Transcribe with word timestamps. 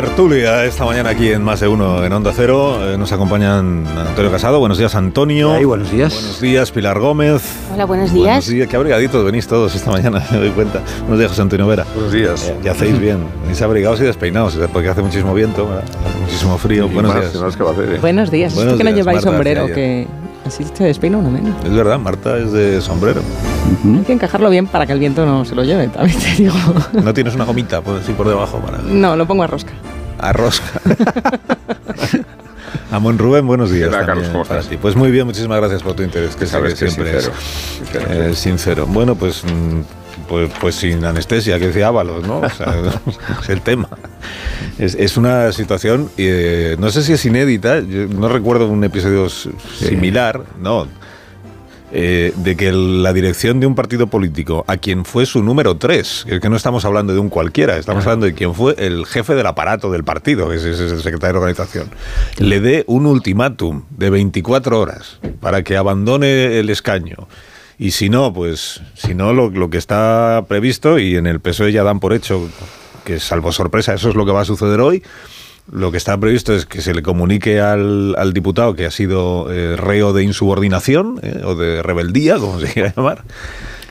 tertulia 0.00 0.64
esta 0.64 0.86
mañana 0.86 1.10
aquí 1.10 1.28
en 1.30 1.42
Más 1.42 1.60
de 1.60 1.68
Uno 1.68 2.02
en 2.02 2.10
Onda 2.10 2.32
Cero. 2.34 2.78
Eh, 2.80 2.96
nos 2.96 3.12
acompañan 3.12 3.84
Antonio 3.86 4.30
Casado. 4.30 4.58
Buenos 4.58 4.78
días, 4.78 4.94
Antonio. 4.94 5.52
Ay, 5.52 5.66
buenos 5.66 5.90
días. 5.90 6.14
Buenos 6.14 6.40
días, 6.40 6.70
Pilar 6.70 6.98
Gómez. 6.98 7.42
Hola, 7.74 7.84
buenos 7.84 8.10
días. 8.10 8.24
Buenos 8.24 8.48
días. 8.48 8.68
Qué 8.68 8.76
abrigaditos 8.76 9.22
venís 9.26 9.46
todos 9.46 9.74
esta 9.74 9.90
mañana, 9.90 10.24
me 10.30 10.38
doy 10.38 10.50
cuenta. 10.50 10.80
Buenos 11.00 11.18
días, 11.18 11.30
José 11.32 11.42
Antonio 11.42 11.66
Vera. 11.66 11.84
Buenos 11.94 12.12
días. 12.12 12.48
Eh, 12.48 12.56
ya 12.64 12.70
hacéis 12.72 12.98
bien. 12.98 13.18
Venís 13.42 13.60
abrigados 13.60 14.00
y 14.00 14.04
despeinados, 14.04 14.58
porque 14.72 14.88
hace 14.88 15.02
muchísimo 15.02 15.34
viento, 15.34 15.68
muchísimo 16.22 16.56
frío. 16.56 16.86
Y 16.86 16.94
buenos 16.94 17.12
más, 17.12 17.32
días. 17.32 17.42
más 17.42 17.56
que 17.56 17.62
va 17.62 17.70
a 17.70 17.72
hacer, 17.74 17.94
¿eh? 17.96 17.98
Buenos 18.00 18.30
días. 18.30 18.54
Buenos 18.54 18.72
¿Esto 18.72 18.82
que 18.82 18.90
no 18.90 18.96
lleváis 18.96 19.16
Marta, 19.16 19.30
sombrero? 19.30 19.66
Que 19.66 20.06
así 20.46 20.64
se 20.72 20.84
despeina 20.84 21.18
uno 21.18 21.30
menos. 21.30 21.62
Es 21.62 21.74
verdad, 21.74 21.98
Marta 21.98 22.38
es 22.38 22.52
de 22.52 22.80
sombrero. 22.80 23.20
Hay 23.84 24.04
que 24.04 24.14
encajarlo 24.14 24.48
bien 24.48 24.66
para 24.66 24.86
que 24.86 24.94
el 24.94 24.98
viento 24.98 25.26
no 25.26 25.44
se 25.44 25.54
lo 25.54 25.62
lleve, 25.62 25.88
también 25.88 26.18
te 26.18 26.42
digo. 26.42 26.54
No 27.04 27.12
tienes 27.12 27.34
una 27.34 27.44
gomita, 27.44 27.82
pues 27.82 28.06
sí, 28.06 28.12
por 28.12 28.26
debajo 28.26 28.58
para. 28.60 28.78
No, 28.78 29.14
lo 29.14 29.26
pongo 29.26 29.42
a 29.42 29.46
rosca. 29.46 29.72
A 30.22 30.32
rosca. 30.32 30.80
Amón 32.90 33.18
Rubén, 33.18 33.46
buenos 33.46 33.70
días. 33.70 33.88
¿Qué 33.88 33.96
tal, 33.96 34.06
también 34.06 34.26
Carlos? 34.26 34.28
¿Cómo 34.32 34.44
para 34.44 34.60
estás? 34.60 34.70
ti. 34.70 34.76
Pues 34.76 34.96
muy 34.96 35.10
bien, 35.10 35.26
muchísimas 35.26 35.58
gracias 35.58 35.82
por 35.82 35.94
tu 35.94 36.02
interés, 36.02 36.34
que 36.36 36.46
Sabes 36.46 36.74
que 36.74 36.88
siempre 36.90 37.20
sincero, 37.20 37.34
es 37.38 37.76
sincero. 37.78 38.06
eh, 38.30 38.34
sincero. 38.34 38.86
Bueno, 38.86 39.14
pues, 39.14 39.44
mm, 39.44 39.80
pues, 40.28 40.50
pues 40.60 40.74
sin 40.74 41.04
anestesia, 41.04 41.58
que 41.58 41.68
decía 41.68 41.86
Ábalos, 41.88 42.26
¿no? 42.26 42.40
O 42.40 42.50
sea, 42.50 42.74
es 43.42 43.48
el 43.48 43.60
tema. 43.62 43.88
Es, 44.78 44.94
es 44.96 45.16
una 45.16 45.52
situación, 45.52 46.10
eh, 46.16 46.76
no 46.78 46.90
sé 46.90 47.02
si 47.02 47.12
es 47.12 47.24
inédita, 47.24 47.80
yo 47.80 48.06
no 48.08 48.28
recuerdo 48.28 48.68
un 48.68 48.82
episodio 48.84 49.28
similar, 49.28 50.42
no. 50.60 50.86
Eh, 51.92 52.32
de 52.36 52.56
que 52.56 52.72
la 52.72 53.12
dirección 53.12 53.60
de 53.60 53.66
un 53.66 53.74
partido 53.74 54.06
político, 54.06 54.64
a 54.68 54.76
quien 54.76 55.04
fue 55.04 55.26
su 55.26 55.42
número 55.42 55.76
3, 55.76 56.26
que 56.40 56.48
no 56.48 56.56
estamos 56.56 56.84
hablando 56.84 57.12
de 57.12 57.18
un 57.18 57.28
cualquiera, 57.28 57.76
estamos 57.76 58.04
hablando 58.04 58.26
de 58.26 58.34
quien 58.34 58.54
fue 58.54 58.74
el 58.78 59.06
jefe 59.06 59.34
del 59.34 59.46
aparato 59.46 59.90
del 59.90 60.04
partido, 60.04 60.48
que 60.48 60.56
es, 60.56 60.64
es 60.64 60.80
el 60.80 61.02
secretario 61.02 61.34
de 61.34 61.38
organización, 61.38 61.88
le 62.38 62.60
dé 62.60 62.84
un 62.86 63.06
ultimátum 63.06 63.84
de 63.90 64.10
24 64.10 64.78
horas 64.78 65.18
para 65.40 65.64
que 65.64 65.76
abandone 65.76 66.58
el 66.58 66.70
escaño. 66.70 67.28
Y 67.78 67.92
si 67.92 68.10
no, 68.10 68.32
pues, 68.32 68.82
si 68.94 69.14
no, 69.14 69.32
lo, 69.32 69.48
lo 69.48 69.70
que 69.70 69.78
está 69.78 70.44
previsto, 70.46 70.98
y 70.98 71.16
en 71.16 71.26
el 71.26 71.40
PSOE 71.40 71.72
ya 71.72 71.82
dan 71.82 71.98
por 71.98 72.12
hecho 72.12 72.48
que 73.04 73.18
salvo 73.18 73.52
sorpresa, 73.52 73.94
eso 73.94 74.10
es 74.10 74.14
lo 74.14 74.26
que 74.26 74.32
va 74.32 74.42
a 74.42 74.44
suceder 74.44 74.80
hoy. 74.80 75.02
Lo 75.72 75.90
que 75.92 75.96
está 75.98 76.18
previsto 76.18 76.52
es 76.54 76.66
que 76.66 76.80
se 76.80 76.94
le 76.94 77.02
comunique 77.02 77.60
al, 77.60 78.14
al 78.18 78.32
diputado 78.32 78.74
que 78.74 78.86
ha 78.86 78.90
sido 78.90 79.52
eh, 79.52 79.76
reo 79.76 80.12
de 80.12 80.24
insubordinación 80.24 81.20
eh, 81.22 81.42
o 81.44 81.54
de 81.54 81.82
rebeldía, 81.82 82.38
como 82.38 82.58
se 82.60 82.72
quiera 82.72 82.92
llamar, 82.96 83.22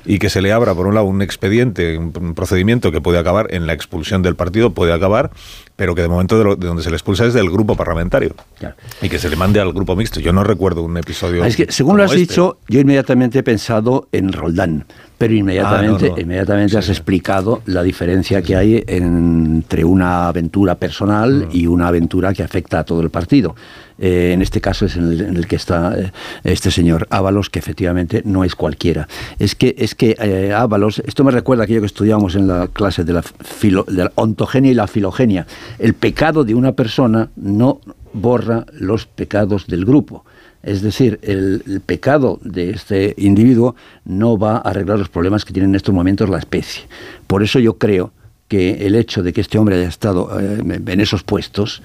y 0.05 0.19
que 0.19 0.29
se 0.29 0.41
le 0.41 0.51
abra, 0.51 0.73
por 0.75 0.87
un 0.87 0.95
lado, 0.95 1.05
un 1.05 1.21
expediente, 1.21 1.97
un, 1.97 2.33
procedimiento 2.33 2.91
que 2.91 2.99
puede 2.99 3.17
acabar 3.19 3.47
en 3.53 3.65
la 3.67 3.73
expulsión 3.73 4.21
del 4.21 4.35
partido, 4.35 4.71
puede 4.71 4.91
acabar, 4.91 5.29
pero 5.77 5.95
que 5.95 6.01
de 6.01 6.07
momento 6.09 6.37
de, 6.37 6.43
lo- 6.43 6.55
de 6.57 6.67
donde 6.67 6.83
se 6.83 6.89
le 6.89 6.95
expulsa 6.97 7.25
es 7.25 7.33
del 7.33 7.49
grupo 7.49 7.75
parlamentario. 7.77 8.35
Claro. 8.57 8.75
Y 9.01 9.07
que 9.09 9.19
se 9.19 9.29
le 9.29 9.35
mande 9.37 9.59
al 9.61 9.71
grupo 9.71 9.95
mixto. 9.95 10.19
Yo 10.19 10.33
no 10.33 10.43
recuerdo 10.43 10.81
un 10.83 10.97
episodio. 10.97 11.43
Ah, 11.43 11.47
Es 11.47 11.55
que, 11.55 11.71
según 11.71 11.95
lo 11.97 12.03
has 12.03 12.11
este. 12.11 12.19
dicho, 12.21 12.57
yo 12.67 12.79
inmediatamente 12.81 13.39
he 13.39 13.43
pensado 13.43 14.07
en 14.11 14.33
Roldán, 14.33 14.85
pero 15.19 15.33
inmediatamente, 15.35 16.05
Ah, 16.05 16.09
no, 16.09 16.15
no. 16.15 16.21
inmediatamente 16.21 16.71
Sí, 16.71 16.77
has 16.77 16.89
explicado 16.89 17.61
la 17.67 17.83
diferencia 17.83 18.41
que 18.41 18.55
hay 18.55 18.83
entre 18.87 19.83
una 19.83 20.27
aventura 20.29 20.75
personal 20.75 21.47
Mm. 21.47 21.55
y 21.55 21.67
una 21.67 21.89
aventura 21.89 22.33
que 22.33 22.41
afecta 22.41 22.79
a 22.79 22.83
todo 22.85 23.01
el 23.01 23.11
partido. 23.11 23.55
Eh, 24.01 24.31
en 24.33 24.41
este 24.41 24.61
caso 24.61 24.85
es 24.85 24.95
en 24.95 25.11
el, 25.11 25.21
en 25.21 25.35
el 25.35 25.45
que 25.45 25.57
está 25.57 25.93
eh, 25.99 26.11
este 26.45 26.71
señor 26.71 27.05
Ábalos, 27.09 27.49
que 27.49 27.59
efectivamente 27.59 28.21
no 28.25 28.45
es 28.45 28.55
cualquiera. 28.55 29.09
Es 29.39 29.55
que, 29.55 29.75
es 29.77 29.93
que 29.93 30.15
eh, 30.21 30.53
Ábalos, 30.53 31.03
esto 31.05 31.25
me 31.25 31.31
recuerda 31.31 31.63
a 31.63 31.65
aquello 31.65 31.81
que 31.81 31.85
estudiábamos 31.87 32.35
en 32.35 32.47
la 32.47 32.67
clase 32.69 33.03
de 33.03 33.11
la, 33.11 33.21
filo- 33.21 33.83
de 33.85 34.05
la 34.05 34.11
ontogenia 34.15 34.71
y 34.71 34.75
la 34.75 34.87
filogenia. 34.87 35.45
El 35.79 35.93
pecado 35.95 36.45
de 36.45 36.55
una 36.55 36.71
persona 36.71 37.29
no 37.35 37.81
borra 38.13 38.65
los 38.73 39.05
pecados 39.05 39.67
del 39.67 39.83
grupo. 39.85 40.23
Es 40.63 40.81
decir, 40.81 41.19
el, 41.21 41.81
pecado 41.85 42.39
de 42.43 42.71
este 42.71 43.15
individuo 43.17 43.75
no 44.05 44.37
va 44.37 44.57
a 44.57 44.59
arreglar 44.59 44.99
los 44.99 45.09
problemas 45.09 45.45
que 45.45 45.53
tiene 45.53 45.69
en 45.69 45.75
estos 45.75 45.95
momentos 45.95 46.29
la 46.29 46.37
especie. 46.37 46.83
Por 47.27 47.43
eso 47.43 47.59
yo 47.59 47.77
creo 47.77 48.11
que 48.49 48.87
el 48.87 48.95
hecho 48.95 49.21
de 49.21 49.31
que 49.31 49.41
este 49.41 49.59
hombre 49.59 49.75
haya 49.75 49.87
estado 49.87 50.37
eh, 50.39 50.59
en 50.85 50.99
esos 50.99 51.23
puestos, 51.23 51.83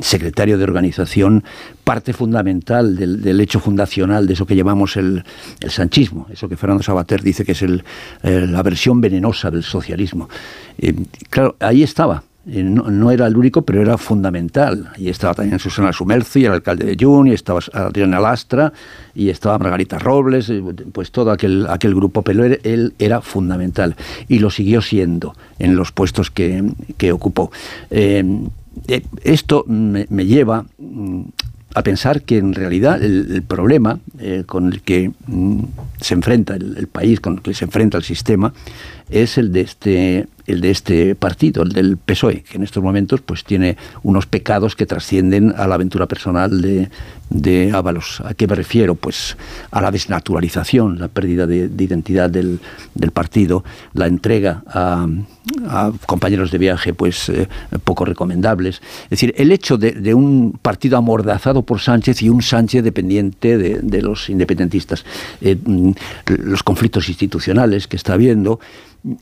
secretario 0.00 0.56
de 0.56 0.64
organización, 0.64 1.42
parte 1.82 2.12
fundamental 2.12 2.96
del, 2.96 3.20
del 3.20 3.40
hecho 3.40 3.58
fundacional 3.58 4.26
de 4.26 4.34
eso 4.34 4.46
que 4.46 4.54
llamamos 4.54 4.96
el, 4.96 5.24
el 5.60 5.70
sanchismo, 5.70 6.28
eso 6.30 6.48
que 6.48 6.56
Fernando 6.56 6.84
Sabater 6.84 7.20
dice 7.20 7.44
que 7.44 7.52
es 7.52 7.62
el, 7.62 7.82
eh, 8.22 8.46
la 8.48 8.62
versión 8.62 9.00
venenosa 9.00 9.50
del 9.50 9.64
socialismo. 9.64 10.28
Eh, 10.78 10.94
claro, 11.28 11.56
ahí 11.58 11.82
estaba. 11.82 12.22
Eh, 12.46 12.62
No, 12.62 13.10
era 13.10 13.26
el 13.26 13.36
único, 13.36 13.62
pero 13.62 13.80
era 13.80 13.96
fundamental. 13.96 14.90
Y 14.96 15.08
estaba 15.08 15.34
también 15.34 15.58
Susana 15.58 15.92
Sumerci, 15.92 16.44
el 16.44 16.52
alcalde 16.52 16.84
de 16.84 16.96
Jun, 17.02 17.28
y 17.28 17.32
estaba 17.32 17.60
Adriana 17.72 18.20
Lastra, 18.20 18.72
y 19.14 19.30
estaba 19.30 19.58
Margarita 19.58 19.98
Robles, 19.98 20.50
eh, 20.50 20.62
pues 20.92 21.10
todo 21.10 21.30
aquel, 21.30 21.66
aquel 21.68 21.94
grupo, 21.94 22.22
pero 22.22 22.44
él, 22.44 22.94
era 22.98 23.20
fundamental 23.20 23.96
y 24.28 24.38
lo 24.38 24.50
siguió 24.50 24.82
siendo 24.82 25.34
en 25.58 25.76
los 25.76 25.92
puestos 25.92 26.30
que, 26.30 26.64
que 26.96 27.12
ocupó. 27.12 27.50
Eh, 27.90 28.24
esto 29.22 29.64
me, 29.66 30.06
lleva 30.26 30.66
mm, 30.78 31.22
a 31.74 31.82
pensar 31.82 32.22
que 32.22 32.38
en 32.38 32.54
realidad 32.54 33.02
el, 33.02 33.42
problema 33.42 33.98
con 34.46 34.72
el 34.72 34.82
que 34.82 35.12
mm, 35.26 35.60
se 36.00 36.14
enfrenta 36.14 36.56
el, 36.56 36.76
el 36.76 36.88
país, 36.88 37.20
con 37.20 37.34
el 37.34 37.42
que 37.42 37.54
se 37.54 37.64
enfrenta 37.64 37.98
el 37.98 38.04
sistema, 38.04 38.52
es 39.14 39.38
el 39.38 39.52
de 39.52 39.60
este 39.60 40.26
el 40.46 40.60
de 40.60 40.70
este 40.70 41.14
partido, 41.14 41.62
el 41.62 41.70
del 41.70 41.96
PSOE, 41.96 42.42
que 42.42 42.58
en 42.58 42.64
estos 42.64 42.82
momentos 42.82 43.20
pues 43.22 43.44
tiene 43.44 43.76
unos 44.02 44.26
pecados 44.26 44.76
que 44.76 44.84
trascienden 44.84 45.54
a 45.56 45.66
la 45.66 45.76
aventura 45.76 46.06
personal 46.06 46.60
de, 46.60 46.90
de 47.30 47.72
Ábalos. 47.72 48.20
¿A 48.22 48.34
qué 48.34 48.46
me 48.46 48.54
refiero? 48.54 48.94
Pues 48.94 49.36
a 49.70 49.80
la 49.80 49.90
desnaturalización, 49.90 50.98
la 50.98 51.08
pérdida 51.08 51.46
de, 51.46 51.68
de 51.68 51.84
identidad 51.84 52.28
del, 52.28 52.60
del 52.94 53.10
partido, 53.10 53.64
la 53.94 54.06
entrega 54.06 54.62
a, 54.66 55.06
a 55.66 55.92
compañeros 56.06 56.50
de 56.50 56.58
viaje 56.58 56.92
pues 56.92 57.30
eh, 57.30 57.48
poco 57.82 58.04
recomendables. 58.04 58.82
Es 59.04 59.10
decir, 59.10 59.34
el 59.38 59.50
hecho 59.50 59.78
de, 59.78 60.14
un 60.14 60.58
partido 60.60 60.98
amordazado 60.98 61.62
por 61.62 61.80
Sánchez 61.80 62.22
y 62.22 62.28
un 62.28 62.42
Sánchez 62.42 62.84
dependiente 62.84 63.56
de, 63.56 63.80
de 63.80 64.02
los 64.02 64.28
independentistas, 64.28 65.06
eh, 65.40 65.56
mm, 65.56 65.92
los 66.26 66.62
conflictos 66.62 67.08
institucionales 67.08 67.88
que 67.88 67.96
está 67.96 68.12
habiendo, 68.12 68.60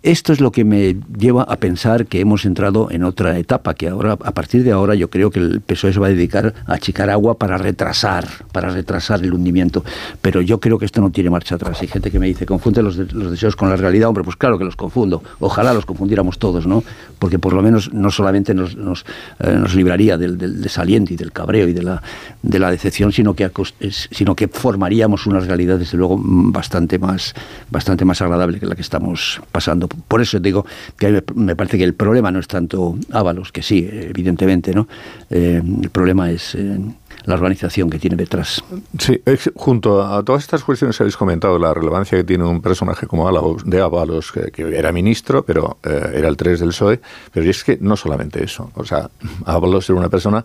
esto 0.02 0.32
es 0.32 0.40
lo 0.40 0.52
que 0.52 0.64
me 0.64 0.96
lleva 1.18 1.42
a 1.42 1.56
pensar 1.56 2.06
que 2.06 2.20
hemos 2.20 2.44
entrado 2.44 2.88
en 2.92 3.02
otra 3.02 3.36
etapa, 3.38 3.74
que 3.74 3.88
ahora, 3.88 4.12
a 4.12 4.30
partir 4.30 4.62
de 4.62 4.70
ahora, 4.70 4.94
yo 4.94 5.10
creo 5.10 5.30
que 5.30 5.40
el 5.40 5.60
PSOE 5.60 5.92
se 5.92 5.98
va 5.98 6.06
a 6.06 6.10
dedicar 6.10 6.54
a 6.66 6.74
achicar 6.74 7.10
agua 7.10 7.36
para 7.36 7.58
retrasar, 7.58 8.28
para 8.52 8.68
retrasar 8.70 9.24
el 9.24 9.34
hundimiento. 9.34 9.84
Pero 10.20 10.40
yo 10.40 10.60
creo 10.60 10.78
que 10.78 10.84
esto 10.84 11.00
no 11.00 11.10
tiene 11.10 11.30
marcha 11.30 11.56
atrás. 11.56 11.80
Hay 11.82 11.88
gente 11.88 12.12
que 12.12 12.20
me 12.20 12.26
dice, 12.28 12.46
confunde 12.46 12.80
los, 12.80 12.96
de- 12.96 13.06
los 13.12 13.32
deseos 13.32 13.56
con 13.56 13.70
la 13.70 13.76
realidad. 13.76 14.08
Hombre, 14.08 14.22
pues 14.22 14.36
claro 14.36 14.56
que 14.56 14.64
los 14.64 14.76
confundo. 14.76 15.22
Ojalá 15.40 15.74
los 15.74 15.84
confundiéramos 15.84 16.38
todos, 16.38 16.64
¿no? 16.66 16.84
Porque 17.18 17.40
por 17.40 17.52
lo 17.52 17.60
menos 17.62 17.92
no 17.92 18.12
solamente 18.12 18.54
nos, 18.54 18.76
nos, 18.76 19.04
eh, 19.40 19.52
nos 19.58 19.74
libraría 19.74 20.16
del, 20.16 20.38
del 20.38 20.62
desaliento 20.62 21.12
y 21.12 21.16
del 21.16 21.32
cabreo 21.32 21.66
y 21.66 21.72
de 21.72 21.82
la, 21.82 22.00
de 22.42 22.58
la 22.60 22.70
decepción, 22.70 23.10
sino 23.10 23.34
que, 23.34 23.50
sino 23.90 24.36
que 24.36 24.46
formaríamos 24.46 25.26
una 25.26 25.40
realidad, 25.40 25.78
desde 25.80 25.98
luego, 25.98 26.20
bastante 26.22 27.00
más, 27.00 27.34
bastante 27.68 28.04
más 28.04 28.22
agradable 28.22 28.60
que 28.60 28.66
la 28.66 28.76
que 28.76 28.82
estamos 28.82 29.40
pasando. 29.50 29.71
Por 30.08 30.20
eso 30.20 30.38
digo 30.40 30.66
que 30.96 31.22
me 31.34 31.56
parece 31.56 31.78
que 31.78 31.84
el 31.84 31.94
problema 31.94 32.30
no 32.30 32.38
es 32.38 32.48
tanto 32.48 32.96
Ábalos, 33.10 33.52
que 33.52 33.62
sí, 33.62 33.88
evidentemente, 33.90 34.74
¿no? 34.74 34.88
Eh, 35.30 35.62
el 35.82 35.90
problema 35.90 36.30
es 36.30 36.54
eh, 36.54 36.78
la 37.24 37.34
organización 37.34 37.90
que 37.90 37.98
tiene 37.98 38.16
detrás. 38.16 38.62
Sí, 38.98 39.20
junto 39.54 40.02
a 40.04 40.22
todas 40.22 40.42
estas 40.42 40.64
cuestiones 40.64 40.96
que 40.96 41.04
habéis 41.04 41.16
comentado, 41.16 41.58
la 41.58 41.72
relevancia 41.72 42.18
que 42.18 42.24
tiene 42.24 42.44
un 42.44 42.60
personaje 42.60 43.06
como 43.06 43.28
Ábalos, 43.28 43.64
de 43.64 43.80
Ábalos, 43.80 44.32
que, 44.32 44.50
que 44.50 44.76
era 44.76 44.92
ministro, 44.92 45.44
pero 45.44 45.78
eh, 45.84 46.12
era 46.14 46.28
el 46.28 46.36
3 46.36 46.60
del 46.60 46.70
PSOE, 46.70 47.00
pero 47.32 47.48
es 47.48 47.64
que 47.64 47.78
no 47.80 47.96
solamente 47.96 48.42
eso, 48.42 48.70
o 48.74 48.84
sea, 48.84 49.10
Ábalos 49.46 49.88
era 49.88 49.98
una 49.98 50.08
persona 50.08 50.44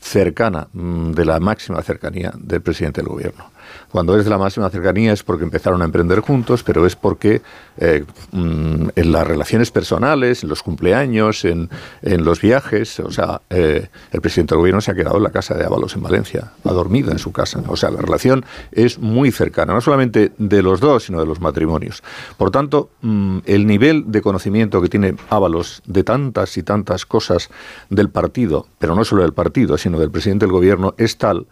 cercana, 0.00 0.68
mm, 0.72 1.12
de 1.12 1.24
la 1.24 1.40
máxima 1.40 1.82
cercanía 1.82 2.32
del 2.36 2.60
presidente 2.60 3.00
del 3.00 3.08
gobierno. 3.08 3.50
Cuando 3.90 4.18
es 4.18 4.24
de 4.24 4.30
la 4.30 4.38
máxima 4.38 4.68
cercanía 4.70 5.12
es 5.12 5.22
porque 5.22 5.44
empezaron 5.44 5.82
a 5.82 5.84
emprender 5.84 6.20
juntos, 6.20 6.62
pero 6.62 6.86
es 6.86 6.96
porque 6.96 7.42
eh, 7.78 8.04
mm, 8.32 8.88
en 8.94 9.12
las 9.12 9.26
relaciones 9.26 9.70
personales, 9.70 10.42
en 10.42 10.48
los 10.48 10.62
cumpleaños, 10.62 11.44
en, 11.44 11.70
en 12.02 12.24
los 12.24 12.40
viajes, 12.40 13.00
o 13.00 13.10
sea, 13.10 13.40
eh, 13.50 13.88
el 14.12 14.20
presidente 14.20 14.54
del 14.54 14.60
gobierno 14.60 14.80
se 14.80 14.90
ha 14.90 14.94
quedado 14.94 15.16
en 15.16 15.22
la 15.22 15.30
casa 15.30 15.54
de 15.54 15.64
Ábalos 15.64 15.94
en 15.94 16.02
Valencia, 16.02 16.52
ha 16.64 16.72
dormido 16.72 17.12
en 17.12 17.18
su 17.18 17.32
casa. 17.32 17.62
O 17.68 17.76
sea, 17.76 17.90
la 17.90 18.00
relación 18.00 18.44
es 18.72 18.98
muy 18.98 19.30
cercana, 19.30 19.74
no 19.74 19.80
solamente 19.80 20.32
de 20.38 20.62
los 20.62 20.80
dos, 20.80 21.04
sino 21.04 21.20
de 21.20 21.26
los 21.26 21.40
matrimonios. 21.40 22.02
Por 22.36 22.50
tanto, 22.50 22.90
mm, 23.02 23.38
el 23.46 23.66
nivel 23.66 24.04
de 24.10 24.22
conocimiento 24.22 24.80
que 24.82 24.88
tiene 24.88 25.16
Ábalos 25.30 25.82
de 25.86 26.04
tantas 26.04 26.56
y 26.56 26.62
tantas 26.62 27.06
cosas 27.06 27.50
del 27.90 28.10
partido, 28.10 28.66
pero 28.78 28.94
no 28.94 29.04
solo 29.04 29.22
del 29.22 29.32
partido, 29.32 29.78
sino 29.78 29.98
del 29.98 30.10
presidente 30.10 30.46
del 30.46 30.52
gobierno, 30.52 30.94
es 30.98 31.18
tal 31.18 31.46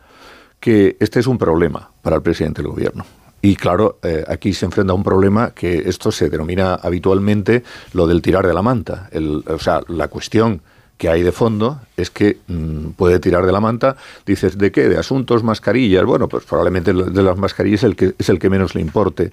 que 0.65 0.97
este 0.99 1.21
es 1.21 1.27
un 1.27 1.37
problema 1.37 1.91
para 2.01 2.17
el 2.17 2.23
presidente 2.23 2.63
del 2.63 2.71
gobierno. 2.71 3.05
Y 3.43 3.55
claro, 3.55 3.99
eh, 4.03 4.25
aquí 4.27 4.55
se 4.55 4.65
enfrenta 4.65 4.95
a 4.95 4.97
un 4.97 5.03
problema 5.03 5.51
que 5.51 5.83
esto 5.87 6.11
se 6.11 6.31
denomina 6.31 6.77
habitualmente 6.77 7.63
lo 7.93 8.07
del 8.07 8.23
tirar 8.23 8.47
de 8.47 8.55
la 8.55 8.63
manta. 8.63 9.11
El- 9.13 9.45
o 9.47 9.59
sea, 9.59 9.83
la 9.89 10.09
cuestión 10.09 10.63
que 10.97 11.09
hay 11.09 11.23
de 11.23 11.33
fondo 11.33 11.81
es 11.97 12.11
que 12.11 12.39
mm, 12.47 12.91
puede 12.91 13.19
tirar 13.19 13.45
de 13.45 13.53
la 13.53 13.61
manta. 13.61 13.97
Dices, 14.25 14.59
¿de 14.59 14.71
qué? 14.71 14.89
¿De 14.89 14.97
asuntos, 14.97 15.43
mascarillas? 15.43 16.05
Bueno, 16.05 16.29
pues 16.29 16.45
probablemente 16.45 16.93
de 16.93 17.23
las 17.23 17.37
mascarillas 17.37 17.81
es 17.81 17.85
el 17.85 17.97
que, 17.97 18.15
es 18.19 18.29
el 18.29 18.39
que 18.39 18.49
menos 18.51 18.75
le 18.75 18.81
importe 18.81 19.33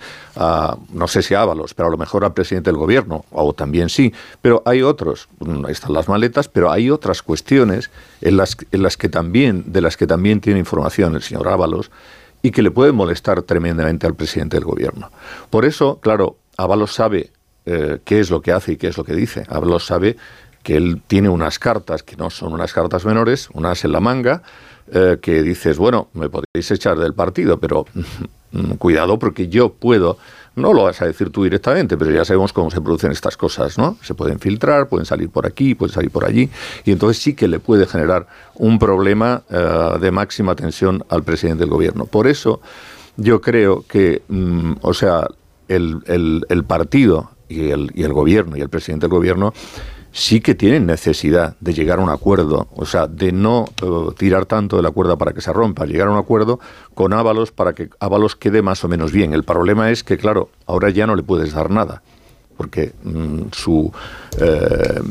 no 0.94 1.08
sé 1.08 1.22
si 1.22 1.34
a 1.34 1.42
Ábalos, 1.42 1.74
pero 1.74 1.88
a 1.88 1.92
lo 1.92 1.98
mejor 1.98 2.26
al 2.26 2.34
presidente 2.34 2.70
del 2.70 2.78
gobierno, 2.78 3.26
o 3.32 3.54
también 3.54 3.90
sí. 3.90 4.14
Pero 4.42 4.64
hay 4.66 4.82
otros, 4.82 5.28
mm, 5.40 5.66
ahí 5.66 5.72
están 5.72 5.94
las 5.94 6.08
maletas, 6.08 6.48
pero 6.48 6.72
hay 6.72 6.90
otras 6.90 7.22
cuestiones 7.22 7.90
en 8.22 8.38
las, 8.38 8.58
en 8.72 8.84
las 8.84 8.98
que 8.98 9.10
también, 9.10 9.64
de 9.68 9.82
las 9.82 9.98
que 9.98 10.08
también 10.08 10.42
tiene 10.42 10.60
información 10.60 11.16
el 11.16 11.22
señor 11.22 11.48
Ábalos 11.48 11.92
y 12.42 12.52
que 12.52 12.62
le 12.62 12.72
puede 12.72 12.92
molestar 12.92 13.44
tremendamente 13.44 14.08
al 14.08 14.16
presidente 14.16 14.58
del 14.58 14.66
gobierno. 14.66 15.12
Por 15.50 15.66
eso, 15.66 16.00
claro, 16.02 16.38
Ábalos 16.58 16.94
sabe 16.94 17.30
eh, 17.66 18.00
qué 18.04 18.20
es 18.20 18.32
lo 18.32 18.42
que 18.42 18.52
hace 18.52 18.74
y 18.74 18.78
qué 18.78 18.88
es 18.88 18.98
lo 18.98 19.04
que 19.04 19.14
dice. 19.14 19.46
Ábalos 19.48 19.86
sabe 19.86 20.18
que 20.64 20.78
él 20.78 21.02
tiene 21.08 21.30
unas 21.30 21.60
cartas 21.60 22.04
que 22.04 22.16
no 22.16 22.30
son 22.30 22.54
unas 22.54 22.74
cartas 22.74 23.06
menores, 23.06 23.50
unas 23.54 23.84
en 23.84 23.92
la 23.92 24.00
manga, 24.00 24.44
eh, 24.94 25.20
que 25.22 25.42
dices, 25.42 25.78
bueno, 25.78 26.10
me 26.14 26.30
podéis 26.30 26.70
echar 26.70 26.98
del 26.98 27.14
partido, 27.14 27.60
pero 27.60 27.86
mm, 28.52 28.74
cuidado 28.74 29.18
porque 29.18 29.48
yo 29.48 29.70
puedo, 29.70 30.18
no 30.56 30.74
lo 30.74 30.84
vas 30.84 31.02
a 31.02 31.06
decir 31.06 31.30
tú 31.30 31.44
directamente, 31.44 31.98
pero 31.98 32.12
ya 32.12 32.26
sabemos 32.26 32.52
cómo 32.52 32.70
se 32.70 32.82
producen 32.82 33.12
estas 33.12 33.38
cosas, 33.38 33.78
¿no? 33.78 33.98
Se 34.02 34.14
pueden 34.14 34.40
filtrar, 34.40 34.90
pueden 34.90 35.06
salir 35.06 35.30
por 35.30 35.46
aquí, 35.46 35.76
pueden 35.76 35.94
salir 35.94 36.12
por 36.12 36.26
allí, 36.26 36.50
y 36.84 36.92
entonces 36.92 37.24
sí 37.24 37.34
que 37.34 37.48
le 37.48 37.60
puede 37.60 37.86
generar 37.86 38.28
un 38.56 38.80
problema 38.80 39.44
eh, 39.50 39.98
de 40.00 40.12
máxima 40.12 40.56
tensión 40.56 41.06
al 41.10 41.24
presidente 41.24 41.62
del 41.62 41.70
gobierno. 41.70 42.06
Por 42.06 42.28
eso 42.28 42.60
yo 43.16 43.40
creo 43.40 43.86
que, 43.88 44.24
mm, 44.28 44.74
o 44.82 44.94
sea, 44.94 45.28
el, 45.70 46.44
el, 46.50 46.64
partido 46.66 47.32
y 47.48 47.70
el, 47.70 47.92
y 47.94 48.04
el 48.04 48.12
gobierno 48.12 48.58
y 48.58 48.62
el 48.62 48.68
presidente 48.68 49.06
del 49.06 49.12
gobierno 49.12 49.54
sí 50.12 50.42
que 50.42 50.56
tienen 50.56 50.86
necesidad 50.86 51.56
de 51.60 51.74
llegar 51.74 52.00
a 52.00 52.04
un 52.04 52.10
acuerdo, 52.10 52.68
o 52.76 52.86
sea, 52.86 53.08
de 53.08 53.32
no 53.32 53.66
eh, 53.82 54.14
tirar 54.18 54.46
tanto 54.46 54.78
de 54.78 54.84
la 54.84 54.92
cuerda 54.92 55.18
para 55.18 55.34
que 55.34 55.42
se 55.42 55.54
rompa, 55.54 55.86
llegar 55.86 56.08
a 56.08 56.12
un 56.12 56.18
acuerdo 56.18 56.60
con 56.94 57.14
Ábalos 57.14 57.52
para 57.52 57.74
que 57.74 57.90
Ábalos 58.00 58.36
quede 58.36 58.62
más 58.62 58.84
o 58.84 58.88
menos 58.88 59.12
bien. 59.12 59.34
El 59.34 59.44
problema 59.44 59.90
es 59.92 60.04
que, 60.04 60.18
claro, 60.18 60.50
ahora 60.66 60.90
ya 60.90 61.08
no 61.08 61.16
le 61.16 61.24
puedes 61.24 61.54
dar 61.54 61.70
nada 61.70 62.02
porque 62.58 62.92
mm, 63.04 63.46
su, 63.54 63.92
eh, 64.40 65.02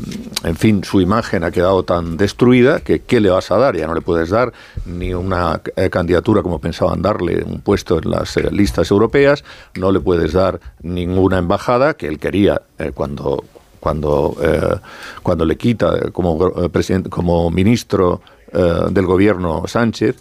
en 0.45 0.55
fin, 0.55 0.85
su 0.85 1.01
imagen 1.01 1.43
ha 1.43 1.51
quedado 1.51 1.83
tan 1.83 2.15
destruida 2.15 2.79
que 2.79 3.01
¿qué 3.01 3.19
le 3.19 3.29
vas 3.29 3.51
a 3.51 3.57
dar? 3.57 3.75
Ya 3.75 3.87
no 3.87 3.93
le 3.93 3.99
puedes 3.99 4.29
dar 4.29 4.53
ni 4.85 5.13
una 5.13 5.59
eh, 5.75 5.89
candidatura 5.89 6.43
como 6.43 6.59
pensaban 6.59 7.01
darle, 7.01 7.43
un 7.43 7.59
puesto 7.59 7.97
en 7.97 8.09
las 8.09 8.37
listas 8.53 8.89
europeas, 8.89 9.43
no 9.75 9.91
le 9.91 9.99
puedes 9.99 10.31
dar 10.31 10.61
ninguna 10.81 11.39
embajada 11.39 11.95
que 11.95 12.07
él 12.07 12.19
quería 12.19 12.61
cuando 12.93 13.43
cuando, 13.81 14.37
eh, 14.41 14.79
cuando 15.23 15.43
le 15.43 15.57
quita 15.57 16.11
como, 16.11 16.47
eh, 16.55 16.69
presidente, 16.69 17.09
como 17.09 17.49
ministro 17.49 18.21
eh, 18.53 18.85
del 18.91 19.05
gobierno 19.05 19.63
Sánchez, 19.67 20.15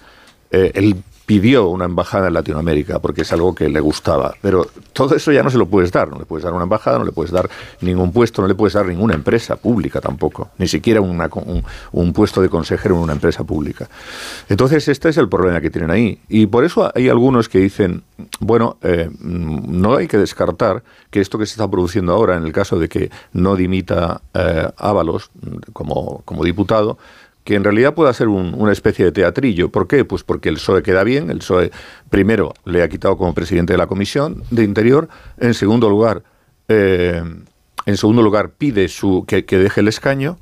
él 0.51 0.97
pidió 1.31 1.69
una 1.69 1.85
embajada 1.85 2.27
en 2.27 2.35
Latinoamérica 2.35 2.99
porque 2.99 3.21
es 3.21 3.33
algo 3.33 3.55
que 3.55 3.69
le 3.69 3.79
gustaba. 3.79 4.35
Pero 4.43 4.67
todo 4.93 5.15
eso 5.15 5.31
ya 5.31 5.45
no 5.45 5.51
se 5.51 5.59
lo 5.59 5.67
puedes 5.67 5.93
dar. 5.93 6.09
No 6.09 6.19
le 6.19 6.25
puedes 6.25 6.43
dar 6.43 6.53
una 6.53 6.65
embajada, 6.65 6.99
no 6.99 7.05
le 7.05 7.13
puedes 7.13 7.31
dar 7.31 7.49
ningún 7.83 8.11
puesto, 8.11 8.43
no 8.43 8.49
le 8.49 8.57
puedes 8.57 8.75
dar 8.75 8.87
ninguna 8.87 9.15
empresa 9.15 9.55
pública 9.55 10.01
tampoco. 10.01 10.51
Ni 10.59 10.67
siquiera 10.67 11.01
una, 11.01 11.31
un, 11.93 12.13
puesto 12.13 12.43
de 12.43 12.49
consejero 12.49 12.97
en 12.97 13.03
una 13.03 13.13
empresa 13.13 13.45
pública. 13.45 13.89
Entonces, 14.49 14.89
este 14.89 15.09
es 15.09 15.19
el 15.19 15.29
problema 15.29 15.61
que 15.61 15.71
tienen 15.71 15.93
ahí. 15.93 16.19
Y 16.29 16.47
por 16.47 16.65
eso 16.65 16.91
hay 16.93 17.09
algunos 17.09 17.49
que 17.49 17.61
dicen, 17.61 18.03
bueno, 18.41 18.79
eh, 18.83 19.09
no 19.21 19.95
hay 19.95 20.09
que 20.09 20.19
descartar 20.19 20.83
que 21.13 21.21
esto 21.21 21.39
que 21.39 21.47
se 21.47 21.53
está 21.53 21.71
produciendo 21.71 22.13
ahora, 22.13 22.39
en 22.39 22.45
el 22.45 22.53
caso 22.53 22.77
de 22.77 22.89
que 22.89 23.09
no 23.35 23.55
dimita 23.55 24.21
eh, 24.35 24.69
Ábalos 24.77 25.31
como, 25.73 26.23
como 26.25 26.43
diputado, 26.43 26.99
que 27.51 27.57
en 27.57 27.65
realidad 27.65 27.95
pueda 27.95 28.13
ser 28.13 28.29
una 28.29 28.71
especie 28.71 29.05
de 29.05 29.11
teatrillo. 29.11 29.71
¿Por 29.71 29.89
qué? 29.89 30.05
Pues 30.05 30.23
porque 30.23 30.49
el 30.49 30.55
PSOE 30.55 30.85
queda 30.85 31.03
bien, 31.03 31.33
el 31.33 31.39
PSOE 31.39 31.73
primero 32.09 32.55
le 32.65 32.81
ha 32.81 32.89
quitado 32.89 33.17
como 33.17 33.35
presidente 33.35 33.73
de 33.73 33.77
la 33.77 33.89
Comisión 33.89 34.45
de 34.53 34.63
Interior, 34.63 35.09
en 35.37 35.55
segundo 35.55 35.91
lugar, 35.91 36.23
eh, 36.69 37.21
en 37.87 37.97
segundo 37.97 38.23
lugar 38.23 38.51
pide 38.51 38.87
su, 38.87 39.25
que, 39.27 39.47
que 39.47 39.59
deje 39.59 39.81
el 39.81 39.89
escaño, 39.89 40.39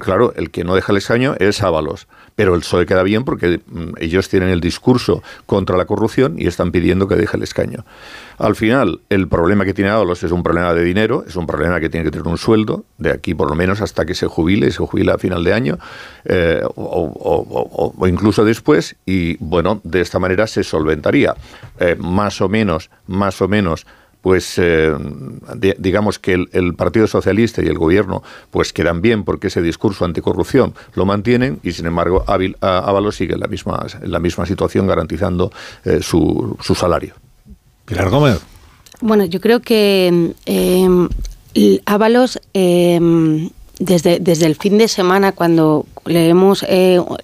claro, 0.00 0.32
el 0.36 0.50
que 0.50 0.64
no 0.64 0.74
deja 0.74 0.90
el 0.90 0.96
escaño 0.96 1.34
es 1.38 1.62
Ábalos. 1.62 2.08
Pero 2.38 2.54
el 2.54 2.60
PSOE 2.60 2.86
queda 2.86 3.02
bien 3.02 3.24
porque 3.24 3.58
mm, 3.66 3.94
ellos 3.98 4.28
tienen 4.28 4.50
el 4.50 4.60
discurso 4.60 5.24
contra 5.44 5.76
la 5.76 5.86
corrupción 5.86 6.36
y 6.38 6.46
están 6.46 6.70
pidiendo 6.70 7.08
que 7.08 7.16
deje 7.16 7.36
el 7.36 7.42
escaño. 7.42 7.84
Al 8.38 8.54
final, 8.54 9.00
el 9.08 9.26
problema 9.26 9.64
que 9.64 9.74
tiene 9.74 9.90
Ábalos 9.90 10.22
es 10.22 10.30
un 10.30 10.44
problema 10.44 10.72
de 10.72 10.84
dinero, 10.84 11.24
es 11.26 11.34
un 11.34 11.48
problema 11.48 11.80
que 11.80 11.88
tiene 11.88 12.04
que 12.04 12.12
tener 12.12 12.28
un 12.28 12.38
sueldo, 12.38 12.84
de 12.96 13.10
aquí 13.10 13.34
por 13.34 13.48
lo 13.48 13.56
menos 13.56 13.80
hasta 13.80 14.06
que 14.06 14.14
se 14.14 14.28
jubile, 14.28 14.70
se 14.70 14.78
jubila 14.78 15.14
a 15.14 15.18
final 15.18 15.42
de 15.42 15.52
año, 15.52 15.78
eh, 16.26 16.62
o, 16.76 17.92
incluso 18.06 18.44
después, 18.44 18.94
y 19.04 19.36
bueno, 19.40 19.80
de 19.82 20.00
esta 20.00 20.20
manera 20.20 20.46
se 20.46 20.62
solventaría. 20.62 21.34
Eh, 21.80 21.96
más 21.98 22.40
o 22.40 22.48
menos, 22.48 22.88
más 23.08 23.42
o 23.42 23.48
menos 23.48 23.84
pues 24.28 24.58
eh, 24.58 24.94
digamos 25.78 26.18
que 26.18 26.34
el, 26.34 26.74
Partido 26.74 27.06
Socialista 27.06 27.62
y 27.62 27.66
el 27.66 27.78
Gobierno 27.78 28.22
pues 28.50 28.74
quedan 28.74 29.00
bien 29.00 29.24
porque 29.24 29.46
ese 29.46 29.62
discurso 29.62 30.04
anticorrupción 30.04 30.74
lo 30.92 31.06
mantienen 31.06 31.60
y 31.62 31.72
sin 31.72 31.86
embargo 31.86 32.26
Ábalos 32.60 33.16
sigue 33.16 33.32
en 33.32 33.40
la 33.40 33.46
misma, 33.46 33.86
en 34.02 34.12
la 34.12 34.18
misma 34.18 34.44
situación 34.44 34.86
garantizando 34.86 35.50
eh, 35.82 36.00
su, 36.02 36.58
su, 36.60 36.74
salario. 36.74 37.14
Pilar 37.86 38.10
Gómez. 38.10 38.40
Bueno, 39.00 39.24
yo 39.24 39.40
creo 39.40 39.60
que 39.60 40.34
eh, 40.44 41.80
Ábalos 41.86 42.38
desde, 42.52 44.18
desde 44.20 44.44
el 44.44 44.56
fin 44.56 44.76
de 44.76 44.88
semana, 44.88 45.32
cuando 45.32 45.86
leemos 46.04 46.66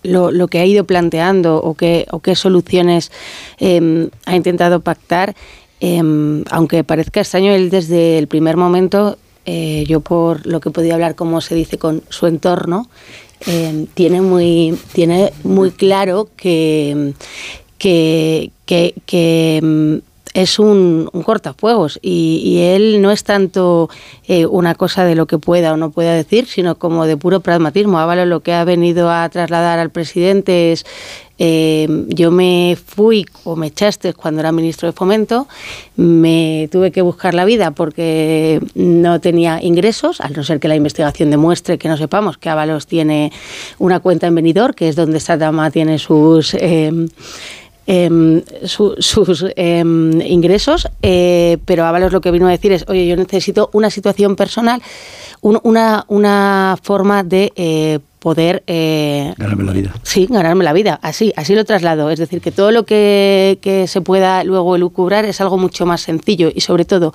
lo, 0.05 0.31
lo, 0.31 0.49
que 0.49 0.61
ha 0.61 0.65
ido 0.65 0.85
planteando 0.85 1.57
o 1.59 1.75
qué, 1.75 2.07
o 2.13 2.21
qué 2.21 2.35
soluciones 2.35 3.13
ha 3.61 4.35
intentado 4.35 4.81
pactar, 4.81 5.35
Em, 5.87 6.45
aunque 6.51 6.83
parezca 6.83 7.21
extraño, 7.21 7.53
él 7.53 7.69
desde 7.69 8.17
el 8.17 8.27
primer 8.27 8.57
momento, 8.57 9.19
eh, 9.45 9.85
yo 9.87 10.01
por 10.01 10.47
lo 10.47 10.59
que 10.59 10.71
podía 10.71 10.95
hablar, 10.95 11.15
como 11.15 11.43
se 11.43 11.55
dice, 11.55 11.77
con 11.77 12.03
su 12.09 12.27
entorno, 12.27 12.89
em, 13.47 13.85
tiene, 13.93 14.23
muy, 14.23 14.79
tiene 14.95 15.35
muy 15.43 15.73
claro 15.73 16.31
que, 16.39 17.13
que, 17.77 18.51
que, 18.65 19.57
em, 19.59 20.01
es 20.33 20.59
un, 20.59 21.11
cortafuegos 21.23 21.99
y, 22.03 22.59
él 22.61 23.03
no 23.03 23.11
es 23.11 23.23
tanto 23.23 23.91
eh, 24.27 24.47
una 24.47 24.75
cosa 24.75 25.05
de 25.05 25.15
lo 25.15 25.27
que 25.27 25.39
pueda 25.39 25.75
o 25.75 25.77
no 25.77 25.91
pueda 25.91 26.15
decir, 26.15 26.47
sino 26.47 26.77
como 26.77 27.05
de 27.07 27.19
puro 27.19 27.41
pragmatismo. 27.41 27.99
Ábalo 27.99 28.25
lo 28.25 28.41
que 28.41 28.55
ha 28.55 28.65
venido 28.65 29.11
a 29.11 29.29
trasladar 29.29 29.79
al 29.79 29.91
presidente 29.91 30.73
es 30.73 30.87
eh, 31.39 32.07
yo 32.09 32.31
me 32.31 32.77
fui 32.85 33.27
o 33.43 33.57
me 33.57 33.69
echaste 33.69 34.15
cuando 34.15 34.41
era 34.41 34.53
ministro 34.53 34.87
de 34.87 34.93
Fomento, 34.93 35.49
me 35.97 36.69
tuve 36.71 36.93
que 36.93 37.03
buscar 37.03 37.35
la 37.35 37.45
vida 37.45 37.73
porque 37.73 38.61
no 38.75 39.21
tenía 39.21 39.63
ingresos, 39.63 40.21
al 40.21 40.33
no 40.35 40.45
ser 40.45 40.61
que 40.61 40.69
la 40.69 40.77
investigación 40.77 41.31
demuestre 41.31 41.79
que 41.79 41.89
no 41.89 41.97
sepamos 41.97 42.39
que 42.39 42.51
Ábalos 42.51 42.87
tiene 42.87 43.33
una 43.79 44.01
cuenta 44.01 44.27
en 44.27 44.35
Benidorm, 44.35 44.75
que 44.75 44.89
es 44.89 44.97
donde 44.97 45.19
esta 45.19 45.37
dama 45.37 45.71
tiene 45.71 45.99
sus... 45.99 46.55
Eh, 46.55 47.09
em, 47.87 48.43
sus 48.65 49.45
em, 49.57 50.21
ingresos, 50.23 50.89
eh, 51.03 51.59
pero 51.65 51.85
Ábalos 51.85 52.13
lo 52.13 52.21
que 52.21 52.31
vino 52.31 52.47
a 52.47 52.51
decir 52.51 52.73
es, 52.73 52.85
oye, 52.89 53.07
yo 53.07 53.17
necesito 53.17 53.71
una 53.73 53.91
situación 53.91 54.37
personal, 54.37 54.83
una, 55.41 56.05
una 56.09 56.77
forma 56.83 57.23
de 57.23 57.53
eh, 57.57 57.99
poder... 58.19 58.63
Eh, 58.67 59.35
ganarme 59.37 59.65
la 59.65 59.73
vida. 59.73 59.95
Sí, 60.03 60.27
ganarme 60.31 60.65
la 60.65 60.73
vida, 60.73 60.99
así, 61.03 61.33
así 61.37 61.55
lo 61.55 61.65
traslado. 61.65 62.11
Es 62.11 62.19
decir, 62.19 62.41
que 62.41 62.53
todo 62.53 62.71
lo 62.71 62.85
que, 62.85 63.59
que 63.61 63.87
se 63.87 64.01
pueda 64.01 64.45
luego 64.45 64.77
elucubrar 64.77 65.25
es 65.27 65.41
algo 65.41 65.59
mucho 65.59 65.85
más 65.85 66.01
sencillo 66.01 66.51
y 66.55 66.63
sobre 66.63 66.85
todo 66.85 67.13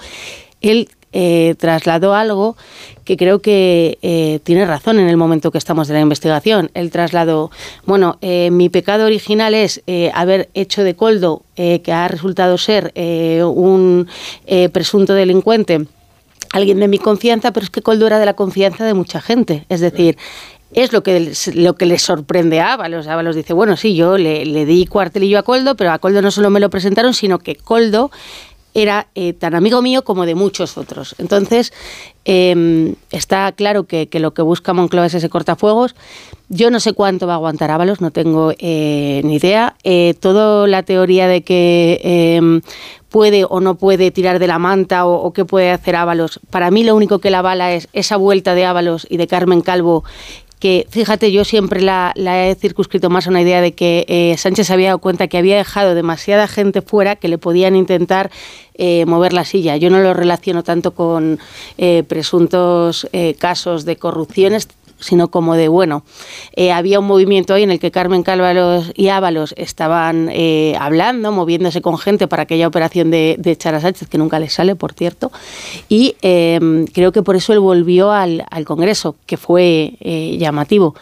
él 0.61 0.89
eh, 1.11 1.55
trasladó 1.57 2.13
algo 2.13 2.55
que 3.03 3.17
creo 3.17 3.39
que 3.39 3.97
eh, 4.03 4.39
tiene 4.43 4.65
razón 4.65 4.99
en 4.99 5.09
el 5.09 5.17
momento 5.17 5.51
que 5.51 5.57
estamos 5.57 5.87
de 5.87 5.95
la 5.95 6.01
investigación. 6.01 6.69
El 6.75 6.91
traslado, 6.91 7.49
bueno, 7.85 8.17
eh, 8.21 8.51
mi 8.51 8.69
pecado 8.69 9.05
original 9.05 9.55
es 9.55 9.81
haber 10.13 10.49
hecho 10.53 10.83
de 10.83 10.95
Coldo, 10.95 11.41
que 11.55 11.91
ha 11.91 12.07
resultado 12.07 12.57
ser 12.57 12.93
un 12.95 14.07
presunto 14.71 15.13
delincuente, 15.13 15.87
alguien 16.53 16.79
de 16.79 16.87
mi 16.87 16.99
confianza, 16.99 17.51
pero 17.51 17.65
es 17.65 17.69
que 17.69 17.81
Coldo 17.81 18.07
era 18.07 18.19
de 18.19 18.25
la 18.25 18.35
confianza 18.35 18.85
de 18.85 18.93
mucha 18.93 19.19
gente. 19.19 19.65
Es 19.67 19.81
decir, 19.81 20.17
es 20.71 20.93
lo 20.93 21.01
que, 21.01 21.33
lo 21.55 21.75
que 21.75 21.85
le 21.85 21.97
sorprende 21.97 22.59
a 22.59 22.73
Ábalos. 22.73 23.07
Ábalos 23.07 23.35
dice, 23.35 23.53
bueno, 23.53 23.75
sí, 23.75 23.95
yo 23.95 24.17
le, 24.17 24.45
le, 24.45 24.65
di 24.65 24.85
cuartelillo 24.85 25.39
a 25.39 25.43
Coldo, 25.43 25.75
pero 25.75 25.91
a 25.91 25.99
Coldo 25.99 26.21
no 26.21 26.31
solo 26.31 26.49
me 26.49 26.59
lo 26.59 26.69
presentaron, 26.69 27.13
sino 27.13 27.39
que 27.39 27.55
Coldo 27.55 28.11
era 28.73 29.07
eh, 29.15 29.33
tan 29.33 29.55
amigo 29.55 29.81
mío 29.81 30.03
como 30.03 30.25
de 30.25 30.35
muchos 30.35 30.77
otros. 30.77 31.15
Entonces, 31.17 31.73
em, 32.25 32.95
está 33.11 33.51
claro 33.51 33.85
que, 33.85 34.07
lo 34.13 34.33
que 34.33 34.41
busca 34.41 34.73
Moncloa 34.73 35.07
es 35.07 35.13
ese 35.13 35.29
cortafuegos. 35.29 35.95
Yo 36.49 36.69
no 36.71 36.79
sé 36.79 36.93
cuánto 36.93 37.27
va 37.27 37.33
a 37.33 37.35
aguantar 37.37 37.71
Ábalos, 37.71 38.01
no 38.01 38.11
tengo 38.11 38.53
eh, 38.57 39.21
ni 39.23 39.35
idea. 39.35 39.75
Eh, 39.83 40.13
toda 40.19 40.67
la 40.67 40.83
teoría 40.83 41.27
de 41.27 41.41
que 41.43 41.99
em, 42.03 42.61
puede 43.09 43.45
o 43.47 43.59
no 43.59 43.75
puede 43.75 44.11
tirar 44.11 44.39
de 44.39 44.47
la 44.47 44.59
manta 44.59 45.05
o, 45.05 45.15
o 45.15 45.33
qué 45.33 45.45
puede 45.45 45.71
hacer 45.71 45.95
Ábalos, 45.95 46.39
para 46.49 46.69
mí 46.71 46.83
lo 46.83 46.95
único 46.95 47.19
que 47.19 47.31
la 47.31 47.41
bala 47.41 47.73
es 47.73 47.87
esa 47.93 48.17
vuelta 48.17 48.53
de 48.53 48.65
Ábalos 48.65 49.07
y 49.09 49.17
de 49.17 49.27
Carmen 49.27 49.61
Calvo 49.61 50.03
que 50.59 50.85
fíjate, 50.89 51.31
yo 51.31 51.45
siempre 51.45 51.81
la, 51.81 52.13
he 52.15 52.55
circunscrito 52.55 53.09
más 53.09 53.27
a 53.27 53.29
una 53.29 53.41
idea 53.41 53.61
de 53.61 53.73
que 53.73 54.05
eh, 54.09 54.35
Sánchez 54.37 54.69
había 54.71 54.87
dado 54.87 54.99
cuenta 54.99 55.27
que 55.27 55.37
había 55.37 55.57
dejado 55.57 55.95
demasiada 55.95 56.47
gente 56.47 56.81
fuera 56.81 57.15
que 57.15 57.29
le 57.29 57.37
podían 57.37 57.75
intentar 57.75 58.29
eh, 58.73 59.05
mover 59.05 59.31
la 59.33 59.45
silla. 59.45 59.77
Yo 59.77 59.89
no 59.89 59.99
lo 59.99 60.13
relaciono 60.13 60.63
tanto 60.63 60.91
con 60.91 61.39
eh, 61.77 62.03
presuntos 62.07 63.07
casos 63.39 63.85
de 63.85 63.95
corrupciones, 63.95 64.67
sino 64.99 65.29
como 65.29 65.55
de, 65.55 65.67
bueno, 65.67 66.03
eh, 66.55 66.71
había 66.71 66.99
un 66.99 67.07
movimiento 67.07 67.53
hoy 67.53 67.63
en 67.63 67.71
el 67.71 67.79
que 67.79 67.91
Carmen 67.91 68.23
Cálvaros 68.23 68.91
y 68.95 69.09
Ábalos 69.09 69.53
estaban 69.57 70.29
eh, 70.31 70.75
hablando, 70.79 71.31
moviéndose 71.31 71.81
con 71.81 71.97
gente 71.97 72.27
para 72.27 72.43
aquella 72.43 72.67
operación 72.67 73.11
de, 73.11 73.35
de 73.39 73.57
Sánchez, 73.59 74.07
que 74.07 74.17
nunca 74.17 74.39
les 74.39 74.53
sale, 74.53 74.75
por 74.75 74.93
cierto, 74.93 75.31
y 75.87 76.15
em, 76.21 76.85
creo 76.87 77.11
que 77.11 77.23
por 77.23 77.35
eso 77.35 77.53
él 77.53 77.59
volvió 77.59 78.11
al, 78.11 78.45
Congreso, 78.65 79.15
que 79.25 79.37
fue 79.37 79.93
eh, 80.01 80.37
llamativo. 80.37 80.95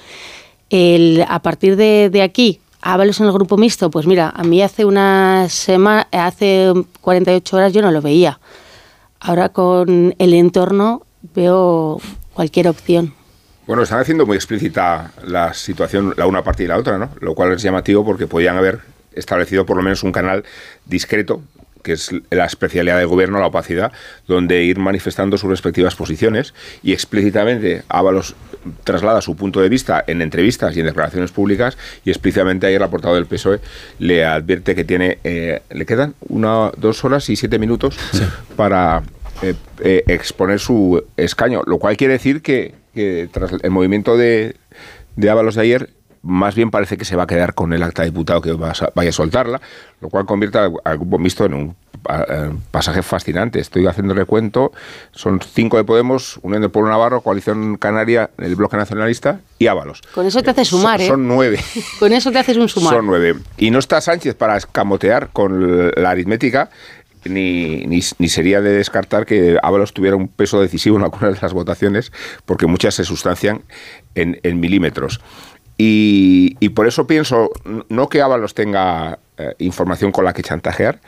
A 1.27 1.41
partir 1.41 1.75
de, 1.75 2.09
de 2.09 2.21
aquí, 2.21 2.59
Ábalos 2.81 3.19
en 3.19 3.25
el 3.25 3.33
grupo 3.33 3.57
mixto, 3.57 3.89
pues 3.89 4.05
mira, 4.05 4.31
a 4.33 4.43
mí 4.43 4.61
hace 4.61 4.85
una 4.85 5.47
semana, 5.49 6.07
hace 6.11 6.71
48 7.01 7.57
horas 7.57 7.73
yo 7.73 7.81
no 7.81 7.91
lo 7.91 8.01
veía. 8.01 8.39
Ahora 9.19 9.49
con 9.49 10.15
el 10.17 10.33
entorno 10.33 11.01
veo 11.33 11.99
cualquier 12.33 12.67
opción. 12.67 13.16
Bueno, 13.67 13.83
están 13.83 13.99
haciendo 13.99 14.25
muy 14.25 14.37
explícita 14.37 15.11
la 15.25 15.53
situación, 15.53 16.13
la 16.15 16.25
una 16.25 16.41
parte 16.41 16.63
y 16.63 16.67
la 16.67 16.77
otra, 16.77 16.97
¿no? 16.97 17.09
Lo 17.19 17.35
cual 17.35 17.51
es 17.51 17.61
llamativo 17.61 18.05
porque 18.05 18.25
podían 18.25 18.55
haber 18.55 18.79
establecido 19.13 19.65
por 19.65 19.75
lo 19.75 19.83
menos 19.83 20.03
un 20.03 20.13
canal 20.13 20.45
discreto 20.85 21.41
que 21.83 21.93
es 21.93 22.11
la 22.31 22.45
especialidad 22.45 22.97
del 22.97 23.07
gobierno, 23.07 23.39
la 23.39 23.47
opacidad, 23.47 23.91
donde 24.27 24.63
ir 24.63 24.77
manifestando 24.77 25.37
sus 25.37 25.49
respectivas 25.49 25.95
posiciones 25.95 26.53
y 26.83 26.91
explícitamente 26.91 27.83
Ábalos 27.87 28.35
traslada 28.83 29.21
su 29.21 29.35
punto 29.35 29.61
de 29.61 29.69
vista 29.69 30.03
en 30.07 30.21
entrevistas 30.21 30.75
y 30.75 30.81
en 30.81 30.87
declaraciones 30.87 31.31
públicas 31.31 31.77
y 32.03 32.09
explícitamente 32.09 32.67
ayer 32.67 32.81
el 32.81 32.89
portavoz 32.89 33.17
del 33.17 33.25
PSOE 33.25 33.59
le 33.99 34.25
advierte 34.25 34.75
que 34.75 34.83
tiene, 34.83 35.19
eh, 35.23 35.61
le 35.69 35.85
quedan 35.85 36.13
una, 36.27 36.71
dos 36.77 37.05
horas 37.05 37.29
y 37.29 37.35
siete 37.35 37.59
minutos 37.59 37.97
para 38.57 39.03
eh, 39.41 39.53
eh, 39.79 40.03
exponer 40.07 40.59
su 40.59 41.03
escaño, 41.15 41.61
lo 41.65 41.77
cual 41.77 41.95
quiere 41.95 42.13
decir 42.13 42.41
que 42.41 42.73
que 42.97 43.29
tras 43.31 43.51
el 43.61 43.71
movimiento 43.71 44.17
de, 44.17 44.55
de 45.15 45.29
Ábalos 45.29 45.55
de 45.55 45.61
ayer, 45.61 45.89
más 46.23 46.55
bien 46.55 46.71
parece 46.71 46.97
que 46.97 47.05
se 47.05 47.15
va 47.15 47.23
a 47.23 47.27
quedar 47.27 47.53
con 47.53 47.71
el 47.73 47.83
acta 47.83 48.01
de 48.01 48.09
diputado 48.09 48.41
que 48.41 48.51
vaya 48.51 49.09
a 49.09 49.13
soltarla, 49.13 49.61
lo 50.01 50.09
cual 50.09 50.25
convierte 50.25 50.57
al, 50.57 50.97
grupo 50.97 51.19
mixto 51.19 51.45
en 51.45 51.53
un 51.53 51.75
pasaje 52.71 53.01
fascinante. 53.03 53.59
Estoy 53.59 53.87
haciendo 53.87 54.13
recuento, 54.13 54.71
son 55.11 55.39
cinco 55.39 55.77
de 55.77 55.83
Podemos, 55.83 56.39
Unión 56.41 56.61
del 56.61 56.71
Pueblo 56.71 56.89
Navarro, 56.89 57.21
Coalición 57.21 57.77
Canaria, 57.77 58.31
el 58.39 58.55
Bloque 58.55 58.75
Nacionalista 58.77 59.39
y 59.59 59.67
Ábalos. 59.67 60.01
Con 60.13 60.25
eso 60.25 60.41
te 60.41 60.49
hace 60.49 60.65
sumar, 60.65 60.99
¿eh? 60.99 61.07
Son 61.07 61.27
nueve. 61.27 61.59
Con 61.99 62.11
eso 62.11 62.31
te 62.31 62.39
haces 62.39 62.57
un 62.57 62.67
sumar. 62.67 62.95
Son 62.95 63.05
nueve. 63.05 63.35
Y 63.57 63.71
no 63.71 63.79
está 63.79 64.01
Sánchez 64.01 64.35
para 64.35 64.57
escamotear 64.57 65.29
con 65.29 65.91
la 65.95 66.09
aritmética 66.09 66.69
ni, 67.29 67.85
ni, 67.85 68.01
sería 68.01 68.61
de 68.61 68.71
descartar 68.71 69.25
que 69.25 69.57
Ábalos 69.61 69.93
tuviera 69.93 70.15
un 70.15 70.27
peso 70.27 70.61
decisivo 70.61 70.97
en 70.97 71.03
algunas 71.03 71.35
de 71.35 71.41
las 71.41 71.53
votaciones, 71.53 72.11
porque 72.45 72.67
muchas 72.67 72.95
se 72.95 73.03
sustancian 73.03 73.61
en, 74.15 74.59
milímetros. 74.59 75.19
Y, 75.77 76.69
por 76.69 76.87
eso 76.87 77.05
pienso, 77.05 77.51
no 77.89 78.09
que 78.09 78.21
Ábalos 78.21 78.55
tenga 78.55 79.19
eh, 79.37 79.53
información 79.59 80.11
con 80.11 80.25
la 80.25 80.33
que 80.33 80.41
chantajear, 80.41 80.99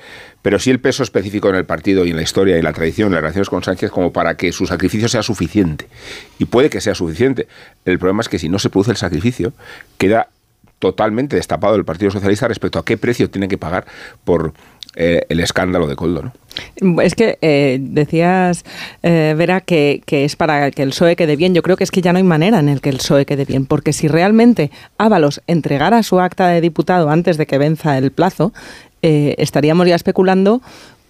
pero 0.41 0.59
sí 0.59 0.69
el 0.69 0.79
peso 0.79 1.01
específico 1.01 1.49
en 1.49 1.55
el 1.55 1.65
partido 1.65 2.05
y 2.05 2.11
en 2.11 2.15
la 2.15 2.21
historia 2.21 2.57
y 2.57 2.61
la 2.61 2.73
tradición, 2.73 3.11
las 3.11 3.21
relaciones 3.21 3.49
con 3.49 3.63
Sánchez, 3.63 3.89
como 3.89 4.13
para 4.13 4.38
que 4.38 4.51
su 4.51 4.67
sacrificio 4.67 5.09
sea 5.09 5.23
suficiente. 5.23 5.88
Y 6.38 6.45
puede 6.45 6.69
que 6.69 6.81
sea 6.81 6.93
suficiente. 6.93 7.47
El 7.85 7.97
problema 7.97 8.21
es 8.21 8.29
que 8.29 8.38
si 8.38 8.47
no 8.47 8.59
se 8.59 8.69
produce 8.69 8.91
el 8.91 8.97
sacrificio, 8.97 9.53
queda 9.97 10.29
totalmente 10.79 11.35
destapado 11.35 11.75
el 11.75 11.85
Partido 11.85 12.09
Socialista 12.09 12.47
respecto 12.47 12.79
a 12.79 12.85
qué 12.85 12.97
precio 12.97 13.29
tiene 13.29 13.47
que 13.47 13.57
pagar 13.57 13.85
por 14.23 14.53
eh, 15.01 15.25
el 15.29 15.39
escándalo 15.39 15.88
de 15.88 15.96
Coldo, 15.96 16.24
¿no? 16.24 17.01
Es 17.01 17.15
que 17.15 17.38
eh, 17.41 17.77
decías, 17.79 18.65
eh, 19.01 19.34
Vera, 19.38 19.62
que, 19.62 20.03
es 20.06 20.36
para 20.36 20.72
que 20.72 20.84
el 20.84 20.89
PSOE 20.89 21.15
quede 21.15 21.38
bien. 21.38 21.53
Yo 21.53 21.62
creo 21.62 21.77
que 21.77 21.86
es 21.86 21.91
que 21.91 22.01
ya 22.01 22.12
no 22.12 22.18
hay 22.18 22.24
manera 22.24 22.60
en 22.60 22.68
el 22.68 22.82
que 22.82 22.89
el 22.89 22.98
PSOE 22.98 23.25
quede 23.25 23.46
bien, 23.46 23.65
porque 23.65 23.94
si 23.94 24.10
realmente 24.10 24.72
Ábalos 24.98 25.41
entregara 25.48 26.03
su 26.03 26.20
acta 26.20 26.50
de 26.50 26.60
diputado 26.60 27.10
antes 27.10 27.38
de 27.38 27.48
que 27.48 27.58
venza 27.58 27.98
el 27.98 28.12
plazo, 28.12 28.51
estaríamos 29.01 29.88
ya 29.88 29.96
especulando 29.96 30.62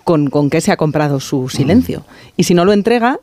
con, 0.04 0.30
con 0.30 0.52
qué 0.52 0.62
se 0.62 0.72
ha 0.72 0.78
comprado 0.78 1.20
su 1.20 1.50
silencio. 1.50 2.06
Y 2.38 2.44
si 2.44 2.54
no 2.54 2.66
lo 2.66 2.74
entrega, 2.74 3.20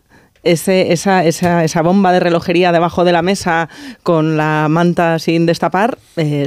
esa, 0.53 1.23
esa, 1.23 1.65
esa, 1.65 1.83
bomba 1.83 2.13
de 2.13 2.21
relojería 2.21 2.73
debajo 2.73 3.05
de 3.05 3.13
la 3.13 3.23
mesa 3.23 3.69
con 4.03 4.37
la 4.37 4.67
manta 4.69 5.19
sin 5.19 5.47
destapar 5.47 5.99
eh, 6.17 6.47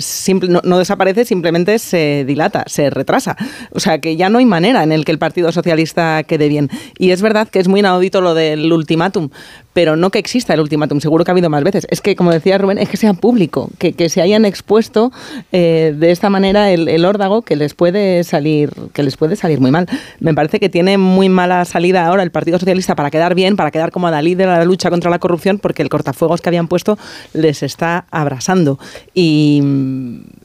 no, 0.63 0.77
desaparece, 0.77 1.25
simplemente 1.25 1.77
se 1.79 2.25
dilata, 2.25 2.63
se 2.67 2.89
retrasa. 2.89 3.37
O 3.71 3.79
sea 3.79 3.99
que 3.99 4.15
ya 4.15 4.29
no 4.29 4.39
hay 4.39 4.45
manera 4.45 4.83
en 4.83 4.91
el 4.91 5.05
que 5.05 5.11
el 5.11 5.19
Partido 5.19 5.51
Socialista 5.51 6.23
quede 6.23 6.47
bien. 6.47 6.69
Y 6.97 7.11
es 7.11 7.21
verdad 7.21 7.47
que 7.47 7.59
es 7.59 7.67
muy 7.67 7.81
inaudito 7.81 8.21
lo 8.21 8.33
del 8.33 8.71
ultimátum, 8.71 9.29
pero 9.73 9.95
no 9.95 10.09
que 10.09 10.19
exista 10.19 10.53
el 10.53 10.61
ultimátum, 10.61 10.99
seguro 10.99 11.23
que 11.23 11.31
ha 11.31 11.33
habido 11.33 11.49
más 11.49 11.63
veces. 11.63 11.85
Es 11.89 12.01
que, 12.01 12.15
como 12.15 12.31
decía 12.31 12.57
Rubén, 12.57 12.77
es 12.77 12.89
que 12.89 12.97
sea 12.97 13.13
público, 13.13 13.69
que, 13.77 13.93
que 13.93 14.09
se 14.09 14.21
hayan 14.21 14.45
expuesto 14.45 15.11
eh, 15.51 15.93
de 15.97 16.11
esta 16.11 16.29
manera 16.29 16.71
el, 16.71 16.87
el, 16.87 17.05
órdago 17.05 17.43
que 17.43 17.55
les 17.55 17.73
puede 17.73 18.23
salir, 18.23 18.71
que 18.93 19.03
les 19.03 19.15
puede 19.17 19.35
salir 19.35 19.59
muy 19.59 19.71
mal. 19.71 19.87
Me 20.19 20.33
parece 20.33 20.59
que 20.59 20.69
tiene 20.69 20.97
muy 20.97 21.29
mala 21.29 21.63
salida 21.65 22.05
ahora 22.05 22.23
el 22.23 22.31
Partido 22.31 22.57
Socialista 22.57 22.95
para 22.95 23.11
quedar 23.11 23.35
bien, 23.35 23.55
para 23.55 23.71
quedar 23.71 23.91
como 23.91 24.09
Dalí 24.09 24.35
de 24.35 24.45
la 24.45 24.63
lucha 24.65 24.89
contra 24.89 25.11
la 25.11 25.19
corrupción, 25.19 25.59
porque 25.59 25.81
el 25.81 25.89
cortafuegos 25.89 26.41
que 26.41 26.49
habían 26.49 26.67
puesto 26.67 26.97
les 27.33 27.61
está 27.63 28.05
abrasando. 28.11 28.79
Y, 29.13 29.61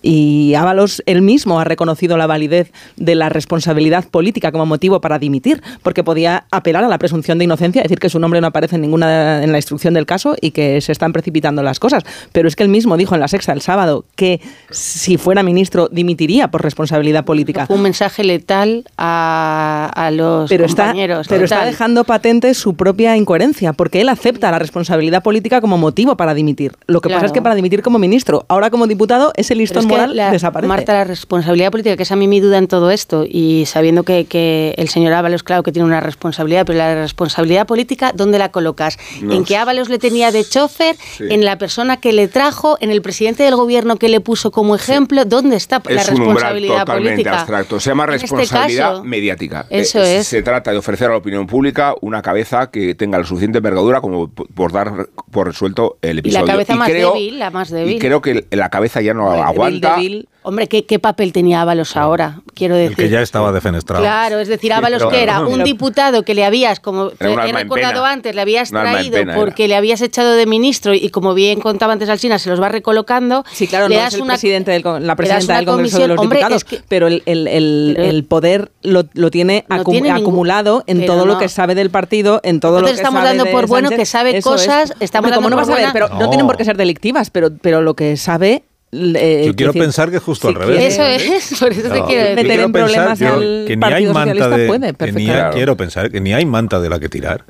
y 0.02 0.54
Ábalos 0.54 1.02
él 1.06 1.22
mismo 1.22 1.58
ha 1.60 1.64
reconocido 1.64 2.16
la 2.16 2.26
validez 2.26 2.72
de 2.96 3.14
la 3.14 3.30
responsabilidad 3.30 4.04
política 4.08 4.52
como 4.52 4.66
motivo 4.66 5.00
para 5.00 5.18
dimitir, 5.18 5.62
porque 5.82 6.04
podía 6.04 6.44
apelar 6.50 6.84
a 6.84 6.88
la 6.88 6.98
presunción 6.98 7.38
de 7.38 7.44
inocencia, 7.44 7.82
decir 7.82 7.98
que 7.98 8.10
su 8.10 8.18
nombre 8.18 8.40
no 8.40 8.48
aparece 8.48 8.76
en 8.76 8.82
ninguna 8.82 9.13
en 9.42 9.52
la 9.52 9.58
instrucción 9.58 9.94
del 9.94 10.06
caso 10.06 10.36
y 10.40 10.50
que 10.50 10.80
se 10.80 10.92
están 10.92 11.12
precipitando 11.12 11.62
las 11.62 11.78
cosas. 11.78 12.04
Pero 12.32 12.48
es 12.48 12.56
que 12.56 12.62
él 12.62 12.68
mismo 12.68 12.96
dijo 12.96 13.14
en 13.14 13.20
la 13.20 13.28
sexta 13.28 13.52
el 13.52 13.60
sábado 13.60 14.04
que 14.16 14.40
si 14.70 15.16
fuera 15.16 15.42
ministro 15.42 15.88
dimitiría 15.90 16.48
por 16.48 16.62
responsabilidad 16.62 17.24
política. 17.24 17.66
un 17.68 17.82
mensaje 17.82 18.24
letal 18.24 18.84
a, 18.96 20.10
los 20.12 20.48
pero 20.48 20.66
compañeros. 20.66 21.22
Está, 21.22 21.34
pero 21.34 21.44
está 21.44 21.64
dejando 21.64 22.04
patente 22.04 22.54
su 22.54 22.74
propia 22.74 23.16
incoherencia, 23.16 23.72
porque 23.72 24.00
él 24.00 24.08
acepta 24.08 24.50
la 24.50 24.58
responsabilidad 24.58 25.22
política 25.22 25.60
como 25.60 25.78
motivo 25.78 26.16
para 26.16 26.34
dimitir. 26.34 26.72
Lo 26.86 27.00
que 27.00 27.08
pasa 27.08 27.26
es 27.26 27.32
que 27.32 27.42
para 27.42 27.54
dimitir 27.54 27.82
como 27.82 27.98
ministro, 27.98 28.44
ahora 28.48 28.70
como 28.70 28.86
diputado, 28.86 29.32
ese 29.36 29.54
listón 29.54 29.86
moral 29.86 30.16
desaparece. 30.32 30.68
Marta, 30.68 30.92
la 30.92 31.04
responsabilidad 31.04 31.70
política, 31.70 31.96
que 31.96 32.02
es 32.02 32.12
a 32.12 32.16
mí 32.16 32.28
mi 32.28 32.40
duda 32.40 32.58
en 32.58 32.68
todo 32.68 32.90
esto, 32.90 33.24
y 33.28 33.64
sabiendo 33.66 34.02
que, 34.02 34.24
que 34.26 34.74
el 34.76 34.88
señor 34.88 35.12
Ábalos, 35.12 35.42
claro 35.42 35.62
que 35.62 35.72
tiene 35.72 35.86
una 35.86 36.00
responsabilidad, 36.00 36.66
pero 36.66 36.78
la 36.78 36.94
responsabilidad 36.94 37.66
política, 37.66 38.12
¿dónde 38.14 38.38
la 38.38 38.50
colocas? 38.50 38.98
En 39.20 39.44
que 39.44 39.56
Ábalos 39.56 39.88
le 39.88 39.98
tenía 39.98 40.32
de 40.32 40.44
chofer, 40.44 40.96
en 41.18 41.44
la 41.44 41.58
persona 41.58 41.98
que 41.98 42.12
le 42.12 42.28
trajo, 42.28 42.76
en 42.80 42.90
el 42.90 43.02
presidente 43.02 43.42
del 43.42 43.56
gobierno 43.56 43.96
que 43.96 44.08
le 44.08 44.20
puso 44.20 44.50
como 44.50 44.74
ejemplo. 44.74 45.24
¿Dónde 45.24 45.56
está 45.56 45.82
la 45.88 46.02
responsabilidad 46.02 46.74
un 46.74 46.80
totalmente 46.80 47.12
política? 47.12 47.38
abstracto. 47.40 47.80
Se 47.80 47.90
llama 47.90 48.04
este 48.04 48.18
responsabilidad 48.22 49.02
mediática. 49.02 49.66
Eso 49.70 50.00
eh, 50.00 50.18
es. 50.18 50.26
Se 50.26 50.42
trata 50.42 50.70
de 50.70 50.78
ofrecer 50.78 51.08
a 51.08 51.12
la 51.12 51.18
opinión 51.18 51.46
pública 51.46 51.94
una 52.00 52.22
cabeza 52.22 52.70
que 52.70 52.94
tenga 52.94 53.18
la 53.18 53.24
suficiente 53.24 53.58
envergadura 53.58 54.00
como 54.00 54.28
por 54.28 54.72
dar 54.72 55.08
por 55.30 55.46
resuelto 55.46 55.98
el 56.02 56.18
episodio. 56.18 56.44
Y 56.44 56.46
la 56.46 56.52
cabeza 56.52 56.76
más 56.76 56.88
débil, 56.88 57.38
la 57.38 57.50
más 57.50 57.70
débil. 57.70 57.96
Y 57.96 57.98
creo 57.98 58.20
que 58.20 58.46
la 58.50 58.68
cabeza 58.68 59.00
ya 59.00 59.14
no 59.14 59.30
aguanta. 59.30 59.98
Hombre, 60.46 60.68
¿qué, 60.68 60.84
¿qué, 60.84 60.98
papel 60.98 61.32
tenía 61.32 61.62
Ábalos 61.62 61.96
ahora? 61.96 62.42
Quiero 62.54 62.74
decir. 62.74 62.90
El 62.90 62.96
que 62.96 63.08
ya 63.08 63.22
estaba 63.22 63.50
defenestrado. 63.50 64.02
Claro, 64.02 64.38
es 64.40 64.48
decir, 64.48 64.74
Ábalos 64.74 65.06
que 65.06 65.22
era 65.22 65.40
un 65.40 65.64
diputado 65.64 66.22
que 66.22 66.34
le 66.34 66.44
habías, 66.44 66.80
como 66.80 67.12
he 67.18 67.52
recordado 67.52 68.04
antes, 68.04 68.34
le 68.34 68.42
habías 68.42 68.70
traído 68.70 68.93
porque 69.34 69.68
le 69.68 69.76
habías 69.76 70.00
echado 70.00 70.34
de 70.34 70.46
ministro 70.46 70.94
y 70.94 71.08
como 71.10 71.34
bien 71.34 71.60
contaba 71.60 71.92
antes 71.92 72.08
Alcina, 72.08 72.38
se 72.38 72.50
los 72.50 72.60
va 72.60 72.68
recolocando. 72.68 73.44
Sí, 73.52 73.66
claro, 73.66 73.88
no 73.88 73.94
es 73.94 74.14
el 74.14 74.24
presidente 74.24 74.70
del, 74.70 74.82
la 75.00 75.16
presidenta 75.16 75.56
del 75.56 75.66
Congreso 75.66 75.98
de 75.98 76.08
los 76.08 76.20
Diputados, 76.20 76.64
pero 76.88 77.06
el, 77.06 77.22
el, 77.26 77.96
el, 77.98 78.24
poder 78.24 78.70
lo, 78.82 79.04
lo 79.14 79.30
tiene, 79.30 79.64
acumulado 79.68 80.84
en 80.86 81.06
todo 81.06 81.26
lo 81.26 81.38
que 81.38 81.48
sabe 81.48 81.74
del 81.74 81.90
partido, 81.90 82.40
en 82.42 82.60
todo 82.60 82.80
lo 82.80 82.86
que 82.86 82.92
estamos 82.92 83.22
sabe 83.22 83.36
dando 83.36 83.50
por 83.50 83.66
bueno 83.66 83.90
que 83.90 84.06
sabe 84.06 84.40
cosas, 84.42 84.94
estamos 85.00 85.30
dando 85.30 85.48
no 85.48 85.56
por 85.56 85.92
pero 85.92 86.08
no. 86.08 86.28
tienen 86.28 86.46
por 86.46 86.56
qué 86.56 86.64
ser 86.64 86.76
delictivas, 86.76 87.30
pero, 87.30 87.50
pero 87.60 87.82
lo 87.82 87.94
que 87.94 88.16
sabe 88.16 88.64
eh, 88.94 89.44
yo 89.46 89.56
quiero 89.56 89.72
pensar 89.72 90.10
que 90.10 90.18
es 90.18 90.22
justo 90.22 90.48
al 90.48 90.54
revés. 90.54 90.94
Eso 90.94 91.02
es, 91.02 91.58
por 91.58 91.72
eso 91.72 91.90
te 91.90 92.02
quiero 92.04 92.36
meter 92.36 92.60
en 92.60 92.72
problemas 92.72 93.18
que 93.18 93.76
ni 93.76 93.84
hay 93.84 94.06
manta 94.06 94.48
de, 94.48 94.94
que 94.98 95.12
ni 95.12 95.30
hay, 95.30 95.52
quiero 95.52 95.76
pensar 95.76 96.10
que 96.10 96.20
ni 96.20 96.32
hay 96.32 96.46
manta 96.46 96.80
de 96.80 96.88
la 96.88 97.00
que 97.00 97.08
tirar 97.08 97.44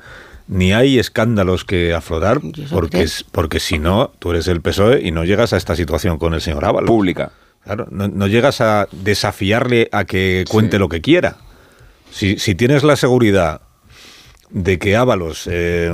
ni 0.47 0.73
hay 0.73 0.99
escándalos 0.99 1.65
que 1.65 1.93
aflorar 1.93 2.39
porque 2.71 3.07
porque 3.31 3.59
si 3.59 3.79
no 3.79 4.11
tú 4.19 4.31
eres 4.31 4.47
el 4.47 4.61
PSOE 4.61 5.01
y 5.01 5.11
no 5.11 5.23
llegas 5.23 5.53
a 5.53 5.57
esta 5.57 5.75
situación 5.75 6.17
con 6.17 6.33
el 6.33 6.41
señor 6.41 6.65
Ábalos. 6.65 6.87
Pública. 6.87 7.31
Claro 7.63 7.87
no, 7.89 8.27
llegas 8.27 8.61
a 8.61 8.87
desafiarle 8.91 9.89
a 9.91 10.05
que 10.05 10.45
cuente 10.49 10.77
lo 10.77 10.87
que 10.87 11.01
quiera. 11.01 11.37
Si, 12.11 12.37
si, 12.37 12.53
tienes 12.53 12.83
la 12.83 12.95
seguridad 12.95 13.61
de 14.51 14.77
que 14.77 14.95
Ábalos 14.95 15.49
eh, 15.51 15.93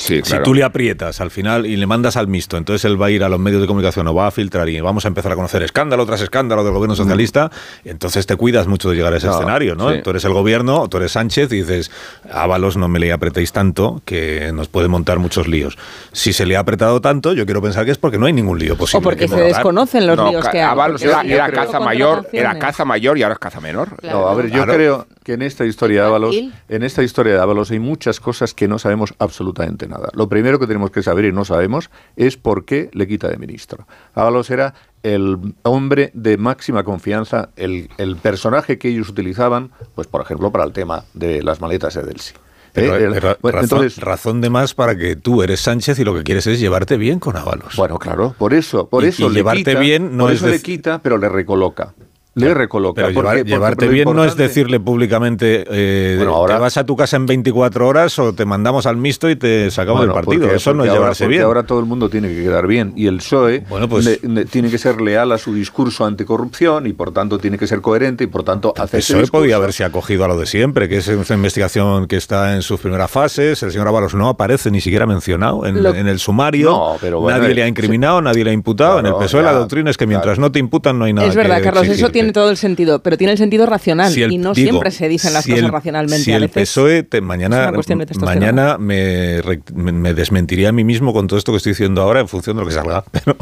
si 0.00 0.22
tú 0.42 0.54
le 0.54 0.64
aprietas 0.64 1.20
al 1.20 1.30
final 1.30 1.66
y 1.66 1.76
le 1.76 1.86
mandas 1.86 2.16
al 2.16 2.26
mixto, 2.26 2.56
entonces 2.56 2.84
él 2.84 3.00
va 3.00 3.06
a 3.06 3.10
ir 3.10 3.22
a 3.22 3.28
los 3.28 3.38
medios 3.38 3.60
de 3.60 3.66
comunicación 3.66 4.06
o 4.08 4.14
va 4.14 4.26
a 4.26 4.30
filtrar 4.30 4.68
y 4.68 4.80
vamos 4.80 5.04
a 5.04 5.08
empezar 5.08 5.32
a 5.32 5.36
conocer 5.36 5.62
escándalo 5.62 6.06
tras 6.06 6.20
escándalo 6.20 6.64
del 6.64 6.72
gobierno 6.72 6.96
socialista, 6.96 7.50
entonces 7.84 8.26
te 8.26 8.36
cuidas 8.36 8.66
mucho 8.66 8.90
de 8.90 8.96
llegar 8.96 9.12
a 9.12 9.16
ese 9.18 9.28
escenario, 9.28 9.74
¿no? 9.74 10.00
Tú 10.02 10.10
eres 10.10 10.24
el 10.24 10.32
gobierno, 10.32 10.88
tú 10.88 10.96
eres 10.96 11.12
Sánchez 11.12 11.52
y 11.52 11.56
dices, 11.56 11.90
Ábalos, 12.30 12.76
no 12.76 12.88
me 12.88 12.98
le 12.98 13.12
apretéis 13.12 13.52
tanto 13.52 14.00
que 14.04 14.50
nos 14.52 14.68
puede 14.68 14.88
montar 14.88 15.18
muchos 15.18 15.48
líos. 15.48 15.76
Si 16.12 16.32
se 16.32 16.46
le 16.46 16.56
ha 16.56 16.60
apretado 16.60 17.00
tanto, 17.00 17.32
yo 17.32 17.44
quiero 17.44 17.60
pensar 17.60 17.84
que 17.84 17.90
es 17.90 17.98
porque 17.98 18.18
no 18.18 18.26
hay 18.26 18.32
ningún 18.32 18.58
lío 18.58 18.76
posible. 18.76 18.98
O 18.98 19.02
porque 19.02 19.28
se 19.28 19.40
desconocen 19.40 20.06
los 20.06 20.16
líos 20.30 20.48
que 20.48 20.60
hay. 20.60 20.70
Ábalos 20.70 21.02
era, 21.02 21.50
caza 21.50 21.80
mayor, 21.80 22.28
era 22.32 22.58
caza 22.58 22.84
mayor 22.84 23.18
y 23.18 23.22
ahora 23.22 23.34
es 23.34 23.38
caza 23.38 23.60
menor. 23.60 23.90
No, 24.02 24.28
a 24.28 24.34
ver, 24.34 24.50
yo 24.50 24.64
creo 24.66 25.06
que 25.22 25.34
en 25.34 25.42
esta 25.42 25.64
historia 25.64 26.02
de 26.02 26.06
Ábalos, 26.08 26.36
en 26.68 26.82
esta 26.82 27.02
historia 27.02 27.34
de 27.34 27.40
Ábalos 27.40 27.70
hay 27.70 27.78
muchas 27.78 28.20
cosas 28.20 28.54
que 28.54 28.68
no 28.68 28.78
sabemos 28.78 29.14
absolutamente 29.18 29.86
nada. 29.90 30.08
Lo 30.14 30.28
primero 30.28 30.58
que 30.58 30.66
tenemos 30.66 30.90
que 30.90 31.02
saber 31.02 31.26
y 31.26 31.32
no 31.32 31.44
sabemos 31.44 31.90
es 32.16 32.36
por 32.36 32.64
qué 32.64 32.90
le 32.92 33.06
quita 33.06 33.28
de 33.28 33.36
ministro. 33.36 33.86
Ábalos 34.14 34.50
era 34.50 34.74
el 35.02 35.54
hombre 35.62 36.10
de 36.14 36.36
máxima 36.36 36.84
confianza, 36.84 37.50
el, 37.56 37.88
personaje 38.22 38.78
que 38.78 38.88
ellos 38.88 39.08
utilizaban, 39.08 39.70
pues 39.94 40.06
por 40.06 40.22
ejemplo, 40.22 40.50
para 40.50 40.64
el 40.64 40.72
tema 40.72 41.04
de 41.14 41.42
las 41.42 41.60
maletas 41.60 41.94
de 41.94 42.02
Delsi. 42.02 42.34
¿Eh? 42.74 43.18
razón, 43.20 43.36
entonces, 43.42 43.98
razón 43.98 44.40
de 44.40 44.48
más 44.48 44.74
para 44.74 44.96
que 44.96 45.16
tú 45.16 45.42
eres 45.42 45.58
Sánchez 45.58 45.98
y 45.98 46.04
lo 46.04 46.14
que 46.14 46.22
quieres 46.22 46.46
es 46.46 46.60
llevarte 46.60 46.96
bien 46.96 47.18
con 47.18 47.36
Ábalos. 47.36 47.74
Bueno, 47.76 47.98
claro, 47.98 48.36
por 48.38 48.54
eso, 48.54 48.88
por 48.88 49.04
eso 49.04 49.28
le 49.28 49.34
llevarte 49.34 49.74
bien 49.74 50.16
no 50.16 50.24
por 50.24 50.32
es 50.32 50.38
eso 50.38 50.48
le 50.48 50.62
quita, 50.62 51.00
pero 51.02 51.18
le 51.18 51.28
recoloca 51.28 51.94
le 52.34 52.54
recoloca. 52.54 53.06
Pero 53.06 53.42
llevarte 53.42 53.88
bien 53.88 54.08
no 54.14 54.24
es 54.24 54.36
decirle 54.36 54.78
públicamente, 54.78 55.64
eh, 55.68 56.18
te 56.18 56.58
vas 56.58 56.76
a 56.76 56.84
tu 56.84 56.96
casa 56.96 57.16
en 57.16 57.26
24 57.26 57.86
horas 57.86 58.18
o 58.18 58.32
te 58.32 58.44
mandamos 58.44 58.86
al 58.86 58.96
mixto 58.96 59.28
y 59.28 59.36
te 59.36 59.70
sacamos 59.70 60.02
del 60.02 60.12
partido. 60.12 60.50
Eso 60.50 60.74
no 60.74 60.84
es 60.84 60.92
llevarse 60.92 61.26
bien. 61.26 61.42
ahora 61.42 61.64
todo 61.64 61.80
el 61.80 61.86
mundo 61.86 62.08
tiene 62.08 62.28
que 62.28 62.42
quedar 62.42 62.66
bien 62.66 62.92
y 62.96 63.06
el 63.06 63.18
PSOE 63.18 63.64
pues 63.88 64.20
tiene 64.50 64.70
que 64.70 64.78
ser 64.78 65.00
leal 65.00 65.32
a 65.32 65.38
su 65.38 65.54
discurso 65.54 66.04
anticorrupción 66.04 66.86
y 66.86 66.92
por 66.92 67.12
tanto 67.12 67.38
tiene 67.38 67.58
que 67.58 67.66
ser 67.66 67.80
coherente 67.80 68.24
y 68.24 68.26
por 68.26 68.44
tanto 68.44 68.72
hacer 68.76 69.00
El 69.00 69.04
PSOE 69.04 69.26
podía 69.26 69.56
haberse 69.56 69.84
acogido 69.84 70.24
a 70.24 70.28
lo 70.28 70.38
de 70.38 70.46
siempre, 70.46 70.88
que 70.88 70.98
es 70.98 71.08
una 71.08 71.24
investigación 71.30 72.06
que 72.06 72.16
está 72.16 72.54
en 72.54 72.62
sus 72.62 72.80
primeras 72.80 73.10
fases. 73.10 73.62
El 73.62 73.72
señor 73.72 73.88
Ábalos 73.88 74.14
no 74.14 74.28
aparece 74.28 74.70
ni 74.70 74.80
siquiera 74.80 75.06
mencionado 75.06 75.66
en, 75.66 75.76
el 75.76 76.18
sumario. 76.18 76.96
nadie 77.26 77.54
le 77.54 77.62
ha 77.62 77.68
incriminado, 77.68 78.22
nadie 78.22 78.44
le 78.44 78.50
ha 78.50 78.54
imputado. 78.54 79.00
en 79.00 79.06
el 79.06 79.14
PSOE 79.14 79.42
la 79.42 79.52
doctrina 79.52 79.90
es 79.90 79.96
que 79.96 80.06
mientras 80.06 80.38
no 80.38 80.52
te 80.52 80.58
imputan 80.58 80.98
no 80.98 81.04
hay 81.04 81.12
nada 81.12 81.26
Es 81.26 81.34
verdad, 81.34 81.62
Carlos, 81.62 81.88
eso 81.88 82.08
tiene 82.10 82.19
todo 82.32 82.50
el 82.50 82.56
sentido, 82.56 83.02
pero 83.02 83.16
tiene 83.16 83.32
el 83.32 83.38
sentido 83.38 83.66
racional 83.66 84.16
y 84.16 84.38
no 84.38 84.54
siempre 84.54 84.90
se 84.90 85.08
dicen 85.08 85.32
las 85.32 85.46
cosas 85.46 85.70
racionalmente. 85.70 86.24
Si 86.24 86.32
el 86.32 86.48
PSOE 86.48 87.06
mañana, 87.22 87.72
mañana 88.20 88.78
me, 88.78 89.40
me, 89.74 90.14
desmentiría 90.14 90.70
a 90.70 90.72
mí 90.72 90.84
mismo 90.84 91.12
con 91.12 91.26
todo 91.26 91.38
esto 91.38 91.52
que 91.52 91.58
estoy 91.58 91.72
diciendo 91.72 92.02
ahora 92.02 92.20
en 92.20 92.28
función 92.28 92.56
de 92.56 92.62
lo 92.62 92.68
que 92.68 92.74
salga. 92.74 93.04
Pero, 93.12 93.36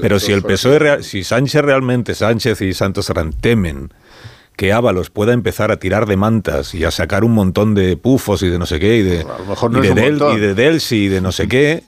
pero 0.00 0.18
si 0.18 0.32
el 0.32 0.42
PSOE, 0.42 1.02
si 1.02 1.22
Sánchez 1.24 1.62
realmente, 1.62 2.14
Sánchez 2.14 2.60
y 2.62 2.72
Santos 2.74 3.06
Serrán 3.06 3.32
temen 3.32 3.90
que 4.56 4.72
Ábalos 4.72 5.10
pueda 5.10 5.32
empezar 5.32 5.70
a 5.70 5.78
tirar 5.78 6.06
de 6.06 6.16
mantas 6.16 6.74
y 6.74 6.84
a 6.84 6.90
sacar 6.90 7.24
un 7.24 7.32
montón 7.32 7.74
de 7.74 7.96
pufos 7.96 8.42
y 8.42 8.48
de 8.48 8.58
no 8.58 8.66
sé 8.66 8.78
qué, 8.78 8.98
y 8.98 9.02
de, 9.02 9.26
y 10.34 10.38
de, 10.38 10.54
Delsi 10.54 11.04
y 11.04 11.08
de 11.08 11.20
no 11.20 11.32
sé 11.32 11.48
qué, 11.48 11.84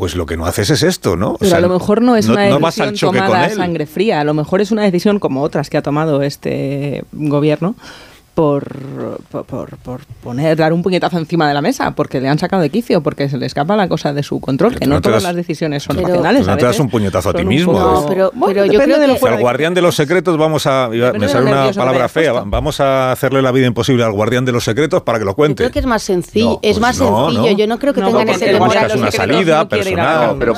pues 0.00 0.16
lo 0.16 0.24
que 0.24 0.38
no 0.38 0.46
haces 0.46 0.70
es 0.70 0.82
esto, 0.82 1.14
¿no? 1.14 1.36
Pero 1.38 1.56
a 1.56 1.60
lo 1.60 1.68
mejor 1.68 2.00
no 2.00 2.16
es 2.16 2.26
una 2.26 2.44
decisión 2.44 2.94
tomada 2.94 3.44
a 3.44 3.50
sangre 3.50 3.84
fría, 3.84 4.22
a 4.22 4.24
lo 4.24 4.32
mejor 4.32 4.62
es 4.62 4.70
una 4.70 4.82
decisión 4.82 5.18
como 5.18 5.42
otras 5.42 5.68
que 5.68 5.76
ha 5.76 5.82
tomado 5.82 6.22
este 6.22 7.04
gobierno, 7.12 7.74
por, 8.34 9.20
por, 9.30 9.76
por, 9.78 10.00
poner, 10.22 10.56
dar 10.56 10.72
un 10.72 10.82
puñetazo 10.82 11.18
encima 11.18 11.48
de 11.48 11.54
la 11.54 11.60
mesa, 11.60 11.92
porque 11.92 12.20
le 12.20 12.28
han 12.28 12.38
sacado 12.38 12.62
de 12.62 12.70
quicio, 12.70 13.02
porque 13.02 13.28
se 13.28 13.36
le 13.36 13.46
escapa 13.46 13.76
la 13.76 13.88
cosa 13.88 14.12
de 14.12 14.22
su 14.22 14.40
control, 14.40 14.78
que 14.78 14.86
no, 14.86 15.00
todas 15.00 15.22
las 15.22 15.34
decisiones 15.34 15.82
son 15.82 15.98
racionales. 15.98 16.46
no 16.46 16.56
te 16.56 16.64
das 16.64 16.78
un 16.78 16.88
puñetazo 16.88 17.30
a 17.30 17.34
ti 17.34 17.44
mismo. 17.44 17.72
No, 17.72 18.06
pero, 18.08 18.32
yo 18.66 18.80
creo 18.80 18.98
que... 18.98 19.28
Al 19.30 19.40
guardián 19.40 19.74
de 19.74 19.82
los 19.82 19.94
secretos 19.94 20.36
vamos 20.36 20.66
a... 20.66 20.88
Me 20.88 21.28
sale 21.28 21.50
una 21.50 21.72
palabra 21.72 22.08
fea. 22.08 22.32
Vamos 22.32 22.80
a 22.80 23.12
hacerle 23.12 23.42
la 23.42 23.52
vida 23.52 23.66
imposible 23.66 24.04
al 24.04 24.12
guardián 24.12 24.44
de 24.44 24.52
los 24.52 24.64
secretos 24.64 25.02
para 25.02 25.18
que 25.18 25.24
lo 25.24 25.34
cuente. 25.34 25.62
Yo 25.62 25.68
creo 25.68 25.72
que 25.72 25.78
es 25.80 25.86
más 25.86 26.02
sencillo. 26.02 26.58
es 26.62 26.78
pues 26.78 26.80
más 26.80 26.96
sencillo. 26.96 27.56
Yo 27.56 27.66
no 27.66 27.78
creo 27.78 27.92
que 27.92 28.02
tengan 28.02 28.28
ese 28.28 28.58
buscas 28.58 28.94
una 28.94 29.10
salida 29.10 29.68
personal. 29.68 30.36
Pero, 30.38 30.54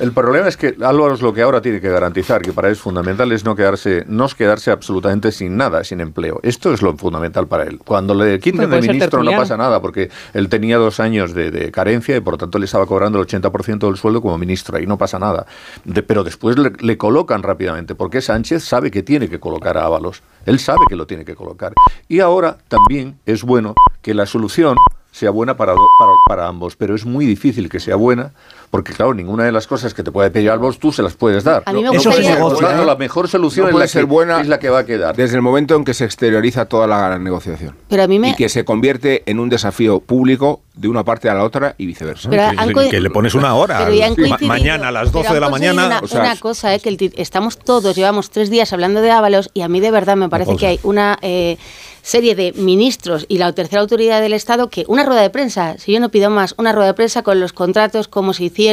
el, 0.00 0.12
problema 0.12 0.48
es 0.48 0.56
que 0.56 0.74
Álvaro 0.82 1.14
es 1.14 1.22
lo 1.22 1.32
que 1.32 1.42
ahora 1.42 1.60
tiene 1.60 1.80
que 1.80 1.88
garantizar, 1.88 2.42
que 2.42 2.52
para 2.52 2.68
él 2.68 2.72
es 2.72 2.80
fundamental, 2.80 3.30
es 3.32 3.44
no 3.44 3.54
quedarse, 3.54 4.04
no 4.06 4.28
quedarse 4.28 4.70
absolutamente 4.70 5.32
sin 5.32 5.56
nada, 5.56 5.84
sin 5.84 6.00
empleo. 6.00 6.23
Esto 6.42 6.72
es 6.72 6.82
lo 6.82 6.96
fundamental 6.96 7.46
para 7.46 7.64
él. 7.64 7.80
Cuando 7.84 8.14
le 8.14 8.38
quiten 8.38 8.68
de 8.70 8.80
ministro 8.80 9.22
no 9.22 9.30
pasa 9.32 9.56
nada, 9.56 9.80
porque 9.80 10.10
él 10.32 10.48
tenía 10.48 10.78
dos 10.78 11.00
años 11.00 11.34
de, 11.34 11.70
carencia 11.70 12.16
y 12.16 12.20
por 12.20 12.34
lo 12.34 12.38
tanto 12.38 12.58
le 12.58 12.66
estaba 12.66 12.86
cobrando 12.86 13.20
el 13.20 13.26
80% 13.26 13.78
del 13.86 13.96
sueldo 13.96 14.22
como 14.22 14.38
ministro, 14.38 14.78
y 14.78 14.86
no 14.86 14.98
pasa 14.98 15.18
nada. 15.18 15.46
pero 16.06 16.24
después 16.24 16.56
le, 16.58 16.98
colocan 16.98 17.42
rápidamente, 17.42 17.94
porque 17.94 18.20
Sánchez 18.20 18.64
sabe 18.64 18.90
que 18.90 19.02
tiene 19.02 19.28
que 19.28 19.40
colocar 19.40 19.76
a 19.76 19.84
Ábalos. 19.84 20.22
Él 20.46 20.58
sabe 20.58 20.80
que 20.88 20.96
lo 20.96 21.06
tiene 21.06 21.24
que 21.24 21.34
colocar. 21.34 21.72
Y 22.08 22.20
ahora 22.20 22.58
también 22.68 23.18
es 23.26 23.42
bueno 23.42 23.74
que 24.02 24.14
la 24.14 24.26
solución 24.26 24.76
sea 25.10 25.30
buena 25.30 25.56
para, 25.56 25.74
para, 25.74 26.12
para 26.28 26.48
ambos, 26.48 26.74
pero 26.76 26.94
es 26.94 27.06
muy 27.06 27.24
difícil 27.24 27.68
que 27.68 27.78
sea 27.78 27.94
buena 27.94 28.32
porque 28.74 28.92
claro, 28.92 29.14
ninguna 29.14 29.44
de 29.44 29.52
las 29.52 29.68
cosas 29.68 29.94
que 29.94 30.02
te 30.02 30.10
puede 30.10 30.32
pedir 30.32 30.50
vos 30.58 30.80
tú 30.80 30.90
se 30.90 31.00
las 31.00 31.14
puedes 31.14 31.44
dar. 31.44 31.62
Eso 31.92 32.10
es 32.10 32.28
negocio. 32.28 32.84
La 32.84 32.96
mejor 32.96 33.28
solución 33.28 33.68
es 33.68 33.74
la, 33.76 33.86
ser 33.86 34.02
que, 34.02 34.06
buena 34.06 34.40
es 34.40 34.48
la 34.48 34.58
que 34.58 34.68
va 34.68 34.80
a 34.80 34.84
quedar. 34.84 35.14
Desde 35.14 35.36
el 35.36 35.42
momento 35.42 35.76
en 35.76 35.84
que 35.84 35.94
se 35.94 36.04
exterioriza 36.04 36.64
toda 36.64 36.88
la 36.88 37.16
negociación. 37.20 37.76
Pero 37.88 38.02
a 38.02 38.08
mí 38.08 38.20
Y 38.30 38.34
que 38.34 38.48
se 38.48 38.64
convierte 38.64 39.22
en 39.26 39.38
un 39.38 39.48
desafío 39.48 40.00
público 40.00 40.62
de 40.74 40.88
una 40.88 41.04
parte 41.04 41.30
a 41.30 41.34
la 41.34 41.44
otra 41.44 41.76
y 41.78 41.86
viceversa. 41.86 42.28
que, 42.90 43.00
le 43.00 43.10
pones 43.10 43.36
una 43.36 43.54
hora. 43.54 43.88
mañana 44.40 44.88
a 44.88 44.90
las 44.90 45.12
12 45.12 45.34
de 45.34 45.38
la 45.38 45.50
mañana. 45.50 46.00
Una, 46.02 46.20
una 46.22 46.36
cosa, 46.40 46.74
eh, 46.74 46.80
que 46.80 47.12
estamos 47.14 47.58
todos, 47.58 47.94
llevamos 47.94 48.30
tres 48.30 48.50
días 48.50 48.72
hablando 48.72 49.02
de 49.02 49.12
Ábalos 49.12 49.50
y 49.54 49.60
a 49.60 49.68
mí 49.68 49.78
de 49.78 49.92
verdad 49.92 50.16
me 50.16 50.28
parece 50.28 50.56
que 50.56 50.66
hay 50.66 50.80
una... 50.82 51.16
Eh, 51.22 51.58
serie 52.04 52.34
de 52.34 52.52
ministros 52.52 53.24
y 53.28 53.38
la 53.38 53.52
tercera 53.52 53.80
autoridad 53.80 54.20
del 54.20 54.34
Estado 54.34 54.68
que 54.68 54.84
una 54.88 55.04
rueda 55.04 55.22
de 55.22 55.30
prensa, 55.30 55.78
si 55.78 55.92
yo 55.92 56.00
no 56.00 56.10
pido 56.10 56.28
más, 56.28 56.54
una 56.58 56.70
rueda 56.70 56.88
de 56.88 56.94
prensa 56.94 57.22
con 57.22 57.40
los 57.40 57.54
contratos, 57.54 58.08
cómo 58.08 58.34
se 58.34 58.44
hicieron, 58.44 58.63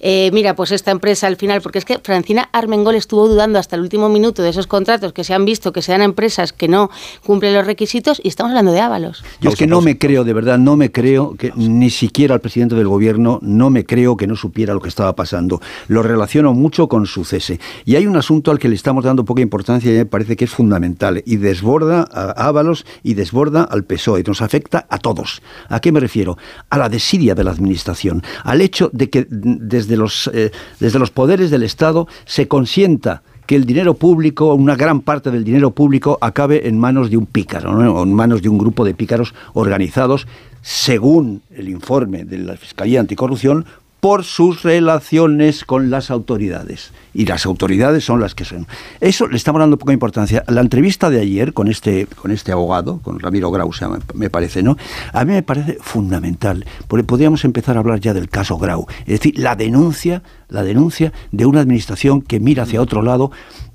eh, 0.00 0.30
mira, 0.32 0.54
pues 0.54 0.72
esta 0.72 0.90
empresa 0.90 1.26
al 1.26 1.36
final, 1.36 1.60
porque 1.62 1.78
es 1.78 1.84
que 1.84 1.98
Francina 1.98 2.48
Armengol 2.52 2.94
estuvo 2.94 3.28
dudando 3.28 3.58
hasta 3.58 3.76
el 3.76 3.82
último 3.82 4.08
minuto 4.08 4.42
de 4.42 4.50
esos 4.50 4.66
contratos 4.66 5.12
que 5.12 5.24
se 5.24 5.34
han 5.34 5.44
visto 5.44 5.72
que 5.72 5.82
sean 5.82 6.02
empresas 6.02 6.52
que 6.52 6.68
no 6.68 6.90
cumplen 7.24 7.54
los 7.54 7.66
requisitos 7.66 8.20
y 8.22 8.28
estamos 8.28 8.50
hablando 8.50 8.72
de 8.72 8.80
Ábalos. 8.80 9.24
Yo 9.40 9.50
es 9.50 9.56
que 9.56 9.66
no 9.66 9.80
me 9.80 9.98
creo, 9.98 10.24
de 10.24 10.32
verdad, 10.32 10.58
no 10.58 10.76
me 10.76 10.90
creo 10.90 11.34
que 11.36 11.52
ni 11.56 11.90
siquiera 11.90 12.34
el 12.34 12.40
presidente 12.40 12.74
del 12.74 12.88
gobierno, 12.88 13.38
no 13.42 13.70
me 13.70 13.84
creo 13.84 14.16
que 14.16 14.26
no 14.26 14.36
supiera 14.36 14.74
lo 14.74 14.80
que 14.80 14.88
estaba 14.88 15.14
pasando. 15.14 15.60
Lo 15.88 16.02
relaciono 16.02 16.52
mucho 16.52 16.88
con 16.88 17.06
su 17.06 17.24
cese. 17.24 17.60
Y 17.84 17.96
hay 17.96 18.06
un 18.06 18.16
asunto 18.16 18.50
al 18.50 18.58
que 18.58 18.68
le 18.68 18.74
estamos 18.74 19.04
dando 19.04 19.24
poca 19.24 19.42
importancia 19.42 19.92
y 19.92 19.96
me 19.96 20.06
parece 20.06 20.36
que 20.36 20.44
es 20.44 20.50
fundamental 20.50 21.22
y 21.24 21.36
desborda 21.36 22.06
a 22.12 22.30
Ábalos 22.46 22.84
y 23.02 23.14
desborda 23.14 23.64
al 23.64 23.84
PSOE, 23.84 24.22
nos 24.26 24.42
afecta 24.42 24.86
a 24.88 24.98
todos. 24.98 25.42
¿A 25.68 25.80
qué 25.80 25.92
me 25.92 26.00
refiero? 26.00 26.36
A 26.70 26.78
la 26.78 26.88
desidia 26.88 27.34
de 27.34 27.44
la 27.44 27.50
Administración, 27.50 28.22
al 28.44 28.60
hecho 28.60 28.90
de 28.92 29.10
que 29.12 29.26
desde 29.28 29.96
los, 29.96 30.28
eh, 30.32 30.50
desde 30.80 30.98
los 30.98 31.10
poderes 31.10 31.50
del 31.52 31.62
Estado 31.62 32.08
se 32.24 32.48
consienta 32.48 33.22
que 33.46 33.56
el 33.56 33.66
dinero 33.66 33.94
público, 33.94 34.54
una 34.54 34.76
gran 34.76 35.00
parte 35.00 35.30
del 35.30 35.44
dinero 35.44 35.72
público, 35.72 36.18
acabe 36.20 36.66
en 36.68 36.78
manos 36.78 37.10
de 37.10 37.18
un 37.18 37.26
pícaro, 37.26 37.70
o 37.70 38.02
en 38.02 38.14
manos 38.14 38.40
de 38.40 38.48
un 38.48 38.56
grupo 38.56 38.84
de 38.84 38.94
pícaros 38.94 39.34
organizados, 39.52 40.26
según 40.62 41.42
el 41.54 41.68
informe 41.68 42.24
de 42.24 42.38
la 42.38 42.56
Fiscalía 42.56 43.00
Anticorrupción, 43.00 43.66
por 44.02 44.24
sus 44.24 44.64
relaciones 44.64 45.64
con 45.64 45.88
las 45.88 46.10
autoridades. 46.10 46.90
Y 47.14 47.24
las 47.24 47.46
autoridades 47.46 48.04
son 48.04 48.18
las 48.18 48.34
que 48.34 48.44
son. 48.44 48.66
Eso 49.00 49.28
le 49.28 49.36
estamos 49.36 49.60
dando 49.60 49.78
poca 49.78 49.92
importancia. 49.92 50.42
La 50.48 50.60
entrevista 50.60 51.08
de 51.08 51.20
ayer 51.20 51.52
con 51.52 51.68
este, 51.68 52.06
con 52.06 52.32
este 52.32 52.50
abogado, 52.50 52.98
con 52.98 53.20
Ramiro 53.20 53.52
Grau, 53.52 53.70
me 54.14 54.28
parece, 54.28 54.64
¿no? 54.64 54.76
A 55.12 55.24
mí 55.24 55.34
me 55.34 55.44
parece 55.44 55.78
fundamental, 55.80 56.66
porque 56.88 57.04
podríamos 57.04 57.44
empezar 57.44 57.76
a 57.76 57.78
hablar 57.78 58.00
ya 58.00 58.12
del 58.12 58.28
caso 58.28 58.58
Grau. 58.58 58.88
Es 59.02 59.20
decir, 59.20 59.38
la 59.38 59.54
denuncia, 59.54 60.24
la 60.48 60.64
denuncia 60.64 61.12
de 61.30 61.46
una 61.46 61.60
administración 61.60 62.22
que 62.22 62.40
mira 62.40 62.64
hacia 62.64 62.82
otro 62.82 63.02
lado 63.02 63.30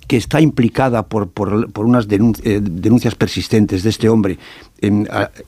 que 0.07 0.17
está 0.17 0.41
implicada 0.41 1.07
por, 1.07 1.29
por, 1.29 1.71
por 1.71 1.85
unas 1.85 2.07
eh, 2.09 2.59
denuncias 2.61 3.15
persistentes 3.15 3.83
de 3.83 3.89
este 3.89 4.09
hombre, 4.09 4.39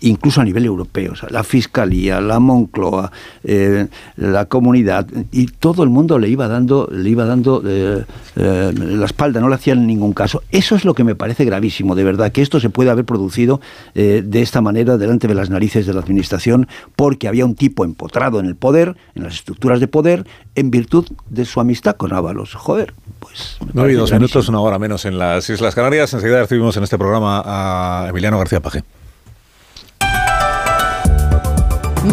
incluso 0.01 0.41
a 0.41 0.43
nivel 0.43 0.65
europeo, 0.65 1.13
la 1.29 1.43
Fiscalía, 1.43 2.19
la 2.19 2.39
Moncloa, 2.39 3.11
eh, 3.43 3.87
la 4.15 4.45
comunidad, 4.45 5.07
y 5.31 5.47
todo 5.47 5.83
el 5.83 5.89
mundo 5.89 6.17
le 6.17 6.29
iba 6.29 6.47
dando, 6.47 6.87
le 6.91 7.09
iba 7.09 7.25
dando 7.25 7.61
eh, 7.65 8.03
la 8.35 9.05
espalda, 9.05 9.39
no 9.39 9.49
le 9.49 9.55
hacían 9.55 9.85
ningún 9.85 10.13
caso. 10.13 10.41
Eso 10.51 10.75
es 10.75 10.85
lo 10.85 10.93
que 10.93 11.03
me 11.03 11.15
parece 11.15 11.45
gravísimo, 11.45 11.95
de 11.95 12.03
verdad, 12.03 12.31
que 12.31 12.41
esto 12.41 12.59
se 12.59 12.69
puede 12.69 12.89
haber 12.89 13.05
producido 13.05 13.61
de 13.93 14.41
esta 14.41 14.61
manera 14.61 14.97
delante 14.97 15.27
de 15.27 15.35
las 15.35 15.49
narices 15.49 15.85
de 15.85 15.93
la 15.93 15.99
Administración, 15.99 16.67
porque 16.95 17.27
había 17.27 17.45
un 17.45 17.55
tipo 17.55 17.85
empotrado 17.85 18.39
en 18.39 18.45
el 18.45 18.55
poder, 18.55 18.95
en 19.15 19.23
las 19.23 19.35
estructuras 19.35 19.79
de 19.79 19.87
poder, 19.87 20.25
en 20.55 20.71
virtud 20.71 21.05
de 21.29 21.45
su 21.45 21.59
amistad 21.59 21.95
con 21.95 22.13
Ábalos. 22.13 22.55
Joder, 22.55 22.93
pues... 23.19 23.57
No 23.73 23.83
hay 23.83 23.93
dos 23.93 24.11
minutos 24.11 24.49
una 24.49 24.59
hora 24.59 24.79
menos 24.79 25.05
en 25.05 25.17
las 25.17 25.49
Islas 25.49 25.75
Canarias. 25.75 26.13
Enseguida 26.13 26.41
recibimos 26.41 26.75
en 26.77 26.83
este 26.83 26.97
programa 26.97 27.41
a 27.45 28.07
Emiliano 28.09 28.37
García 28.37 28.59
Paje. 28.59 28.83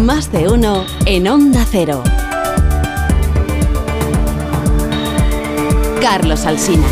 Más 0.01 0.31
de 0.31 0.49
uno 0.49 0.85
en 1.05 1.27
Onda 1.29 1.65
Cero. 1.71 2.03
Carlos 6.01 6.45
Alsina. 6.47 6.87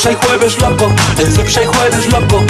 jueves 0.00 0.58
loco, 0.58 0.88
jueves 1.14 2.10
loco, 2.10 2.44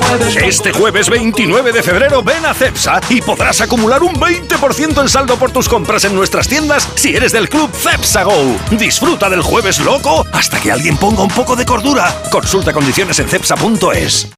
jueves 0.00 0.36
Este 0.36 0.72
jueves 0.72 1.10
29 1.10 1.72
de 1.72 1.82
febrero 1.82 2.22
ven 2.22 2.46
a 2.46 2.54
Cepsa 2.54 3.00
y 3.08 3.20
podrás 3.20 3.60
acumular 3.60 4.02
un 4.02 4.14
20% 4.14 5.00
en 5.00 5.08
saldo 5.08 5.36
por 5.36 5.50
tus 5.50 5.68
compras 5.68 6.04
en 6.04 6.14
nuestras 6.14 6.46
tiendas 6.46 6.88
si 6.94 7.16
eres 7.16 7.32
del 7.32 7.48
club 7.48 7.70
Cepsa 7.72 8.22
Go. 8.22 8.56
Disfruta 8.70 9.28
del 9.28 9.42
jueves 9.42 9.80
loco 9.80 10.24
hasta 10.32 10.60
que 10.60 10.70
alguien 10.70 10.96
ponga 10.96 11.22
un 11.22 11.30
poco 11.30 11.56
de 11.56 11.66
cordura. 11.66 12.14
Consulta 12.30 12.72
condiciones 12.72 13.18
en 13.18 13.28
cepsa.es. 13.28 14.37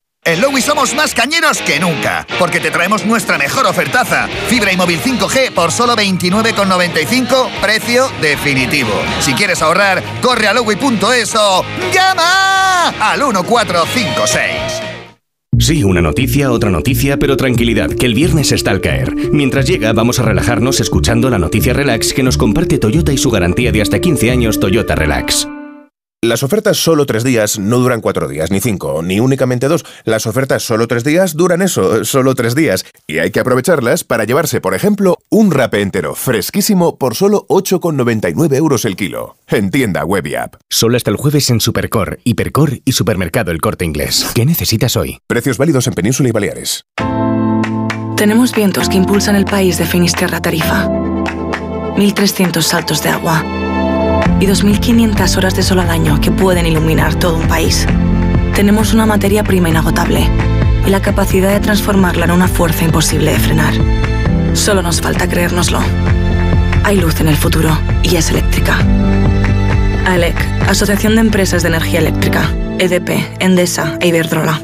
En 0.23 0.39
Lowy 0.39 0.61
somos 0.61 0.93
más 0.93 1.15
cañeros 1.15 1.63
que 1.63 1.79
nunca, 1.79 2.27
porque 2.37 2.59
te 2.59 2.69
traemos 2.69 3.07
nuestra 3.07 3.39
mejor 3.39 3.65
ofertaza. 3.65 4.27
Fibra 4.49 4.71
y 4.71 4.77
móvil 4.77 4.99
5G 4.99 5.51
por 5.51 5.71
solo 5.71 5.95
29,95, 5.95 7.49
precio 7.59 8.07
definitivo. 8.21 8.91
Si 9.21 9.33
quieres 9.33 9.63
ahorrar, 9.63 10.03
corre 10.21 10.47
a 10.47 10.53
lowy.es 10.53 11.35
o 11.35 11.65
llama 11.91 12.89
al 12.99 13.17
1456. 13.17 14.45
Sí, 15.57 15.83
una 15.83 16.03
noticia, 16.03 16.51
otra 16.51 16.69
noticia, 16.69 17.17
pero 17.17 17.35
tranquilidad, 17.35 17.89
que 17.89 18.05
el 18.05 18.13
viernes 18.13 18.51
está 18.51 18.69
al 18.69 18.81
caer. 18.81 19.15
Mientras 19.31 19.65
llega, 19.65 19.91
vamos 19.91 20.19
a 20.19 20.23
relajarnos 20.23 20.81
escuchando 20.81 21.31
la 21.31 21.39
noticia 21.39 21.73
relax 21.73 22.13
que 22.13 22.21
nos 22.21 22.37
comparte 22.37 22.77
Toyota 22.77 23.11
y 23.11 23.17
su 23.17 23.31
garantía 23.31 23.71
de 23.71 23.81
hasta 23.81 23.99
15 23.99 24.29
años 24.29 24.59
Toyota 24.59 24.93
Relax. 24.93 25.47
Las 26.23 26.43
ofertas 26.43 26.77
solo 26.77 27.07
tres 27.07 27.23
días 27.23 27.57
no 27.57 27.79
duran 27.79 27.99
cuatro 27.99 28.27
días, 28.27 28.51
ni 28.51 28.59
cinco, 28.59 29.01
ni 29.01 29.19
únicamente 29.19 29.67
dos. 29.67 29.83
Las 30.03 30.27
ofertas 30.27 30.61
solo 30.61 30.87
tres 30.87 31.03
días 31.03 31.35
duran 31.35 31.63
eso, 31.63 32.05
solo 32.05 32.35
tres 32.35 32.53
días. 32.53 32.85
Y 33.07 33.17
hay 33.17 33.31
que 33.31 33.39
aprovecharlas 33.39 34.03
para 34.03 34.23
llevarse, 34.23 34.61
por 34.61 34.75
ejemplo, 34.75 35.17
un 35.31 35.49
rape 35.49 35.81
entero 35.81 36.13
fresquísimo 36.13 36.99
por 36.99 37.15
solo 37.15 37.47
8,99 37.47 38.55
euros 38.55 38.85
el 38.85 38.95
kilo. 38.95 39.35
En 39.47 39.71
tienda 39.71 40.05
web 40.05 40.27
y 40.27 40.35
app. 40.35 40.57
Solo 40.69 40.95
hasta 40.95 41.09
el 41.09 41.17
jueves 41.17 41.49
en 41.49 41.59
Supercor, 41.59 42.19
Hipercor 42.23 42.81
y 42.85 42.91
Supermercado 42.91 43.49
El 43.49 43.59
Corte 43.59 43.85
Inglés. 43.85 44.29
¿Qué 44.35 44.45
necesitas 44.45 44.95
hoy? 44.97 45.17
Precios 45.25 45.57
válidos 45.57 45.87
en 45.87 45.95
Península 45.95 46.29
y 46.29 46.33
Baleares. 46.33 46.85
Tenemos 48.15 48.53
vientos 48.53 48.89
que 48.89 48.97
impulsan 48.97 49.35
el 49.35 49.45
país 49.45 49.79
de 49.79 49.87
Finisterra 49.87 50.39
Tarifa. 50.39 50.87
1.300 50.87 52.61
saltos 52.61 53.01
de 53.01 53.09
agua 53.09 53.43
y 54.41 54.47
2.500 54.47 55.37
horas 55.37 55.55
de 55.55 55.61
sol 55.61 55.79
al 55.79 55.91
año 55.91 56.19
que 56.19 56.31
pueden 56.31 56.65
iluminar 56.65 57.13
todo 57.13 57.37
un 57.37 57.47
país. 57.47 57.85
Tenemos 58.55 58.91
una 58.91 59.05
materia 59.05 59.43
prima 59.43 59.69
inagotable 59.69 60.27
y 60.85 60.89
la 60.89 60.99
capacidad 60.99 61.51
de 61.51 61.59
transformarla 61.59 62.25
en 62.25 62.31
una 62.31 62.47
fuerza 62.47 62.83
imposible 62.83 63.31
de 63.31 63.39
frenar. 63.39 63.73
Solo 64.53 64.81
nos 64.81 64.99
falta 64.99 65.29
creérnoslo. 65.29 65.79
Hay 66.83 66.97
luz 66.97 67.21
en 67.21 67.27
el 67.27 67.37
futuro 67.37 67.69
y 68.01 68.15
es 68.15 68.31
eléctrica. 68.31 68.79
AELEC, 70.07 70.35
Asociación 70.67 71.13
de 71.13 71.21
Empresas 71.21 71.61
de 71.61 71.69
Energía 71.69 71.99
Eléctrica, 71.99 72.49
EDP, 72.79 73.39
Endesa 73.39 73.99
e 74.01 74.07
Iberdrola. 74.07 74.59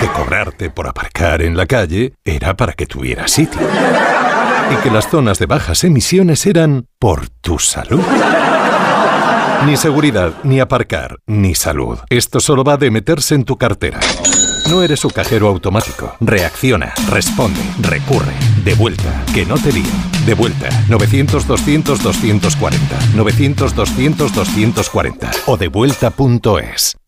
Que 0.00 0.08
cobrarte 0.08 0.68
por 0.68 0.88
aparcar 0.88 1.40
en 1.42 1.56
la 1.56 1.66
calle 1.66 2.12
era 2.24 2.56
para 2.56 2.72
que 2.72 2.86
tuvieras 2.86 3.30
sitio. 3.30 3.60
Y 4.70 4.82
que 4.82 4.90
las 4.90 5.08
zonas 5.08 5.38
de 5.38 5.46
bajas 5.46 5.84
emisiones 5.84 6.44
eran 6.44 6.86
por 6.98 7.28
tu 7.28 7.58
salud. 7.58 8.02
Ni 9.64 9.76
seguridad, 9.76 10.34
ni 10.42 10.60
aparcar, 10.60 11.16
ni 11.26 11.54
salud. 11.54 11.98
Esto 12.10 12.40
solo 12.40 12.64
va 12.64 12.76
de 12.76 12.90
meterse 12.90 13.34
en 13.34 13.44
tu 13.44 13.56
cartera. 13.56 14.00
No 14.68 14.82
eres 14.82 15.00
su 15.00 15.08
cajero 15.08 15.48
automático. 15.48 16.14
Reacciona, 16.20 16.92
responde, 17.08 17.58
recurre. 17.80 18.34
De 18.64 18.74
vuelta, 18.74 19.24
que 19.32 19.46
no 19.46 19.56
te 19.56 19.72
lío. 19.72 19.86
De 20.26 20.34
vuelta, 20.34 20.68
900-200-240. 20.88 22.76
900-200-240. 23.16 25.30
O 25.46 25.56
devuelta.es. 25.56 26.98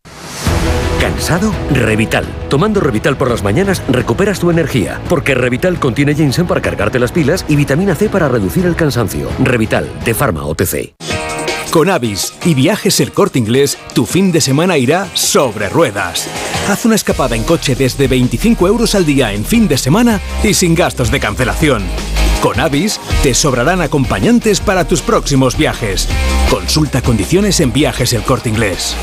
¿Cansado? 1.00 1.52
Revital. 1.72 2.24
Tomando 2.48 2.80
Revital 2.80 3.18
por 3.18 3.28
las 3.30 3.42
mañanas 3.42 3.82
recuperas 3.88 4.40
tu 4.40 4.50
energía, 4.50 4.98
porque 5.08 5.34
Revital 5.34 5.78
contiene 5.78 6.14
ginseng 6.14 6.46
para 6.46 6.62
cargarte 6.62 6.98
las 6.98 7.12
pilas 7.12 7.44
y 7.46 7.56
vitamina 7.56 7.94
C 7.94 8.08
para 8.08 8.28
reducir 8.28 8.64
el 8.64 8.76
cansancio. 8.76 9.28
Revital, 9.38 9.86
de 10.04 10.14
Pharma 10.14 10.46
OTC. 10.46 10.94
Con 11.70 11.88
Avis 11.88 12.34
y 12.44 12.54
Viajes 12.54 12.98
El 12.98 13.12
Corte 13.12 13.38
Inglés, 13.38 13.78
tu 13.94 14.04
fin 14.04 14.32
de 14.32 14.40
semana 14.40 14.76
irá 14.76 15.06
sobre 15.14 15.68
ruedas. 15.68 16.28
Haz 16.68 16.84
una 16.84 16.96
escapada 16.96 17.36
en 17.36 17.44
coche 17.44 17.76
desde 17.76 18.08
25 18.08 18.66
euros 18.66 18.96
al 18.96 19.06
día 19.06 19.32
en 19.32 19.44
fin 19.44 19.68
de 19.68 19.78
semana 19.78 20.20
y 20.42 20.52
sin 20.54 20.74
gastos 20.74 21.12
de 21.12 21.20
cancelación. 21.20 21.84
Con 22.42 22.58
Avis 22.58 23.00
te 23.22 23.34
sobrarán 23.34 23.82
acompañantes 23.82 24.58
para 24.58 24.88
tus 24.88 25.00
próximos 25.00 25.56
viajes. 25.56 26.08
Consulta 26.50 27.02
condiciones 27.02 27.60
en 27.60 27.72
Viajes 27.72 28.14
El 28.14 28.22
Corte 28.22 28.48
Inglés. 28.48 28.96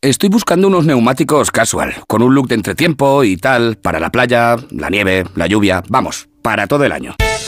Estoy 0.00 0.28
buscando 0.28 0.66
unos 0.66 0.84
neumáticos 0.84 1.52
casual, 1.52 1.94
con 2.08 2.20
un 2.20 2.34
look 2.34 2.48
de 2.48 2.56
entretiempo 2.56 3.22
y 3.22 3.36
tal, 3.36 3.76
para 3.76 4.00
la 4.00 4.10
playa, 4.10 4.56
la 4.70 4.90
nieve, 4.90 5.24
la 5.36 5.46
lluvia, 5.46 5.84
vamos, 5.88 6.28
para 6.42 6.66
todo 6.66 6.84
el 6.84 6.90
año. 6.90 7.14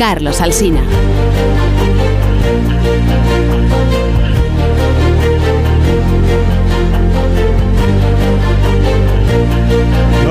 Carlos 0.00 0.40
Alsina. 0.40 0.80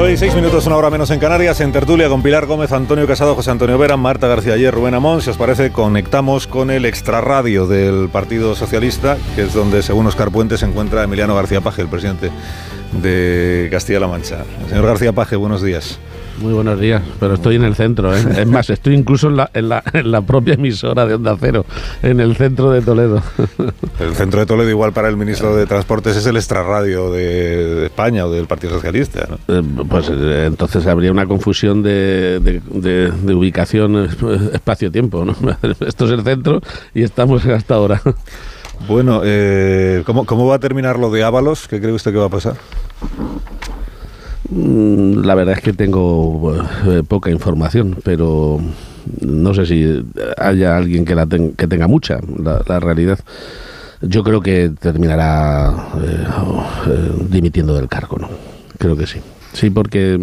Hoy 0.02 0.18
seis 0.18 0.34
minutos, 0.34 0.66
una 0.66 0.76
hora 0.76 0.90
menos 0.90 1.12
en 1.12 1.20
Canarias, 1.20 1.62
en 1.62 1.72
tertulia 1.72 2.10
con 2.10 2.24
Pilar 2.24 2.48
Gómez, 2.48 2.72
Antonio 2.72 3.06
Casado, 3.06 3.36
José 3.36 3.52
Antonio 3.52 3.78
Vera, 3.78 3.96
Marta 3.96 4.28
García 4.28 4.54
Ayer, 4.54 4.74
Rubén 4.74 4.96
Amón. 4.96 5.22
Si 5.22 5.30
os 5.30 5.38
parece, 5.38 5.72
conectamos 5.72 6.48
con 6.48 6.72
el 6.72 6.86
extrarradio 6.86 7.68
del 7.68 8.10
Partido 8.10 8.56
Socialista, 8.56 9.20
que 9.36 9.44
es 9.44 9.54
donde, 9.54 9.84
según 9.84 10.08
Oscar 10.08 10.32
Puente, 10.32 10.58
se 10.58 10.66
encuentra 10.66 11.04
Emiliano 11.04 11.36
García 11.36 11.62
Paje, 11.62 11.84
el 11.84 11.90
presidente 11.90 12.32
de 12.92 13.68
Castilla-La 13.70 14.08
Mancha. 14.08 14.46
Señor 14.68 14.88
García 14.88 15.14
Paje, 15.14 15.36
buenos 15.36 15.62
días. 15.62 16.00
Muy 16.42 16.54
buenos 16.54 16.80
días, 16.80 17.02
pero 17.20 17.34
estoy 17.34 17.58
en 17.58 17.66
el 17.66 17.76
centro, 17.76 18.16
¿eh? 18.16 18.22
es 18.38 18.48
más, 18.48 18.70
estoy 18.70 18.96
incluso 18.96 19.28
en 19.28 19.36
la, 19.36 19.52
en, 19.54 19.68
la, 19.68 19.84
en 19.92 20.10
la 20.10 20.22
propia 20.22 20.54
emisora 20.54 21.06
de 21.06 21.16
Onda 21.16 21.36
Cero, 21.38 21.66
en 22.02 22.22
el 22.22 22.36
centro 22.38 22.72
de 22.72 22.82
Toledo. 22.82 23.22
El 24.00 24.16
centro 24.16 24.40
de 24.40 24.46
Toledo, 24.46 24.70
igual 24.70 24.94
para 24.94 25.10
el 25.10 25.18
ministro 25.18 25.54
de 25.54 25.66
Transportes, 25.66 26.16
es 26.16 26.26
el 26.28 26.38
extrarradio 26.38 27.12
de, 27.12 27.22
de 27.76 27.86
España 27.88 28.26
o 28.26 28.32
del 28.32 28.48
Partido 28.48 28.74
Socialista. 28.74 29.28
¿no? 29.30 29.38
Eh, 29.54 29.62
Pues 29.90 30.10
eh, 30.10 30.46
entonces 30.48 30.88
habría 30.88 31.12
una 31.12 31.26
confusión 31.26 31.84
de, 31.84 32.40
de- 32.40 33.34
ubicación 33.36 34.06
eh, 34.06 34.50
espacio-tiempo. 34.54 35.26
¿no? 35.26 35.36
Esto 35.86 36.06
es 36.06 36.12
el 36.12 36.24
centro 36.24 36.62
y 36.94 37.04
estamos 37.04 37.46
hasta 37.48 37.76
ahora. 37.76 38.02
Bueno, 38.88 39.22
eh, 39.26 40.04
¿cómo, 40.06 40.26
¿cómo 40.26 40.48
va 40.48 40.56
a 40.56 40.60
terminar 40.60 40.98
lo 40.98 41.12
de 41.12 41.22
Ábalos? 41.26 41.68
¿Qué 41.68 41.82
cree 41.82 41.92
usted 41.92 42.12
que 42.14 42.18
va 42.18 42.28
a 42.28 42.30
pasar? 42.30 42.54
Mm, 44.52 45.22
La 45.26 45.36
verdad 45.36 45.56
es 45.58 45.62
que 45.64 45.74
tengo 45.74 46.54
eh, 46.88 47.04
poca 47.08 47.30
información, 47.30 47.98
pero 48.04 48.60
no 49.22 49.54
sé 49.54 49.66
si 49.66 50.04
haya 50.38 50.78
alguien 50.78 51.06
que, 51.06 51.16
la 51.16 51.26
ten- 51.26 51.54
que 51.54 51.68
tenga 51.68 51.88
mucha, 51.88 52.20
la, 52.44 52.80
realidad. 52.80 53.20
Yo 54.02 54.24
creo 54.24 54.42
que 54.42 54.72
terminará 54.80 55.72
eh, 56.02 56.24
eh, 56.88 57.12
dimitiendo 57.30 57.76
del 57.76 57.88
cargo, 57.90 58.18
¿no? 58.18 58.30
Creo 58.78 58.96
que 58.96 59.06
sí. 59.08 59.20
Sí, 59.54 59.70
porque 59.70 60.14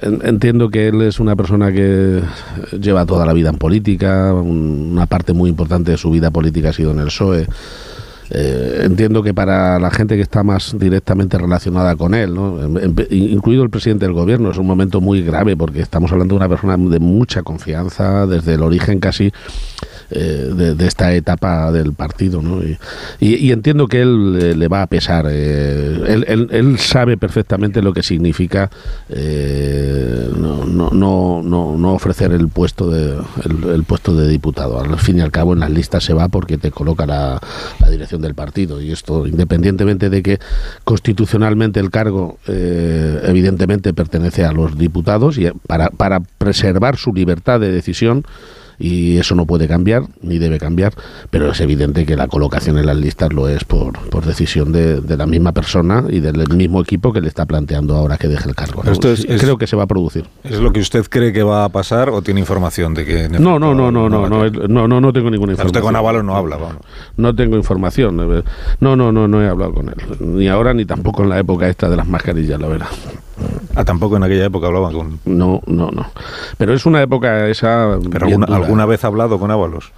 en- 0.00 0.20
entiendo 0.24 0.70
que 0.70 0.88
él 0.88 1.02
es 1.02 1.20
una 1.20 1.36
persona 1.36 1.70
que 1.72 2.22
lleva 2.80 3.04
toda 3.04 3.26
la 3.26 3.32
vida 3.34 3.50
en 3.50 3.58
política, 3.58 4.32
un- 4.32 4.90
una 4.92 5.06
parte 5.06 5.32
muy 5.32 5.50
importante 5.50 5.90
de 5.92 5.96
su 5.98 6.10
vida 6.10 6.30
política 6.30 6.70
ha 6.70 6.72
sido 6.72 6.90
en 6.92 6.98
el 7.00 7.06
PSOE. 7.06 7.46
Eh, 8.30 8.82
entiendo 8.84 9.22
que 9.22 9.32
para 9.32 9.78
la 9.78 9.90
gente 9.90 10.16
que 10.16 10.22
está 10.22 10.42
más 10.42 10.76
directamente 10.78 11.38
relacionada 11.38 11.96
con 11.96 12.14
él, 12.14 12.34
¿no? 12.34 12.62
En- 12.62 12.76
en- 12.76 13.06
incluido 13.10 13.62
el 13.62 13.70
presidente 13.70 14.04
del 14.04 14.12
gobierno, 14.14 14.50
es 14.50 14.58
un 14.58 14.66
momento 14.66 15.00
muy 15.00 15.22
grave 15.22 15.56
porque 15.56 15.80
estamos 15.80 16.12
hablando 16.12 16.34
de 16.34 16.36
una 16.36 16.48
persona 16.48 16.76
de 16.76 16.98
mucha 16.98 17.42
confianza 17.42 18.26
desde 18.26 18.54
el 18.54 18.62
origen 18.62 19.00
casi 19.00 19.32
eh, 20.10 20.74
de, 20.76 20.86
esta 20.86 21.12
etapa 21.14 21.70
del 21.72 21.92
partido. 21.92 22.40
¿no? 22.42 22.62
Y, 22.62 22.78
y- 23.20 23.52
entiendo 23.52 23.86
que 23.86 24.00
él 24.02 24.38
eh, 24.40 24.54
le 24.56 24.68
va 24.68 24.82
a 24.82 24.86
pesar. 24.86 25.26
eh, 25.30 26.00
él, 26.06 26.24
él- 26.28 26.48
él 26.50 26.78
sabe 26.78 27.16
perfectamente 27.16 27.82
lo 27.82 27.92
que 27.92 28.02
significa 28.02 28.70
eh, 29.10 30.28
no, 30.36 30.64
no, 30.64 31.42
no, 31.42 31.76
no, 31.76 31.92
ofrecer 31.92 32.32
el 32.32 32.48
puesto 32.48 32.90
de 32.90 33.16
el, 33.44 33.70
el 33.74 33.84
puesto 33.84 34.14
de 34.14 34.28
diputado. 34.28 34.80
Al 34.80 34.96
fin 34.98 35.18
y 35.18 35.20
al 35.20 35.30
cabo 35.30 35.52
en 35.52 35.60
las 35.60 35.70
listas 35.70 36.04
se 36.04 36.14
va 36.14 36.28
porque 36.28 36.56
te 36.58 36.70
coloca 36.70 37.06
la, 37.06 37.40
la 37.80 37.90
dirección 37.90 38.22
del 38.22 38.34
partido. 38.34 38.80
Y 38.80 38.92
esto, 38.92 39.26
independientemente 39.26 40.08
de 40.10 40.22
que 40.22 40.38
constitucionalmente 40.84 41.80
el 41.80 41.90
cargo 41.90 42.38
eh, 42.46 43.20
evidentemente 43.24 43.92
pertenece 43.94 44.44
a 44.44 44.52
los 44.52 44.76
diputados 44.78 45.38
y 45.38 45.48
para, 45.66 45.90
para 45.90 46.20
preservar 46.20 46.96
su 46.96 47.12
libertad 47.12 47.60
de 47.60 47.70
decisión 47.70 48.24
y 48.78 49.18
eso 49.18 49.34
no 49.34 49.46
puede 49.46 49.66
cambiar 49.68 50.02
ni 50.22 50.38
debe 50.38 50.58
cambiar, 50.58 50.92
pero 51.30 51.50
es 51.50 51.60
evidente 51.60 52.06
que 52.06 52.16
la 52.16 52.28
colocación 52.28 52.78
en 52.78 52.86
las 52.86 52.96
listas 52.96 53.32
lo 53.32 53.48
es 53.48 53.64
por, 53.64 53.98
por 54.10 54.24
decisión 54.24 54.72
de, 54.72 55.00
de 55.00 55.16
la 55.16 55.26
misma 55.26 55.52
persona 55.52 56.04
y 56.08 56.20
del 56.20 56.48
mismo 56.54 56.80
equipo 56.80 57.12
que 57.12 57.20
le 57.20 57.28
está 57.28 57.44
planteando 57.46 57.96
ahora 57.96 58.16
que 58.18 58.28
deje 58.28 58.48
el 58.48 58.54
cargo. 58.54 58.82
¿no? 58.84 58.92
Esto 58.92 59.10
es- 59.12 59.26
Creo 59.26 59.58
que 59.58 59.66
se 59.66 59.76
va 59.76 59.84
a 59.84 59.86
producir. 59.86 60.24
¿Es 60.44 60.58
lo 60.58 60.72
que 60.72 60.80
usted 60.80 61.04
cree 61.08 61.32
que 61.32 61.42
va 61.42 61.64
a 61.64 61.68
pasar 61.68 62.10
o 62.10 62.22
tiene 62.22 62.40
información 62.40 62.94
de 62.94 63.04
que... 63.04 63.28
No, 63.28 63.58
no, 63.58 63.74
no, 63.74 63.90
no, 63.90 64.08
no, 64.08 64.28
no, 64.28 64.48
no, 64.48 64.88
no, 64.88 65.00
no 65.00 65.12
tengo 65.12 65.30
ninguna 65.30 65.52
información. 65.52 65.66
usted 65.66 65.80
con 65.80 65.96
Ábalos 65.96 66.24
no 66.24 66.36
habla, 66.36 66.56
vamos. 66.56 66.76
No 67.16 67.34
tengo 67.34 67.56
información. 67.56 68.16
No, 68.80 68.96
no, 68.96 69.12
no, 69.12 69.28
no 69.28 69.42
he 69.42 69.48
hablado 69.48 69.74
con 69.74 69.88
él. 69.88 69.94
Ni 70.20 70.48
ahora 70.48 70.74
ni 70.74 70.84
tampoco 70.84 71.22
en 71.22 71.28
la 71.30 71.38
época 71.38 71.68
esta 71.68 71.88
de 71.88 71.96
las 71.96 72.06
mascarillas, 72.06 72.60
la 72.60 72.68
verdad. 72.68 72.88
Ah, 73.74 73.84
tampoco 73.84 74.16
en 74.16 74.24
aquella 74.24 74.46
época 74.46 74.66
hablaban 74.66 74.92
con... 74.92 75.18
No, 75.24 75.60
no, 75.66 75.90
no. 75.90 76.06
Pero 76.56 76.74
es 76.74 76.84
una 76.86 77.02
época 77.02 77.46
esa... 77.48 77.98
Pero 78.10 78.26
alguna, 78.26 78.46
alguna 78.54 78.86
vez 78.86 79.04
ha 79.04 79.08
hablado 79.08 79.38
con 79.38 79.50
Ábalos. 79.50 79.92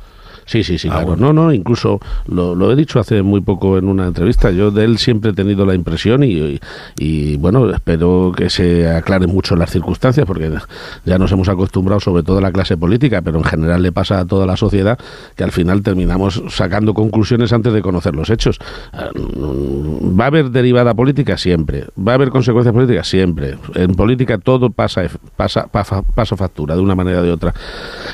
Sí, 0.46 0.64
sí, 0.64 0.78
sí, 0.78 0.88
Ah, 0.88 0.94
claro. 0.94 1.06
bueno. 1.08 1.32
No, 1.32 1.44
no, 1.44 1.52
incluso 1.52 2.00
lo, 2.26 2.56
lo 2.56 2.72
he 2.72 2.74
dicho 2.76 2.98
hace 2.98 3.22
muy 3.22 3.40
poco 3.40 3.78
en 3.78 3.86
una 3.86 4.08
entrevista. 4.08 4.50
Yo 4.50 4.72
de 4.72 4.82
él 4.84 4.98
siempre 4.98 5.30
he 5.30 5.34
tenido 5.34 5.64
la 5.64 5.74
impresión 5.76 6.24
y, 6.24 6.32
y- 6.32 6.60
y, 6.98 7.36
bueno, 7.36 7.70
espero 7.70 8.32
que 8.36 8.50
se 8.50 8.88
aclaren 8.90 9.30
mucho 9.30 9.54
las 9.54 9.70
circunstancias 9.70 10.26
porque 10.26 10.50
ya 11.04 11.18
nos 11.18 11.30
hemos 11.30 11.48
acostumbrado, 11.48 12.00
sobre 12.00 12.24
todo 12.24 12.38
a 12.38 12.40
la 12.40 12.50
clase 12.50 12.76
política, 12.76 13.22
pero 13.22 13.38
en 13.38 13.44
general 13.44 13.80
le 13.80 13.92
pasa 13.92 14.18
a 14.18 14.24
toda 14.24 14.44
la 14.44 14.56
sociedad 14.56 14.98
que 15.36 15.44
al 15.44 15.52
final 15.52 15.82
terminamos 15.82 16.42
sacando 16.48 16.94
conclusiones 16.94 17.52
antes 17.52 17.72
de 17.72 17.80
conocer 17.80 18.16
los 18.16 18.28
hechos. 18.28 18.58
¿Va 20.20 20.24
a 20.24 20.28
haber 20.28 20.50
derivada 20.50 20.92
política? 20.92 21.38
Siempre. 21.38 21.86
¿Va 21.96 22.12
a 22.12 22.14
haber 22.16 22.28
consecuencias 22.28 22.74
políticas? 22.74 23.08
Siempre. 23.08 23.56
En 23.74 23.94
política 23.94 24.36
todo 24.36 24.68
pasa, 24.68 25.04
pasa, 25.36 25.66
pasa, 25.70 26.36
factura 26.36 26.74
de 26.76 26.82
una 26.82 26.94
manera 26.94 27.20
o 27.20 27.22
de 27.22 27.30
otra. 27.30 27.54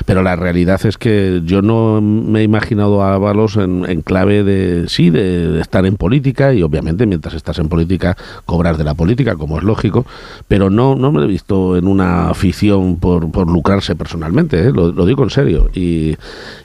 Pero 0.05 0.23
la 0.23 0.37
realidad 0.37 0.79
es 0.85 0.97
que 0.97 1.41
yo 1.43 1.61
no 1.61 1.99
me 1.99 2.39
he 2.39 2.43
imaginado 2.43 3.03
a 3.03 3.13
Ábalos 3.13 3.57
en, 3.57 4.01
clave 4.03 4.45
de, 4.45 4.87
sí, 4.87 5.09
de, 5.09 5.59
estar 5.59 5.85
en 5.85 5.97
política 5.97 6.53
y 6.53 6.63
obviamente 6.63 7.05
mientras 7.05 7.33
estás 7.33 7.59
en 7.59 7.67
política 7.67 8.15
cobras 8.45 8.77
de 8.77 8.85
la 8.85 8.93
política, 8.93 9.35
como 9.35 9.57
es 9.57 9.65
lógico, 9.65 10.05
pero 10.47 10.69
no, 10.69 10.95
no 10.95 11.11
me 11.11 11.25
he 11.25 11.27
visto 11.27 11.75
en 11.75 11.87
una 11.87 12.29
afición 12.29 12.97
por, 12.97 13.29
por 13.31 13.51
lucrarse 13.51 13.97
personalmente, 13.97 14.67
¿eh? 14.67 14.71
lo, 14.71 15.05
digo 15.05 15.23
en 15.23 15.29
serio. 15.29 15.69
Y, 15.73 16.15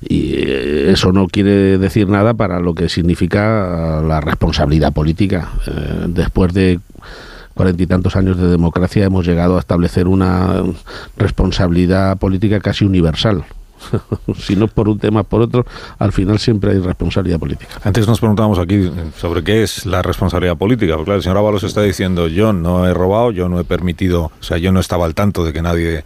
y, 0.08 0.34
eh, 0.36 0.92
eso 0.92 1.10
no 1.10 1.26
quiere 1.26 1.78
decir 1.78 2.08
nada 2.08 2.34
para 2.34 2.60
lo 2.60 2.74
que 2.74 2.88
significa 2.88 4.02
la 4.06 4.20
responsabilidad 4.20 4.92
política. 4.92 5.31
Eh, 5.38 6.04
después 6.08 6.52
de 6.52 6.80
cuarenta 7.54 7.82
y 7.82 7.86
tantos 7.86 8.16
años 8.16 8.36
de 8.36 8.48
democracia 8.48 9.04
hemos 9.04 9.26
llegado 9.26 9.56
a 9.56 9.60
establecer 9.60 10.08
una 10.08 10.62
responsabilidad 11.16 12.16
política 12.18 12.60
casi 12.60 12.84
universal. 12.84 13.44
si 14.38 14.56
no 14.56 14.68
por 14.68 14.88
un 14.88 14.98
tema, 14.98 15.22
por 15.22 15.42
otro, 15.42 15.66
al 15.98 16.12
final 16.12 16.38
siempre 16.38 16.72
hay 16.72 16.78
responsabilidad 16.78 17.38
política. 17.38 17.74
Antes 17.82 18.06
nos 18.06 18.20
preguntábamos 18.20 18.58
aquí 18.58 18.90
sobre 19.16 19.42
qué 19.42 19.62
es 19.62 19.86
la 19.86 20.02
responsabilidad 20.02 20.56
política. 20.56 20.94
Porque 20.94 21.06
claro, 21.06 21.16
el 21.16 21.22
señor 21.22 21.38
Ábalos 21.38 21.64
está 21.64 21.82
diciendo 21.82 22.28
yo 22.28 22.52
no 22.52 22.86
he 22.86 22.94
robado, 22.94 23.30
yo 23.30 23.48
no 23.48 23.60
he 23.60 23.64
permitido, 23.64 24.32
o 24.38 24.42
sea, 24.42 24.58
yo 24.58 24.72
no 24.72 24.80
estaba 24.80 25.04
al 25.04 25.14
tanto 25.14 25.44
de 25.44 25.52
que 25.52 25.62
nadie 25.62 26.04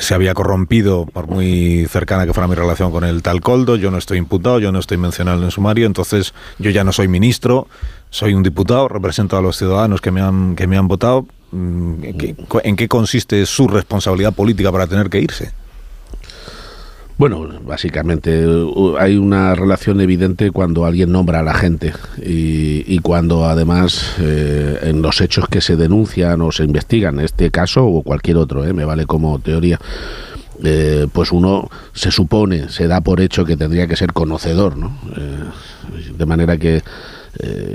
se 0.00 0.14
había 0.14 0.34
corrompido 0.34 1.06
por 1.06 1.26
muy 1.26 1.86
cercana 1.88 2.26
que 2.26 2.32
fuera 2.32 2.46
mi 2.48 2.54
relación 2.54 2.90
con 2.90 3.04
el 3.04 3.22
tal 3.22 3.40
Coldo, 3.40 3.76
yo 3.76 3.90
no 3.90 3.98
estoy 3.98 4.18
imputado, 4.18 4.60
yo 4.60 4.72
no 4.72 4.78
estoy 4.78 4.96
mencionado 4.98 5.42
en 5.42 5.50
sumario, 5.50 5.86
entonces 5.86 6.34
yo 6.58 6.70
ya 6.70 6.84
no 6.84 6.92
soy 6.92 7.08
ministro, 7.08 7.66
soy 8.10 8.34
un 8.34 8.42
diputado, 8.42 8.88
represento 8.88 9.36
a 9.36 9.42
los 9.42 9.56
ciudadanos 9.56 10.00
que 10.00 10.10
me 10.10 10.20
han, 10.20 10.56
que 10.56 10.66
me 10.66 10.76
han 10.76 10.88
votado. 10.88 11.26
Mm, 11.52 12.04
¿En 12.04 12.18
qué, 12.18 12.36
en 12.64 12.76
qué 12.76 12.88
consiste 12.88 13.44
su 13.46 13.66
responsabilidad 13.66 14.32
política 14.32 14.70
para 14.70 14.86
tener 14.86 15.10
que 15.10 15.20
irse? 15.20 15.52
Bueno, 17.20 17.46
básicamente 17.66 18.46
hay 18.98 19.18
una 19.18 19.54
relación 19.54 20.00
evidente 20.00 20.50
cuando 20.52 20.86
alguien 20.86 21.12
nombra 21.12 21.40
a 21.40 21.42
la 21.42 21.52
gente 21.52 21.92
y, 22.16 22.82
y 22.86 22.98
cuando 23.00 23.44
además 23.44 24.14
eh, 24.20 24.78
en 24.84 25.02
los 25.02 25.20
hechos 25.20 25.46
que 25.46 25.60
se 25.60 25.76
denuncian 25.76 26.40
o 26.40 26.50
se 26.50 26.64
investigan, 26.64 27.20
este 27.20 27.50
caso 27.50 27.84
o 27.84 28.02
cualquier 28.02 28.38
otro, 28.38 28.64
eh, 28.64 28.72
me 28.72 28.86
vale 28.86 29.04
como 29.04 29.38
teoría, 29.38 29.78
eh, 30.64 31.08
pues 31.12 31.30
uno 31.30 31.68
se 31.92 32.10
supone, 32.10 32.70
se 32.70 32.88
da 32.88 33.02
por 33.02 33.20
hecho 33.20 33.44
que 33.44 33.58
tendría 33.58 33.86
que 33.86 33.96
ser 33.96 34.14
conocedor, 34.14 34.78
¿no? 34.78 34.96
Eh, 35.14 36.14
de 36.16 36.24
manera 36.24 36.56
que, 36.56 36.82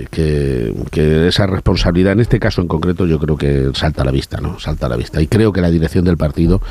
que, 0.10 0.74
que 0.90 1.28
esa 1.28 1.46
responsabilidad, 1.46 2.14
en 2.14 2.22
este 2.22 2.40
caso 2.40 2.62
en 2.62 2.68
concreto, 2.68 3.06
yo 3.06 3.20
creo 3.20 3.38
que 3.38 3.70
salta 3.76 4.02
a 4.02 4.06
la 4.06 4.12
vista, 4.12 4.42
¿no? 4.42 4.60
Salta 4.60 4.88
a 4.88 4.90
la 4.90 4.96
vista. 4.96 5.22
Y 5.22 5.28
creo 5.28 5.54
que 5.54 5.62
la 5.62 5.70
dirección 5.70 6.04
del 6.04 6.18
partido, 6.18 6.62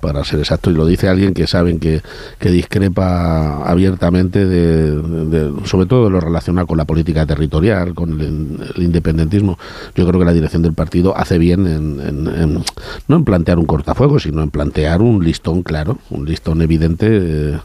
para 0.00 0.24
ser 0.24 0.38
exacto, 0.40 0.70
y 0.70 0.74
lo 0.74 0.86
dice 0.86 1.08
alguien 1.08 1.34
que 1.34 1.46
saben 1.46 1.78
que, 1.78 2.02
que 2.38 2.50
discrepa 2.50 3.64
abiertamente 3.68 4.44
de, 4.46 4.96
de- 4.96 5.66
sobre 5.66 5.86
todo 5.86 6.04
de 6.04 6.10
lo 6.10 6.20
relacionado 6.20 6.66
con 6.66 6.78
la 6.78 6.84
política 6.84 7.26
territorial, 7.26 7.94
con 7.94 8.20
el, 8.20 8.82
independentismo, 8.82 9.58
yo 9.94 10.06
creo 10.06 10.18
que 10.18 10.26
la 10.26 10.32
dirección 10.32 10.62
del 10.62 10.72
partido 10.74 11.16
hace 11.16 11.38
bien 11.38 11.66
en, 11.66 12.00
en- 12.26 12.64
no 13.08 13.16
en 13.16 13.24
plantear 13.24 13.58
un 13.58 13.66
cortafuego, 13.66 14.18
sino 14.18 14.42
en 14.42 14.50
plantear 14.50 15.02
un 15.02 15.24
listón 15.24 15.62
claro, 15.62 15.98
un 16.10 16.24
listón 16.26 16.62
evidente, 16.62 17.06
eh, 17.10 17.58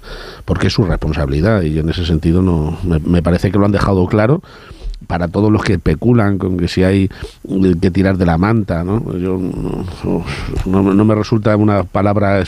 porque 0.45 0.67
es 0.67 0.73
su 0.73 0.83
responsabilidad 0.83 1.61
y 1.61 1.79
en 1.79 1.89
ese 1.89 2.05
sentido 2.05 2.41
no 2.41 2.77
me 3.05 3.21
parece 3.23 3.51
que 3.51 3.57
lo 3.57 3.65
han 3.65 3.71
dejado 3.71 4.05
claro 4.07 4.41
para 5.07 5.27
todos 5.27 5.51
los 5.51 5.63
que 5.63 5.73
especulan 5.73 6.37
con 6.37 6.57
que 6.57 6.67
si 6.67 6.83
hay 6.83 7.09
que 7.81 7.91
tirar 7.91 8.17
de 8.17 8.25
la 8.25 8.37
manta, 8.37 8.83
¿no? 8.83 9.15
Yo 9.17 9.39
no, 10.65 10.93
no- 10.93 11.05
me 11.05 11.15
resulta 11.15 11.55
una 11.55 11.83
palabra 11.83 12.43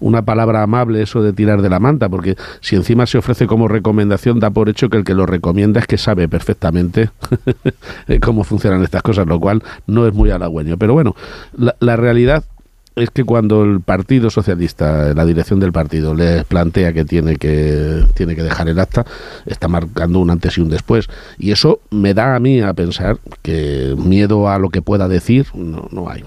una 0.00 0.22
palabra 0.22 0.62
amable 0.62 1.02
eso 1.02 1.22
de 1.22 1.32
tirar 1.32 1.60
de 1.62 1.68
la 1.68 1.80
manta, 1.80 2.08
porque 2.08 2.36
si 2.60 2.76
encima 2.76 3.06
se 3.06 3.18
ofrece 3.18 3.46
como 3.46 3.68
recomendación 3.68 4.38
da 4.38 4.50
por 4.50 4.68
hecho 4.68 4.88
que 4.88 4.96
el 4.98 5.04
que 5.04 5.14
lo 5.14 5.26
recomienda 5.26 5.80
es 5.80 5.86
que 5.86 5.98
sabe 5.98 6.28
perfectamente 6.28 7.10
cómo 8.22 8.44
funcionan 8.44 8.82
estas 8.82 9.02
cosas, 9.02 9.26
lo 9.26 9.40
cual 9.40 9.62
no 9.86 10.06
es 10.06 10.14
muy 10.14 10.30
halagüeño. 10.30 10.76
Pero 10.78 10.92
bueno, 10.94 11.14
la 11.80 11.96
realidad 11.96 12.44
es 13.02 13.10
que 13.10 13.24
cuando 13.24 13.64
el 13.64 13.80
Partido 13.80 14.30
Socialista, 14.30 15.14
la 15.14 15.24
dirección 15.24 15.60
del 15.60 15.72
partido, 15.72 16.14
les 16.14 16.44
plantea 16.44 16.92
que 16.92 17.04
tiene 17.04 17.36
que 17.36 18.04
tiene 18.14 18.34
que 18.34 18.42
dejar 18.42 18.68
el 18.68 18.78
acta, 18.78 19.04
está 19.46 19.68
marcando 19.68 20.18
un 20.18 20.30
antes 20.30 20.58
y 20.58 20.60
un 20.60 20.68
después. 20.68 21.08
Y 21.38 21.52
eso 21.52 21.80
me 21.90 22.14
da 22.14 22.34
a 22.34 22.40
mí 22.40 22.60
a 22.60 22.74
pensar 22.74 23.18
que 23.42 23.94
miedo 23.96 24.48
a 24.48 24.58
lo 24.58 24.70
que 24.70 24.82
pueda 24.82 25.08
decir 25.08 25.46
no, 25.54 25.88
no 25.90 26.08
hay. 26.10 26.24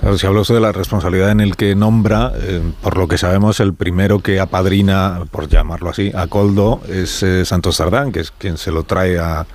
Claro, 0.00 0.16
si 0.16 0.26
habla 0.28 0.42
usted 0.42 0.54
de 0.54 0.60
la 0.60 0.70
responsabilidad 0.70 1.32
en 1.32 1.40
el 1.40 1.56
que 1.56 1.74
nombra, 1.74 2.32
eh, 2.36 2.62
por 2.82 2.96
lo 2.96 3.08
que 3.08 3.18
sabemos, 3.18 3.58
el 3.58 3.74
primero 3.74 4.20
que 4.20 4.38
apadrina, 4.38 5.22
por 5.32 5.48
llamarlo 5.48 5.90
así, 5.90 6.12
a 6.14 6.28
Coldo 6.28 6.80
es 6.88 7.22
eh, 7.24 7.44
Santos 7.44 7.76
Sardán, 7.76 8.12
que 8.12 8.20
es 8.20 8.30
quien 8.30 8.58
se 8.58 8.70
lo 8.70 8.84
trae 8.84 9.18
a, 9.18 9.46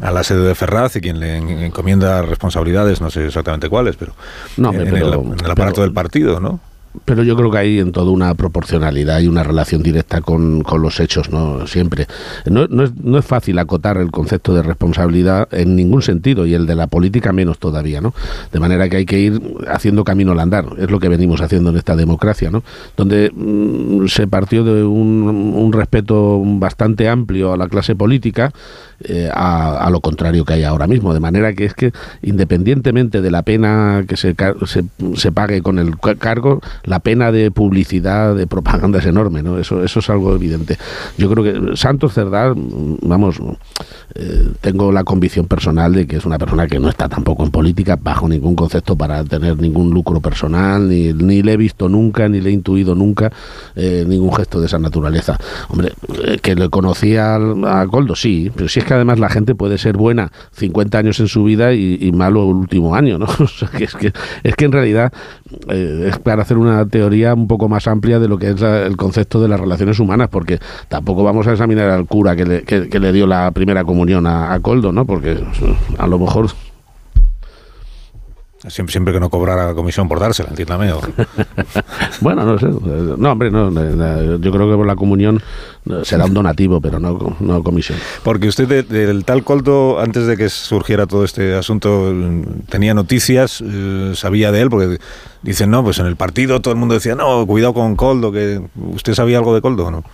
a 0.00 0.10
la 0.12 0.22
sede 0.22 0.46
de 0.46 0.54
Ferraz 0.54 0.96
y 0.96 1.00
quien 1.00 1.18
le 1.20 1.36
encomienda 1.66 2.22
responsabilidades, 2.22 3.00
no 3.00 3.10
sé 3.10 3.26
exactamente 3.26 3.68
cuáles, 3.68 3.96
pero, 3.96 4.12
No, 4.56 4.72
en, 4.72 4.84
pero- 4.90 5.22
el, 5.22 5.32
en 5.32 5.44
el 5.44 5.50
aparato 5.50 5.74
pero- 5.76 5.82
del 5.82 5.92
partido, 5.92 6.40
¿no? 6.40 6.60
Pero 7.04 7.22
yo 7.22 7.36
creo 7.36 7.50
que 7.50 7.58
hay 7.58 7.78
en 7.78 7.92
todo 7.92 8.10
una 8.12 8.34
proporcionalidad 8.34 9.20
y 9.20 9.28
una 9.28 9.42
relación 9.44 9.82
directa 9.82 10.20
con, 10.20 10.62
con 10.62 10.82
los 10.82 10.98
hechos, 11.00 11.30
¿no? 11.30 11.66
Siempre. 11.66 12.06
No, 12.46 12.66
no 12.66 12.82
es, 12.84 12.94
no 12.96 13.18
es 13.18 13.24
fácil 13.24 13.58
acotar 13.58 13.98
el 13.98 14.10
concepto 14.10 14.54
de 14.54 14.62
responsabilidad 14.62 15.48
en 15.52 15.76
ningún 15.76 16.02
sentido 16.02 16.46
y 16.46 16.54
el 16.54 16.66
de 16.66 16.74
la 16.74 16.86
política 16.86 17.32
menos 17.32 17.58
todavía, 17.58 18.00
¿no? 18.00 18.14
De 18.52 18.58
manera 18.58 18.88
que 18.88 18.96
hay 18.96 19.06
que 19.06 19.20
ir 19.20 19.40
haciendo 19.68 20.02
camino 20.02 20.32
al 20.32 20.40
andar. 20.40 20.66
Es 20.78 20.90
lo 20.90 20.98
que 20.98 21.08
venimos 21.08 21.40
haciendo 21.40 21.70
en 21.70 21.76
esta 21.76 21.94
democracia, 21.94 22.50
¿no? 22.50 22.64
Donde 22.96 23.30
mm, 23.34 24.06
se 24.08 24.26
partió 24.26 24.64
de 24.64 24.82
un, 24.82 25.52
un 25.54 25.72
respeto 25.72 26.40
bastante 26.44 27.08
amplio 27.08 27.52
a 27.52 27.56
la 27.56 27.68
clase 27.68 27.94
política 27.94 28.50
eh, 29.04 29.30
a, 29.32 29.78
a 29.86 29.90
lo 29.90 30.00
contrario 30.00 30.44
que 30.44 30.54
hay 30.54 30.64
ahora 30.64 30.86
mismo. 30.86 31.14
De 31.14 31.20
manera 31.20 31.52
que 31.52 31.66
es 31.66 31.74
que 31.74 31.92
independientemente 32.22 33.20
de 33.20 33.30
la 33.30 33.42
pena 33.42 34.04
que 34.08 34.16
se, 34.16 34.34
se, 34.66 34.84
se 35.14 35.32
pague 35.32 35.62
con 35.62 35.78
el 35.78 35.98
ca- 35.98 36.16
cargo, 36.16 36.60
la 36.84 37.00
pena 37.00 37.32
de 37.32 37.50
publicidad, 37.50 38.34
de 38.34 38.46
propaganda 38.46 38.98
es 38.98 39.06
enorme, 39.06 39.42
¿no? 39.42 39.58
Eso, 39.58 39.82
eso 39.82 40.00
es 40.00 40.10
algo 40.10 40.34
evidente. 40.34 40.78
Yo 41.16 41.30
creo 41.30 41.44
que 41.44 41.76
Santos 41.76 42.14
Cerdá, 42.14 42.52
vamos, 42.54 43.40
eh, 44.14 44.48
tengo 44.60 44.92
la 44.92 45.04
convicción 45.04 45.46
personal 45.46 45.92
de 45.92 46.06
que 46.06 46.16
es 46.16 46.26
una 46.26 46.38
persona 46.38 46.66
que 46.66 46.78
no 46.78 46.88
está 46.88 47.08
tampoco 47.08 47.44
en 47.44 47.50
política 47.50 47.98
bajo 48.00 48.28
ningún 48.28 48.54
concepto 48.54 48.96
para 48.96 49.24
tener 49.24 49.58
ningún 49.58 49.90
lucro 49.90 50.20
personal, 50.20 50.88
ni, 50.88 51.12
ni 51.12 51.42
le 51.42 51.52
he 51.52 51.56
visto 51.56 51.88
nunca, 51.88 52.28
ni 52.28 52.40
le 52.40 52.50
he 52.50 52.52
intuido 52.52 52.94
nunca 52.94 53.32
eh, 53.76 54.04
ningún 54.06 54.32
gesto 54.34 54.60
de 54.60 54.66
esa 54.66 54.78
naturaleza. 54.78 55.38
Hombre, 55.68 55.92
eh, 56.24 56.38
que 56.40 56.54
le 56.54 56.68
conocía 56.68 57.36
a 57.36 57.86
Coldo, 57.86 58.14
sí, 58.14 58.50
pero 58.54 58.68
si 58.68 58.80
es 58.80 58.84
que 58.84 58.94
además 58.94 59.18
la 59.18 59.28
gente 59.28 59.54
puede 59.54 59.78
ser 59.78 59.96
buena 59.96 60.32
50 60.52 60.98
años 60.98 61.20
en 61.20 61.28
su 61.28 61.44
vida 61.44 61.72
y, 61.74 61.98
y 62.00 62.12
malo 62.12 62.42
el 62.44 62.56
último 62.56 62.94
año, 62.94 63.18
¿no? 63.18 63.26
O 63.38 63.46
sea, 63.46 63.68
que 63.70 63.84
es, 63.84 63.94
que, 63.94 64.12
es 64.42 64.56
que 64.56 64.64
en 64.66 64.72
realidad 64.72 65.12
eh, 65.68 66.08
es 66.10 66.18
para 66.18 66.42
hacer 66.42 66.58
una 66.58 66.86
teoría 66.86 67.34
un 67.34 67.46
poco 67.48 67.68
más 67.68 67.86
amplia 67.88 68.18
de 68.18 68.28
lo 68.28 68.38
que 68.38 68.50
es 68.50 68.60
la- 68.60 68.82
el 68.86 68.96
concepto 68.96 69.40
de 69.40 69.48
las 69.48 69.58
relaciones 69.60 69.98
humanas, 70.00 70.28
porque 70.28 70.58
tampoco 70.88 71.22
vamos 71.24 71.46
a 71.46 71.52
examinar 71.52 71.90
al 71.90 72.06
cura 72.06 72.36
que 72.36 72.44
le, 72.44 72.62
que, 72.62 72.88
que 72.88 73.00
le 73.00 73.12
dio 73.12 73.26
la 73.26 73.50
primera 73.50 73.84
comunión 73.84 74.26
a, 74.26 74.52
a 74.52 74.60
Coldo, 74.60 74.92
¿no? 74.92 75.04
Porque 75.06 75.38
a 75.98 76.06
lo 76.06 76.18
mejor 76.18 76.48
Siempre, 78.66 78.90
siempre 78.90 79.14
que 79.14 79.20
no 79.20 79.30
cobrara 79.30 79.72
comisión 79.72 80.08
por 80.08 80.18
dársela, 80.18 80.48
entiéndame. 80.50 80.92
Bueno, 82.20 82.44
no 82.44 82.58
sé. 82.58 82.66
No, 82.66 83.32
hombre, 83.32 83.50
no. 83.52 83.70
Yo 84.38 84.50
creo 84.50 84.68
que 84.68 84.76
por 84.76 84.86
la 84.86 84.96
comunión 84.96 85.40
será 86.02 86.24
un 86.24 86.34
donativo, 86.34 86.80
pero 86.80 86.98
no, 86.98 87.36
no 87.38 87.62
comisión. 87.62 87.98
Porque 88.24 88.48
usted 88.48 88.66
de- 88.66 88.82
del 88.82 89.24
tal 89.24 89.44
Coldo, 89.44 90.00
antes 90.00 90.26
de 90.26 90.36
que 90.36 90.48
surgiera 90.48 91.06
todo 91.06 91.24
este 91.24 91.54
asunto, 91.54 92.12
tenía 92.68 92.94
noticias, 92.94 93.62
eh, 93.64 94.12
sabía 94.16 94.50
de 94.50 94.62
él, 94.62 94.70
porque 94.70 94.98
dicen, 95.42 95.70
no, 95.70 95.84
pues 95.84 96.00
en 96.00 96.06
el 96.06 96.16
partido 96.16 96.60
todo 96.60 96.72
el 96.74 96.80
mundo 96.80 96.94
decía, 96.94 97.14
no, 97.14 97.46
cuidado 97.46 97.74
con 97.74 97.94
Coldo, 97.94 98.32
que 98.32 98.60
usted 98.92 99.14
sabía 99.14 99.38
algo 99.38 99.54
de 99.54 99.60
Coldo, 99.60 99.86
¿o 99.86 99.90
¿no? 99.92 100.04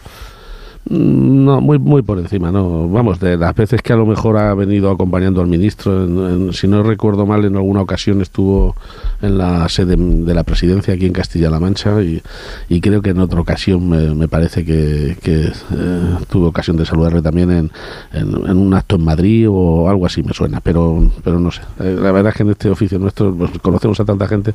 No, 0.87 1.62
muy 1.62 1.79
muy 1.79 2.03
por 2.03 2.18
encima, 2.18 2.53
no. 2.53 2.87
Vamos, 2.88 3.18
de 3.18 3.38
las 3.38 3.55
veces 3.55 3.81
que 3.81 3.94
a 3.94 3.97
lo 3.97 4.05
mejor 4.05 4.37
ha 4.37 4.53
venido 4.53 4.90
acompañando 4.90 5.40
al 5.40 5.47
ministro, 5.47 6.05
en- 6.05 6.53
si 6.53 6.68
no 6.68 6.83
recuerdo 6.83 7.25
mal, 7.25 7.42
en 7.47 7.57
alguna 7.57 7.81
ocasión 7.81 8.20
estuvo 8.20 8.77
en 9.23 9.38
la 9.38 9.66
sede 9.70 9.97
de 9.97 10.35
la 10.35 10.42
presidencia 10.42 10.92
aquí 10.92 11.07
en 11.07 11.14
Castilla-La 11.14 11.59
Mancha 11.59 12.03
y, 12.03 12.20
y 12.68 12.81
creo 12.83 13.01
que 13.01 13.11
en 13.11 13.20
otra 13.20 13.40
ocasión 13.40 13.88
me, 14.14 14.29
parece 14.29 14.62
que, 14.66 15.16
que, 15.23 15.44
eh, 15.47 16.16
tuve 16.29 16.49
ocasión 16.49 16.77
de 16.77 16.85
saludarle 16.85 17.23
también 17.23 17.51
en, 17.51 17.70
en- 18.12 18.55
un 18.59 18.75
acto 18.75 18.97
en 18.97 19.05
Madrid 19.05 19.47
o 19.49 19.88
algo 19.88 20.05
así 20.05 20.23
me 20.23 20.35
suena, 20.35 20.61
pero 20.61 21.11
pero 21.25 21.40
no 21.40 21.51
sé. 21.51 21.62
Eh, 21.81 21.97
La 21.99 22.12
verdad 22.12 22.31
es 22.33 22.37
que 22.37 22.42
en 22.42 22.51
este 22.51 22.68
oficio 22.68 22.99
nuestro 22.99 23.35
pues, 23.35 23.51
conocemos 23.62 23.99
a 24.01 24.05
tanta 24.05 24.29
gente 24.29 24.53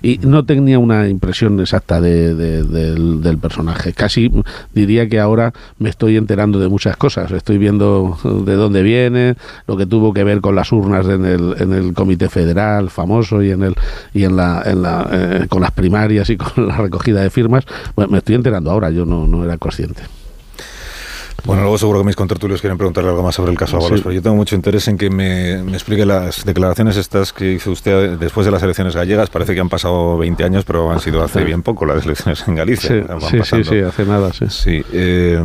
y 0.00 0.18
no 0.18 0.44
tenía 0.44 0.78
una 0.78 1.08
impresión 1.08 1.58
exacta 1.58 2.00
de- 2.00 2.36
de- 2.36 2.62
del, 2.62 3.20
del 3.20 3.38
personaje. 3.38 3.92
Casi 3.92 4.30
diría 4.72 5.08
que 5.08 5.18
ahora 5.18 5.52
me 5.78 5.90
estoy 5.90 6.16
enterando 6.16 6.58
de 6.58 6.68
muchas 6.68 6.96
cosas. 6.96 7.30
Estoy 7.30 7.58
viendo 7.58 8.18
de 8.24 8.54
dónde 8.54 8.82
viene, 8.82 9.36
lo 9.66 9.76
que 9.76 9.86
tuvo 9.86 10.12
que 10.12 10.24
ver 10.24 10.40
con 10.40 10.54
las 10.54 10.72
urnas 10.72 11.06
en 11.06 11.24
el, 11.24 11.54
en 11.58 11.72
el 11.72 11.94
Comité 11.94 12.28
Federal 12.28 12.90
famoso 12.90 13.42
y 13.42 13.50
en 13.50 13.62
el 13.62 13.74
y 14.14 14.24
en 14.24 14.36
la, 14.36 14.62
en 14.64 14.82
la 14.82 15.08
eh, 15.10 15.46
con 15.48 15.62
las 15.62 15.72
primarias 15.72 16.30
y 16.30 16.36
con 16.36 16.68
la 16.68 16.76
recogida 16.76 17.22
de 17.22 17.30
firmas. 17.30 17.64
Bueno, 17.96 18.12
me 18.12 18.18
estoy 18.18 18.34
enterando 18.34 18.70
ahora. 18.70 18.90
Yo 18.90 19.04
no, 19.04 19.26
no 19.26 19.44
era 19.44 19.56
consciente. 19.58 20.02
Bueno, 21.44 21.62
luego 21.62 21.76
seguro 21.76 21.98
que 21.98 22.06
mis 22.06 22.14
contertulios 22.14 22.60
quieren 22.60 22.78
preguntarle 22.78 23.10
algo 23.10 23.22
más 23.24 23.34
sobre 23.34 23.50
el 23.50 23.58
caso 23.58 23.76
Ábalos, 23.76 23.98
Sí. 23.98 24.02
pero 24.04 24.14
yo 24.14 24.22
tengo 24.22 24.36
mucho 24.36 24.54
interés 24.54 24.86
en 24.86 24.96
que 24.96 25.10
me, 25.10 25.60
me 25.64 25.72
explique 25.72 26.06
las 26.06 26.44
declaraciones 26.44 26.96
estas 26.96 27.32
que 27.32 27.52
hizo 27.54 27.72
usted 27.72 28.16
después 28.16 28.44
de 28.46 28.52
las 28.52 28.62
elecciones 28.62 28.94
gallegas. 28.94 29.28
Parece 29.28 29.52
que 29.54 29.60
han 29.60 29.68
pasado 29.68 30.16
20 30.18 30.44
años, 30.44 30.64
pero 30.64 30.92
han 30.92 31.00
sido 31.00 31.20
hace 31.24 31.42
bien 31.42 31.62
poco 31.62 31.84
las 31.84 32.04
elecciones 32.04 32.46
en 32.46 32.54
Galicia. 32.54 32.88
Sí, 32.90 33.00
Van 33.00 33.20
sí, 33.20 33.64
sí, 33.64 33.78
hace 33.80 34.04
nada, 34.04 34.32
sí. 34.32 34.44
Sí, 34.50 34.84
eh, 34.92 35.42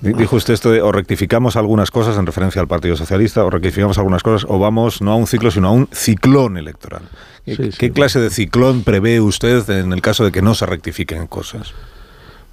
di- 0.00 0.12
dijo 0.12 0.36
usted 0.36 0.54
esto 0.54 0.70
de 0.70 0.80
o 0.82 0.92
rectificamos 0.92 1.56
algunas 1.56 1.90
cosas 1.90 2.16
en 2.16 2.26
referencia 2.26 2.60
al 2.60 2.68
Partido 2.68 2.94
Socialista, 2.96 3.44
o 3.44 3.50
rectificamos 3.50 3.98
algunas 3.98 4.22
cosas, 4.22 4.46
o 4.48 4.60
vamos 4.60 5.02
no 5.02 5.10
a 5.10 5.16
un 5.16 5.26
ciclo, 5.26 5.50
sino 5.50 5.66
a 5.66 5.72
un 5.72 5.88
ciclón 5.92 6.56
electoral. 6.58 7.02
¿Qué, 7.44 7.56
Sí, 7.56 7.72
sí. 7.72 7.78
qué 7.78 7.90
clase 7.90 8.20
de 8.20 8.30
ciclón 8.30 8.84
prevé 8.84 9.20
usted 9.20 9.68
en 9.70 9.92
el 9.92 10.00
caso 10.00 10.24
de 10.24 10.30
que 10.30 10.42
no 10.42 10.54
se 10.54 10.64
rectifiquen 10.64 11.26
cosas? 11.26 11.74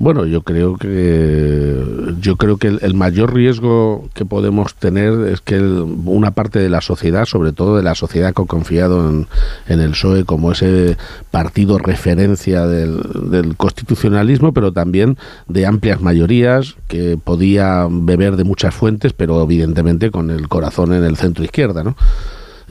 Bueno, 0.04 0.26
yo 0.26 0.42
creo 0.42 0.78
que 0.78 1.76
yo 2.20 2.36
creo 2.36 2.58
que 2.58 2.70
el, 2.70 2.80
el 2.82 2.96
mayor 2.96 3.36
riesgo 3.36 4.10
que 4.16 4.26
podemos 4.26 4.74
tener 4.74 5.14
es 5.28 5.42
que 5.42 5.58
el- 5.58 5.86
una 6.06 6.32
parte 6.32 6.58
de 6.58 6.70
la 6.70 6.82
sociedad, 6.82 7.26
sobre 7.26 7.52
todo 7.52 7.78
de 7.78 7.84
la 7.84 7.94
sociedad 7.94 8.34
que 8.34 8.42
ha 8.42 8.46
confiado 8.46 9.08
en, 9.08 9.28
en 9.68 9.80
el 9.80 9.92
PSOE 9.92 10.26
como 10.26 10.54
ese 10.54 10.98
partido 11.30 11.78
referencia 11.78 12.66
del, 12.66 13.00
del 13.30 13.56
constitucionalismo, 13.56 14.54
pero 14.54 14.72
también 14.72 15.18
de 15.48 15.68
amplias 15.68 16.02
mayorías 16.02 16.78
que 16.88 17.20
podía 17.24 17.88
beber 17.88 18.38
de 18.38 18.44
muchas 18.44 18.74
fuentes, 18.74 19.14
pero 19.14 19.40
evidentemente 19.44 20.10
con 20.10 20.32
el 20.32 20.48
corazón 20.50 20.94
en 20.94 21.04
el 21.04 21.16
centro 21.16 21.44
izquierda, 21.44 21.84
¿no? 21.84 21.96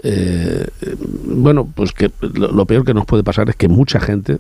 Eh, 0.03 0.67
bueno, 1.27 1.69
pues 1.73 1.93
que 1.93 2.11
lo, 2.33 2.65
peor 2.65 2.85
que 2.85 2.95
nos 2.95 3.07
puede 3.07 3.23
pasar 3.23 3.51
es 3.51 3.55
que 3.57 3.69
mucha 3.69 4.01
gente 4.01 4.39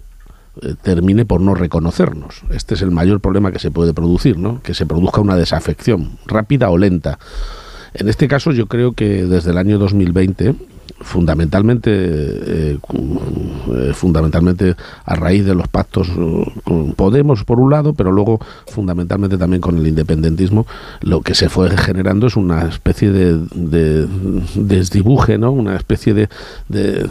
termine 0.82 1.24
por 1.24 1.40
no 1.40 1.54
reconocernos. 1.54 2.42
Este 2.50 2.74
es 2.74 2.82
el 2.82 2.90
mayor 2.90 3.20
problema 3.20 3.52
que 3.52 3.58
se 3.58 3.70
puede 3.70 3.94
producir, 3.94 4.38
¿no? 4.38 4.62
Que 4.62 4.74
se 4.74 4.86
produzca 4.86 5.20
una 5.20 5.36
desafección, 5.36 6.18
rápida 6.26 6.70
o 6.70 6.78
lenta. 6.78 7.18
En 7.94 8.08
este 8.08 8.28
caso 8.28 8.52
yo 8.52 8.66
creo 8.66 8.92
que 8.92 9.24
desde 9.24 9.50
el 9.50 9.58
año 9.58 9.78
2020 9.78 10.54
fundamentalmente 11.00 11.90
eh, 11.92 12.78
eh, 12.78 13.92
fundamentalmente 13.94 14.76
a 15.04 15.14
raíz 15.16 15.44
de 15.44 15.54
los 15.54 15.68
pactos 15.68 16.08
eh, 16.08 16.52
con 16.62 16.92
Podemos 16.92 17.44
por 17.44 17.58
un 17.58 17.70
lado 17.70 17.94
pero 17.94 18.12
luego 18.12 18.40
fundamentalmente 18.66 19.38
también 19.38 19.60
con 19.60 19.78
el 19.78 19.86
independentismo 19.86 20.66
lo 21.00 21.22
que 21.22 21.34
se 21.34 21.48
fue 21.48 21.70
generando 21.76 22.26
es 22.26 22.36
una 22.36 22.68
especie 22.68 23.10
de, 23.10 23.38
de 23.54 24.06
desdibuje 24.54 25.38
no 25.38 25.52
una 25.52 25.76
especie 25.76 26.28
de 26.68 27.08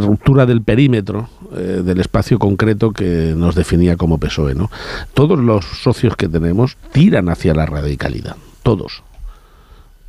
ruptura 0.00 0.46
del 0.46 0.62
perímetro 0.62 1.28
del 1.50 2.00
espacio 2.00 2.38
concreto 2.38 2.92
que 2.92 3.34
nos 3.36 3.54
definía 3.54 3.96
como 3.96 4.18
PSOE 4.18 4.54
no 4.54 4.70
todos 5.14 5.38
los 5.38 5.64
socios 5.64 6.16
que 6.16 6.28
tenemos 6.28 6.76
tiran 6.92 7.28
hacia 7.28 7.54
la 7.54 7.66
radicalidad 7.66 8.36
todos 8.62 9.02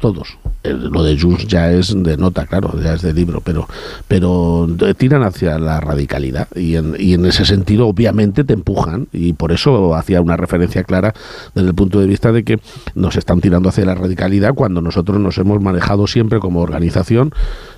todos. 0.02 0.38
El- 0.64 0.90
lo 0.90 1.04
de 1.04 1.18
Junts 1.20 1.48
ya 1.48 1.72
es 1.72 1.96
de 1.96 2.18
nota, 2.18 2.46
claro, 2.46 2.74
ya 2.82 2.94
es 2.96 3.02
de 3.02 3.14
libro, 3.14 3.42
pero, 3.44 3.68
pero 4.08 4.68
tiran 4.98 5.24
hacia 5.24 5.58
la 5.58 5.80
radicalidad 5.80 6.48
y 6.56 6.76
en, 6.76 6.96
y 7.00 7.14
en 7.14 7.26
ese 7.26 7.46
sentido 7.46 7.88
obviamente 7.88 8.44
te 8.44 8.54
empujan 8.54 9.08
y 9.14 9.34
por 9.34 9.52
eso 9.52 9.96
hacía 9.96 10.22
una 10.22 10.38
referencia 10.38 10.84
clara 10.84 11.14
desde 11.56 11.70
el 11.70 11.76
punto 11.76 12.00
de 12.00 12.08
vista 12.08 12.32
de 12.32 12.44
que 12.44 12.60
nos 12.96 13.16
están 13.16 13.40
tirando 13.42 13.70
hacia 13.70 13.86
la 13.86 13.96
radicalidad 13.96 14.54
cuando 14.54 14.82
nosotros 14.82 15.20
nos 15.20 15.38
hemos 15.38 15.62
manejado 15.62 16.06
siempre 16.08 16.40
como 16.40 16.60
organización 16.62 17.32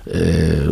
eh, 0.06 0.66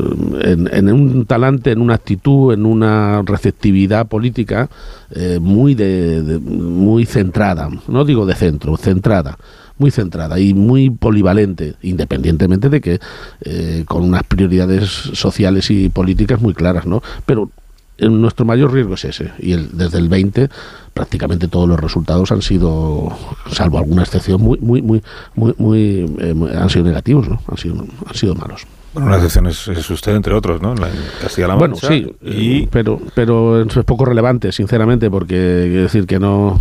en, 0.73 0.93
un 0.93 1.25
talante, 1.27 1.71
en 1.71 1.81
una 1.81 1.95
actitud, 1.95 2.53
en 2.53 2.67
una 2.67 3.23
receptividad 3.23 4.07
política 4.07 4.69
eh, 5.15 5.39
muy 5.41 5.75
de- 5.75 6.39
muy 6.43 7.07
centrada, 7.07 7.69
no 7.89 8.05
digo 8.05 8.27
de 8.27 8.35
centro, 8.35 8.77
centrada 8.77 9.39
muy 9.79 9.91
centrada 9.91 10.39
y 10.39 10.55
muy 10.55 10.91
polivalente, 10.91 11.75
independientemente 11.83 12.69
de 12.69 12.81
que 12.81 13.01
eh, 13.43 13.85
con 13.87 14.03
unas 14.03 14.23
prioridades 14.25 14.89
sociales 14.89 15.71
y 15.71 15.89
políticas 15.89 16.41
muy 16.41 16.55
claras, 16.55 16.87
¿no? 16.87 17.03
Pero 17.27 17.51
nuestro 17.99 18.45
mayor 18.45 18.73
riesgo 18.73 18.95
es 18.95 19.05
ese. 19.05 19.33
Y 19.39 19.53
el, 19.53 19.77
desde 19.77 19.99
el 19.99 20.09
20 20.09 20.49
prácticamente 20.95 21.49
todos 21.49 21.69
los 21.69 21.81
resultados 21.81 22.33
han 22.33 22.43
sido, 22.43 23.17
salvo 23.51 23.79
alguna 23.79 24.03
excepción, 24.03 24.41
muy, 24.41 24.59
muy, 24.59 24.83
muy, 24.83 25.03
muy, 25.35 25.55
muy 25.59 26.17
eh, 26.19 26.35
han 26.59 26.71
sido 26.71 26.85
negativos, 26.85 27.29
¿no? 27.29 27.41
Han 27.49 27.57
sido, 27.57 27.87
han 28.07 28.15
sido 28.15 28.35
malos. 28.35 28.67
Bueno, 28.93 29.09
una 29.09 29.17
excepción 29.17 29.47
es, 29.47 29.91
usted, 29.91 30.15
entre 30.15 30.35
otros, 30.35 30.61
¿no? 30.61 30.73
En 30.73 30.93
Castilla-La 31.23 31.57
Mancha. 31.57 31.87
Bueno, 31.89 32.13
sí, 32.13 32.15
y... 32.21 32.67
pero, 32.67 33.01
pero 33.15 33.63
es 33.63 33.85
poco 33.87 34.05
relevante, 34.05 34.53
sinceramente, 34.53 35.11
porque 35.11 35.65
quiero 35.69 35.83
decir 35.83 36.07
que 36.07 36.19
no... 36.19 36.61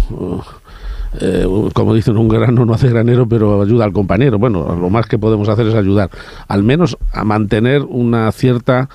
Eh, 1.20 1.46
como 1.74 1.94
dicen, 1.94 2.18
un 2.18 2.30
grano 2.30 2.66
no 2.66 2.74
hace 2.74 2.90
granero, 2.90 3.28
pero 3.28 3.62
ayuda 3.62 3.86
al 3.86 3.94
compañero. 3.94 4.40
Bueno, 4.40 4.76
lo 4.76 4.90
más 4.90 5.08
que 5.08 5.20
podemos 5.20 5.50
hacer 5.50 5.68
es 5.68 5.76
ayudar, 5.76 6.10
al 6.48 6.64
menos 6.64 6.98
a 7.12 7.24
mantener 7.24 7.82
una 7.84 8.32
cierta 8.32 8.90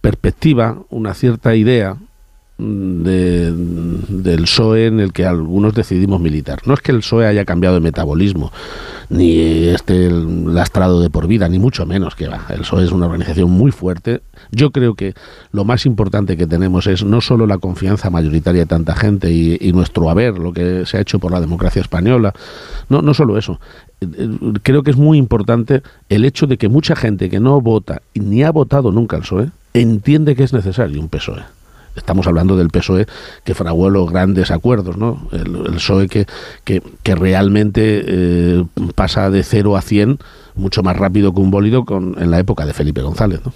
perspectiva, 0.00 0.78
una 0.88 1.14
cierta 1.14 1.54
idea 1.54 1.96
de, 2.60 3.52
del 3.52 4.42
PSOE 4.42 4.86
en 4.86 5.00
el 5.00 5.12
que 5.12 5.24
algunos 5.24 5.74
decidimos 5.74 6.20
militar. 6.20 6.60
No 6.66 6.74
es 6.74 6.80
que 6.80 6.92
el 6.92 6.98
PSOE 6.98 7.26
haya 7.26 7.44
cambiado 7.44 7.76
de 7.76 7.80
metabolismo, 7.80 8.52
ni 9.08 9.40
esté 9.68 10.10
lastrado 10.10 11.00
de 11.00 11.10
por 11.10 11.26
vida, 11.26 11.48
ni 11.48 11.58
mucho 11.58 11.86
menos 11.86 12.14
que 12.14 12.28
va. 12.28 12.46
El 12.50 12.60
PSOE 12.60 12.84
es 12.84 12.92
una 12.92 13.06
organización 13.06 13.50
muy 13.50 13.70
fuerte. 13.70 14.20
Yo 14.50 14.70
creo 14.70 14.94
que 14.94 15.14
lo 15.52 15.64
más 15.64 15.86
importante 15.86 16.36
que 16.36 16.46
tenemos 16.46 16.86
es 16.86 17.04
no 17.04 17.20
solo 17.20 17.46
la 17.46 17.58
confianza 17.58 18.10
mayoritaria 18.10 18.62
de 18.62 18.66
tanta 18.66 18.94
gente 18.94 19.30
y, 19.32 19.72
nuestro 19.72 20.10
haber, 20.10 20.38
lo 20.38 20.52
que 20.52 20.84
se 20.86 20.98
ha 20.98 21.00
hecho 21.00 21.18
por 21.18 21.32
la 21.32 21.40
democracia 21.40 21.80
española, 21.80 22.34
no, 22.88 23.02
no 23.02 23.14
solo 23.14 23.38
eso, 23.38 23.60
creo 24.62 24.82
que 24.82 24.90
es 24.90 24.96
muy 24.96 25.18
importante 25.18 25.82
el 26.08 26.24
hecho 26.24 26.46
de 26.46 26.56
que 26.56 26.68
mucha 26.68 26.96
gente 26.96 27.30
que 27.30 27.40
no 27.40 27.60
vota 27.60 28.02
ni 28.14 28.42
ha 28.42 28.50
votado 28.50 28.90
nunca 28.90 29.16
al 29.16 29.22
PSOE 29.22 29.50
entiende 29.74 30.34
que 30.34 30.42
es 30.42 30.52
necesario 30.52 31.00
un 31.00 31.08
PSOE. 31.08 31.59
Estamos 31.96 32.26
hablando 32.26 32.56
del 32.56 32.70
PSOE 32.70 33.06
que 33.44 33.54
fraguó 33.54 33.90
los 33.90 34.10
grandes 34.10 34.50
acuerdos, 34.50 34.96
¿no? 34.96 35.28
El, 35.32 35.74
PSOE 35.74 36.08
que, 36.08 36.26
que, 36.64 37.14
realmente 37.14 38.04
eh, 38.06 38.64
pasa 38.94 39.30
de 39.30 39.42
0 39.42 39.76
a 39.76 39.82
100 39.82 40.18
mucho 40.54 40.82
más 40.82 40.96
rápido 40.96 41.34
que 41.34 41.40
un 41.40 41.50
bólido 41.50 41.84
con, 41.84 42.16
en 42.20 42.30
la 42.30 42.38
época 42.38 42.66
de 42.66 42.72
Felipe 42.72 43.02
González, 43.02 43.40
¿no? 43.44 43.52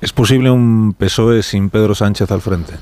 ¿Es 0.00 0.12
posible 0.12 0.50
un 0.50 0.94
PSOE 0.94 1.42
sin 1.42 1.70
Pedro 1.70 1.94
Sánchez 1.94 2.30
al 2.30 2.40
frente? 2.40 2.74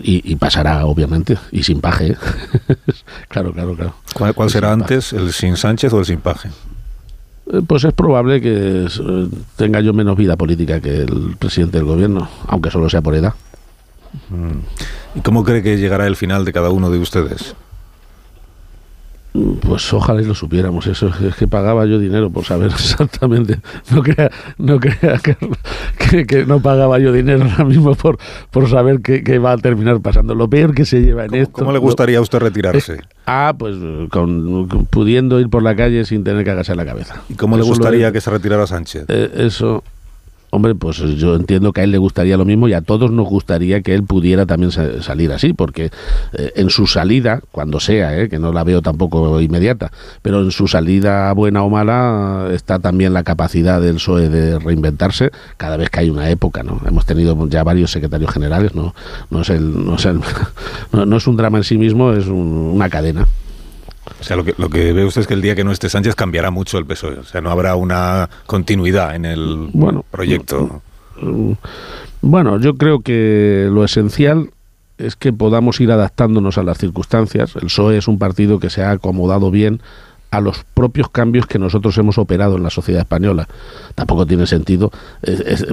Y, 0.00 0.34
pasará, 0.36 0.86
obviamente, 0.86 1.38
y 1.50 1.62
sin 1.62 1.80
paje. 1.80 2.12
¿eh? 2.12 2.16
claro, 3.28 3.52
claro, 3.52 3.76
claro. 3.76 3.94
¿Cuál, 4.34 4.50
será 4.50 4.72
antes, 4.72 5.12
el 5.12 5.32
sin 5.32 5.56
Sánchez 5.56 5.92
o 5.92 6.00
el 6.00 6.06
sin 6.06 6.20
paje? 6.20 6.50
Eh, 7.50 7.60
pues 7.66 7.84
es 7.84 7.92
probable 7.92 8.40
que 8.40 8.86
eh, 8.86 9.28
tenga 9.56 9.80
yo 9.80 9.92
menos 9.92 10.16
vida 10.16 10.36
política 10.36 10.80
que 10.80 11.02
el 11.02 11.36
presidente 11.38 11.78
del 11.78 11.86
gobierno, 11.86 12.28
aunque 12.46 12.70
solo 12.70 12.88
sea 12.88 13.02
por 13.02 13.14
edad. 13.14 13.34
Mm. 14.30 15.18
¿Y 15.18 15.20
cómo 15.20 15.44
cree 15.44 15.62
que 15.62 15.78
llegará 15.78 16.06
el 16.06 16.16
final 16.16 16.44
de 16.44 16.52
cada 16.52 16.70
uno 16.70 16.90
de 16.90 16.98
ustedes? 16.98 17.54
Pues 19.32 19.90
ojalá 19.94 20.20
y 20.20 20.26
lo 20.26 20.34
supiéramos, 20.34 20.86
eso 20.86 21.10
es 21.26 21.34
que 21.36 21.48
pagaba 21.48 21.86
yo 21.86 21.98
dinero 21.98 22.30
por 22.30 22.44
saber 22.44 22.70
exactamente. 22.72 23.60
No 23.90 24.02
crea, 24.02 24.30
no 24.58 24.78
crea 24.78 25.18
que, 25.22 26.44
no 26.44 26.60
pagaba 26.60 26.98
yo 26.98 27.12
dinero 27.12 27.44
ahora 27.44 27.64
mismo 27.64 27.94
por, 27.94 28.18
por 28.50 28.68
saber 28.68 29.00
qué, 29.00 29.38
va 29.38 29.52
a 29.52 29.58
terminar 29.58 30.00
pasando. 30.00 30.34
Lo 30.34 30.48
peor 30.48 30.74
que 30.74 30.84
se 30.84 31.00
lleva 31.00 31.24
en 31.24 31.34
esto. 31.34 31.52
¿Cómo 31.52 31.72
le 31.72 31.78
gustaría 31.78 32.18
a 32.18 32.20
usted 32.20 32.40
retirarse? 32.40 33.00
ah, 33.26 33.54
pues 33.56 33.76
con, 34.10 34.68
pudiendo 34.90 35.40
ir 35.40 35.48
por 35.48 35.62
la 35.62 35.74
calle 35.74 36.04
sin 36.04 36.24
tener 36.24 36.44
que 36.44 36.50
agachar 36.50 36.76
la 36.76 36.84
cabeza. 36.84 37.22
¿Y 37.30 37.34
cómo 37.34 37.56
le 37.56 37.62
gustaría 37.62 38.12
que 38.12 38.20
se 38.20 38.30
retirara 38.30 38.66
Sánchez? 38.66 39.06
Eh, 39.08 39.30
eso, 39.36 39.82
Hombre, 40.54 40.74
pues 40.74 40.98
yo 40.98 41.34
entiendo 41.34 41.72
que 41.72 41.80
a 41.80 41.84
él 41.84 41.92
le 41.92 41.96
gustaría 41.96 42.36
lo 42.36 42.44
mismo 42.44 42.68
y 42.68 42.74
a 42.74 42.82
todos 42.82 43.10
nos 43.10 43.26
gustaría 43.26 43.80
que 43.80 43.94
él 43.94 44.04
pudiera 44.04 44.44
también 44.44 44.70
salir 44.70 45.32
así, 45.32 45.54
porque 45.54 45.90
eh, 46.34 46.52
en 46.56 46.68
su 46.68 46.86
salida, 46.86 47.40
cuando 47.52 47.80
sea, 47.80 48.20
eh, 48.20 48.28
que 48.28 48.38
no 48.38 48.52
la 48.52 48.62
veo 48.62 48.82
tampoco 48.82 49.40
inmediata, 49.40 49.90
pero 50.20 50.42
en 50.42 50.50
su 50.50 50.68
salida 50.68 51.32
buena 51.32 51.62
o 51.62 51.70
mala 51.70 52.50
está 52.52 52.78
también 52.80 53.14
la 53.14 53.22
capacidad 53.22 53.80
del 53.80 53.94
PSOE 53.94 54.28
de 54.28 54.58
reinventarse 54.58 55.30
cada 55.56 55.78
vez 55.78 55.88
que 55.88 56.00
hay 56.00 56.10
una 56.10 56.28
época, 56.28 56.62
¿no? 56.62 56.82
Hemos 56.86 57.06
tenido 57.06 57.48
ya 57.48 57.64
varios 57.64 57.90
secretarios 57.90 58.30
generales, 58.30 58.74
¿no? 58.74 58.94
No 59.30 59.40
es, 59.40 59.48
el, 59.48 59.86
no 59.86 59.94
es, 59.94 60.06
no, 60.92 61.16
es 61.16 61.26
un 61.26 61.36
drama 61.38 61.56
en 61.56 61.64
sí 61.64 61.78
mismo, 61.78 62.12
es 62.12 62.26
una 62.26 62.90
cadena. 62.90 63.26
O 64.20 64.24
sea, 64.24 64.36
lo 64.36 64.44
que, 64.44 64.54
lo 64.58 64.68
que 64.68 64.92
ve 64.92 65.04
usted 65.04 65.22
es 65.22 65.26
que 65.26 65.34
el 65.34 65.42
día 65.42 65.54
que 65.54 65.64
no 65.64 65.72
esté 65.72 65.88
Sánchez 65.88 66.14
cambiará 66.14 66.50
mucho 66.50 66.78
el 66.78 66.86
PSOE. 66.86 67.18
O 67.18 67.24
sea, 67.24 67.40
no 67.40 67.50
habrá 67.50 67.76
una 67.76 68.28
continuidad 68.46 69.14
en 69.14 69.24
el 69.24 69.68
bueno, 69.72 70.04
proyecto. 70.10 70.82
Mm, 71.20 71.52
bueno, 72.22 72.58
yo 72.60 72.76
creo 72.76 73.00
que 73.00 73.68
lo 73.70 73.84
esencial 73.84 74.50
es 74.98 75.16
que 75.16 75.32
podamos 75.32 75.80
ir 75.80 75.90
adaptándonos 75.90 76.58
a 76.58 76.62
las 76.62 76.78
circunstancias. 76.78 77.56
El 77.56 77.62
PSOE 77.62 77.98
es 77.98 78.08
un 78.08 78.18
partido 78.18 78.58
que 78.58 78.70
se 78.70 78.82
ha 78.82 78.90
acomodado 78.90 79.50
bien 79.50 79.80
a 80.32 80.40
los 80.40 80.64
propios 80.64 81.10
cambios 81.10 81.46
que 81.46 81.58
nosotros 81.58 81.96
hemos 81.98 82.16
operado 82.16 82.56
en 82.56 82.62
la 82.62 82.70
sociedad 82.70 83.02
española. 83.02 83.46
Tampoco 83.94 84.26
tiene 84.26 84.46
sentido 84.46 84.90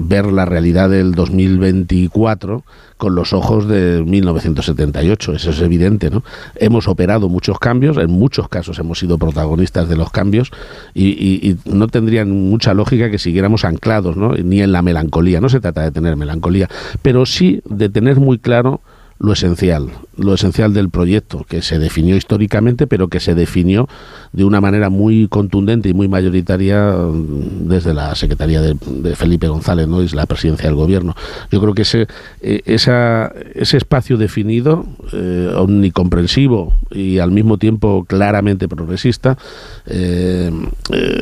ver 0.02 0.26
la 0.26 0.44
realidad 0.44 0.90
del 0.90 1.14
2024 1.14 2.66
con 2.98 3.16
los 3.16 3.32
ojos 3.32 3.70
de 3.70 4.04
1978, 4.06 5.32
eso 5.32 5.52
es 5.52 5.62
evidente, 5.62 6.10
¿no? 6.10 6.26
Hemos 6.56 6.90
operado 6.90 7.30
muchos 7.30 7.58
cambios, 7.58 7.96
en 7.96 8.12
muchos 8.12 8.50
casos 8.50 8.78
hemos 8.80 9.00
sido 9.00 9.18
protagonistas 9.18 9.88
de 9.88 9.96
los 9.96 10.12
cambios 10.12 10.52
y, 10.94 11.56
no 11.64 11.88
tendrían 11.88 12.30
mucha 12.30 12.74
lógica 12.74 13.10
que 13.10 13.18
siguiéramos 13.18 13.64
anclados, 13.64 14.18
¿no? 14.18 14.34
Ni 14.34 14.62
en 14.62 14.74
la 14.74 14.82
melancolía, 14.82 15.40
no 15.40 15.48
se 15.48 15.62
trata 15.62 15.84
de 15.84 15.92
tener 15.92 16.18
melancolía, 16.18 16.68
pero 17.02 17.26
sí 17.26 17.62
de 17.64 17.88
tener 17.88 18.18
muy 18.18 18.40
claro 18.40 18.82
lo 19.20 19.34
esencial, 19.34 19.90
lo 20.16 20.34
esencial 20.34 20.74
del 20.74 20.90
proyecto, 20.90 21.46
que 21.48 21.62
se 21.62 21.78
definió 21.78 22.16
históricamente, 22.16 22.88
pero 22.88 23.10
que 23.10 23.20
se 23.20 23.36
definió 23.36 23.90
de 24.32 24.46
una 24.46 24.62
manera 24.62 24.90
muy 24.90 25.28
contundente 25.28 25.90
y 25.90 25.94
muy 25.94 26.08
mayoritaria 26.08 26.94
mm, 26.94 27.68
desde 27.68 27.94
la 27.94 28.16
Secretaría 28.16 28.62
de, 28.62 28.76
Felipe 29.16 29.50
González, 29.50 29.88
¿no? 29.88 30.02
y 30.02 30.08
la 30.10 30.26
presidencia 30.26 30.68
del 30.68 30.76
gobierno. 30.76 31.16
Yo 31.52 31.60
creo 31.60 31.74
que 31.74 31.82
ese, 31.82 32.08
eh, 32.42 32.62
esa, 32.66 33.34
ese 33.56 33.76
espacio 33.76 34.18
definido, 34.18 34.86
eh, 35.12 35.52
omnicomprensivo 35.54 36.74
y 36.90 37.20
al 37.20 37.32
mismo 37.32 37.58
tiempo 37.58 38.06
claramente 38.08 38.70
progresista, 38.70 39.38
eh, 39.86 40.50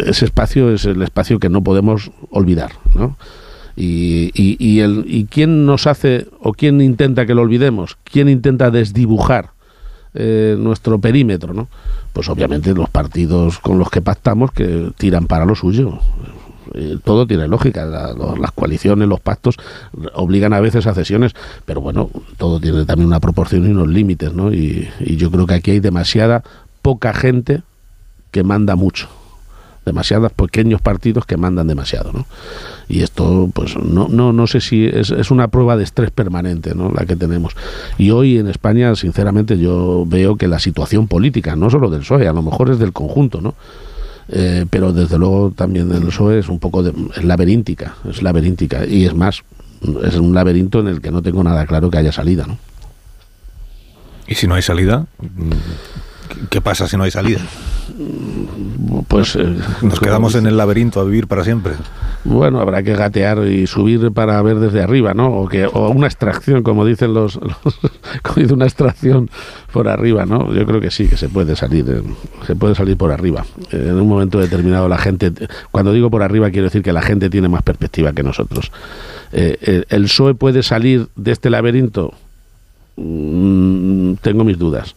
ese 0.06 0.26
espacio 0.26 0.72
es 0.72 0.86
el 0.86 1.02
espacio 1.02 1.40
que 1.40 1.50
no 1.50 1.64
podemos 1.64 2.12
olvidar, 2.30 2.74
¿no? 2.94 3.18
Y, 3.80 4.32
y, 4.34 4.80
el, 4.80 5.06
¿Y 5.08 5.26
quién 5.26 5.68
nos 5.68 5.86
hace 5.86 6.26
o 6.42 6.52
quién 6.54 6.82
intenta 6.82 7.28
que 7.28 7.36
lo 7.36 7.44
olvidemos? 7.44 7.96
¿Quién 8.04 8.28
intenta 8.28 8.72
desdibujar 8.72 9.52
eh, 10.16 10.56
nuestro 10.58 10.98
perímetro? 10.98 11.54
¿no? 11.54 11.68
Pues 12.12 12.28
obviamente 12.28 12.74
los 12.74 12.90
partidos 12.90 13.60
con 13.60 13.78
los 13.78 13.92
que 13.92 14.02
pactamos 14.02 14.52
que 14.52 14.92
tiran 14.98 15.28
para 15.28 15.46
lo 15.46 15.54
suyo. 15.54 16.00
Eh, 16.74 16.98
todo 17.04 17.28
tiene 17.28 17.48
lógica, 17.48 17.86
las 17.86 18.52
coaliciones, 18.52 19.08
los 19.08 19.20
pactos 19.20 19.58
obligan 20.16 20.54
a 20.54 20.60
veces 20.60 20.88
a 20.88 20.96
cesiones, 20.96 21.34
pero 21.66 21.80
bueno, 21.80 22.10
todo 22.38 22.60
tiene 22.60 22.84
también 22.84 23.08
una 23.08 23.20
proporción 23.20 23.68
y 23.68 23.70
unos 23.70 23.90
límites, 23.90 24.34
¿no? 24.34 24.52
Y, 24.52 24.90
y 25.00 25.18
yo 25.18 25.30
creo 25.30 25.46
que 25.46 25.54
aquí 25.54 25.72
hay 25.72 25.80
demasiada 25.80 26.44
poca 26.82 27.14
gente 27.14 27.62
que 28.32 28.44
manda 28.44 28.76
mucho 28.76 29.08
demasiados 29.88 30.32
pequeños 30.34 30.82
partidos 30.82 31.26
que 31.26 31.38
mandan 31.38 31.68
demasiado, 31.68 32.12
¿no? 32.14 32.28
Y 32.88 33.02
esto, 33.02 33.50
pues, 33.54 33.76
no, 33.76 34.08
no, 34.08 34.32
no 34.32 34.46
sé 34.46 34.62
si 34.62 34.86
es, 34.86 35.10
es 35.10 35.32
una 35.32 35.48
prueba 35.48 35.76
de 35.76 35.84
estrés 35.84 36.12
permanente, 36.12 36.76
¿no? 36.76 36.92
La 36.92 37.06
que 37.06 37.16
tenemos. 37.16 37.54
Y 37.98 38.12
hoy 38.12 38.38
en 38.38 38.48
España, 38.48 38.96
sinceramente, 38.96 39.58
yo 39.58 40.06
veo 40.06 40.36
que 40.36 40.48
la 40.48 40.60
situación 40.60 41.08
política, 41.08 41.56
no 41.56 41.70
solo 41.70 41.90
del 41.90 42.02
PSOE, 42.02 42.28
a 42.28 42.34
lo 42.34 42.44
mejor 42.44 42.70
es 42.70 42.78
del 42.78 42.94
conjunto, 42.94 43.42
¿no? 43.42 43.56
Eh, 44.30 44.66
pero 44.70 44.92
desde 44.92 45.18
luego 45.18 45.52
también 45.56 45.90
del 45.90 46.04
PSOE 46.04 46.40
es 46.40 46.50
un 46.50 46.60
poco 46.60 46.84
de, 46.84 46.94
es 47.16 47.24
laberíntica, 47.24 47.96
es 48.10 48.22
laberíntica. 48.22 48.86
Y 48.86 49.06
es 49.06 49.16
más, 49.16 49.44
es 50.04 50.16
un 50.16 50.34
laberinto 50.34 50.80
en 50.80 50.88
el 50.88 51.02
que 51.02 51.12
no 51.12 51.22
tengo 51.22 51.44
nada 51.44 51.66
claro 51.66 51.90
que 51.90 51.98
haya 51.98 52.12
salida, 52.12 52.46
¿no? 52.46 52.58
¿Y 54.28 54.36
si 54.36 54.46
no 54.46 54.56
hay 54.56 54.62
salida? 54.62 55.06
¿Qué 56.50 56.62
pasa 56.62 56.88
si 56.88 56.98
no 56.98 57.04
hay 57.04 57.12
salida? 57.12 57.42
Pues 59.08 59.36
eh, 59.36 59.56
nos 59.82 60.00
quedamos 60.00 60.36
en 60.36 60.46
el 60.46 60.58
laberinto 60.58 61.00
a 61.00 61.04
vivir 61.04 61.28
para 61.28 61.44
siempre. 61.44 61.74
Bueno, 62.24 62.60
habrá 62.60 62.84
que 62.84 62.94
gatear 62.94 63.48
y 63.48 63.68
subir 63.68 64.12
para 64.12 64.42
ver 64.42 64.60
desde 64.60 64.82
arriba, 64.82 65.14
¿no? 65.14 65.30
O 65.30 65.48
que 65.48 65.66
o 65.66 65.90
una 65.90 66.08
extracción, 66.08 66.64
como 66.64 66.86
dicen 66.86 67.14
los, 67.14 67.40
como 68.24 68.54
una 68.54 68.66
extracción 68.66 69.30
por 69.72 69.88
arriba, 69.88 70.26
¿no? 70.26 70.54
Yo 70.54 70.66
creo 70.66 70.82
que 70.82 70.92
sí, 70.92 71.08
que 71.08 71.18
se 71.18 71.30
puede 71.30 71.56
salir, 71.56 71.86
eh, 71.90 72.02
se 72.46 72.56
puede 72.56 72.76
salir 72.76 72.98
por 72.98 73.12
arriba. 73.12 73.46
En 73.72 73.96
un 73.96 74.08
momento 74.08 74.40
determinado 74.40 74.88
la 74.90 74.98
gente, 74.98 75.32
cuando 75.72 75.94
digo 75.94 76.10
por 76.10 76.24
arriba 76.24 76.50
quiero 76.52 76.66
decir 76.66 76.84
que 76.84 76.94
la 76.94 77.02
gente 77.02 77.30
tiene 77.30 77.48
más 77.48 77.64
perspectiva 77.64 78.14
que 78.14 78.24
nosotros. 78.24 78.72
Eh, 79.32 79.84
el 79.90 80.04
PSOE 80.04 80.34
puede 80.36 80.64
salir 80.64 81.08
de 81.16 81.32
este 81.32 81.50
laberinto. 81.50 82.14
Mm, 82.98 84.14
tengo 84.22 84.44
mis 84.44 84.58
dudas 84.58 84.96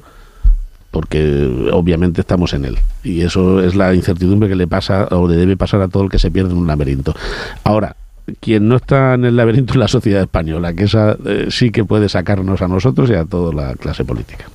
porque 0.91 1.71
obviamente 1.73 2.21
estamos 2.21 2.53
en 2.55 2.65
él. 2.65 2.79
Y 3.05 3.23
eso 3.23 3.63
es 3.63 3.75
la 3.75 3.95
incertidumbre 3.95 4.49
que 4.49 4.57
le 4.57 4.67
pasa 4.67 5.09
o 5.11 5.29
le 5.29 5.37
debe 5.37 5.57
pasar 5.57 5.81
a 5.83 5.89
todo 5.89 6.05
el 6.05 6.11
que 6.11 6.19
se 6.19 6.31
pierde 6.31 6.51
en 6.53 6.59
un 6.59 6.67
laberinto. 6.67 7.15
Ahora, 7.65 7.97
quien 8.41 8.69
no 8.69 8.77
está 8.77 9.15
en 9.15 9.25
el 9.25 9.37
laberinto 9.37 9.73
es 9.73 9.79
la 9.79 9.89
sociedad 9.89 10.23
española, 10.23 10.73
que 10.73 10.85
esa 10.85 11.17
eh, 11.25 11.47
sí 11.51 11.71
que 11.71 11.85
puede 11.85 12.09
sacarnos 12.09 12.63
a 12.63 12.69
nosotros 12.69 13.11
y 13.11 13.15
a 13.15 13.25
toda 13.25 13.53
la 13.53 13.75
clase 13.75 14.05
política. 14.05 14.47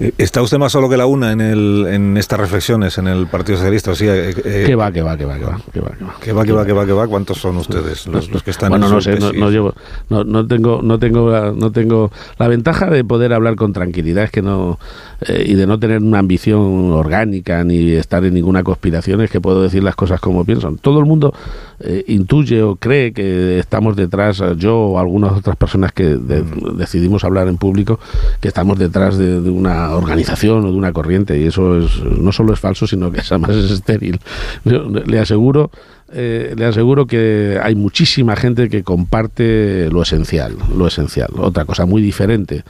Eh, 0.00 0.12
¿Está 0.16 0.42
usted 0.42 0.58
más 0.58 0.72
solo 0.72 0.88
que 0.88 0.96
la 0.96 1.06
una 1.06 1.32
en, 1.32 1.40
el, 1.40 1.86
en 1.88 2.16
estas 2.16 2.38
reflexiones 2.38 2.98
en 2.98 3.08
el 3.08 3.26
Partido 3.26 3.58
Socialista? 3.58 3.90
O 3.90 3.94
sea, 3.94 4.14
eh, 4.14 4.34
eh, 4.44 4.64
¿Qué 4.66 4.74
va, 4.76 4.92
qué 4.92 5.02
va, 5.02 5.16
qué 5.16 5.24
va, 5.24 5.36
qué 5.38 5.44
va? 5.44 5.60
¿Qué 5.72 5.80
va, 5.80 5.90
qué 6.20 6.32
va, 6.32 6.44
qué 6.44 6.52
va, 6.52 6.66
qué 6.66 6.72
va, 6.72 6.86
qué 6.86 6.92
va? 6.92 7.08
¿Cuántos 7.08 7.38
son 7.38 7.56
ustedes 7.56 8.06
los, 8.06 8.30
los 8.30 8.42
que 8.42 8.52
están 8.52 8.70
bueno, 8.70 8.88
no 8.88 9.00
sé, 9.00 9.18
no, 9.18 9.32
no, 9.32 9.50
llevo, 9.50 9.74
no, 10.08 10.22
no, 10.22 10.46
tengo, 10.46 10.82
no 10.82 10.98
tengo, 10.98 11.30
la, 11.30 11.52
no 11.52 11.72
tengo 11.72 12.12
la 12.38 12.46
ventaja 12.46 12.86
de 12.86 13.02
poder 13.02 13.32
hablar 13.32 13.56
con 13.56 13.72
tranquilidad 13.72 14.24
es 14.24 14.30
que 14.30 14.42
no 14.42 14.78
eh, 15.20 15.44
y 15.46 15.54
de 15.54 15.66
no 15.66 15.80
tener 15.80 16.00
una 16.00 16.20
ambición 16.20 16.92
orgánica 16.92 17.64
ni 17.64 17.92
estar 17.92 18.24
en 18.24 18.34
ninguna 18.34 18.62
conspiración 18.62 19.20
es 19.20 19.30
que 19.30 19.40
puedo 19.40 19.62
decir 19.62 19.82
las 19.82 19.96
cosas 19.96 20.20
como 20.20 20.44
piensan. 20.44 20.76
Todo 20.76 21.00
el 21.00 21.06
mundo 21.06 21.34
eh, 21.80 22.04
intuye 22.08 22.62
o 22.62 22.76
cree 22.76 23.12
que 23.12 23.58
estamos 23.58 23.96
detrás, 23.96 24.42
yo 24.56 24.78
o 24.78 24.98
algunas 24.98 25.32
otras 25.32 25.56
personas 25.56 25.92
que 25.92 26.04
de, 26.16 26.44
decidimos 26.74 27.24
hablar 27.24 27.48
en 27.48 27.56
público, 27.56 28.00
que 28.40 28.48
estamos 28.48 28.78
detrás 28.78 29.16
de, 29.16 29.40
de 29.40 29.50
una 29.50 29.90
organización 29.94 30.64
o 30.64 30.72
de 30.72 30.76
una 30.76 30.92
corriente 30.92 31.38
y 31.38 31.46
eso 31.46 31.78
es, 31.78 32.02
no 32.02 32.32
solo 32.32 32.52
es 32.52 32.60
falso 32.60 32.86
sino 32.86 33.10
que 33.12 33.20
además 33.30 33.50
es 33.50 33.70
estéril. 33.70 34.20
Yo 34.64 34.88
le 34.88 35.18
aseguro 35.18 35.70
eh, 36.10 36.54
le 36.56 36.64
aseguro 36.64 37.06
que 37.06 37.58
hay 37.62 37.74
muchísima 37.74 38.34
gente 38.34 38.70
que 38.70 38.82
comparte 38.82 39.90
lo 39.90 40.02
esencial 40.02 40.56
lo 40.74 40.86
esencial. 40.86 41.28
Otra 41.36 41.66
cosa 41.66 41.84
muy 41.84 42.00
diferente 42.00 42.64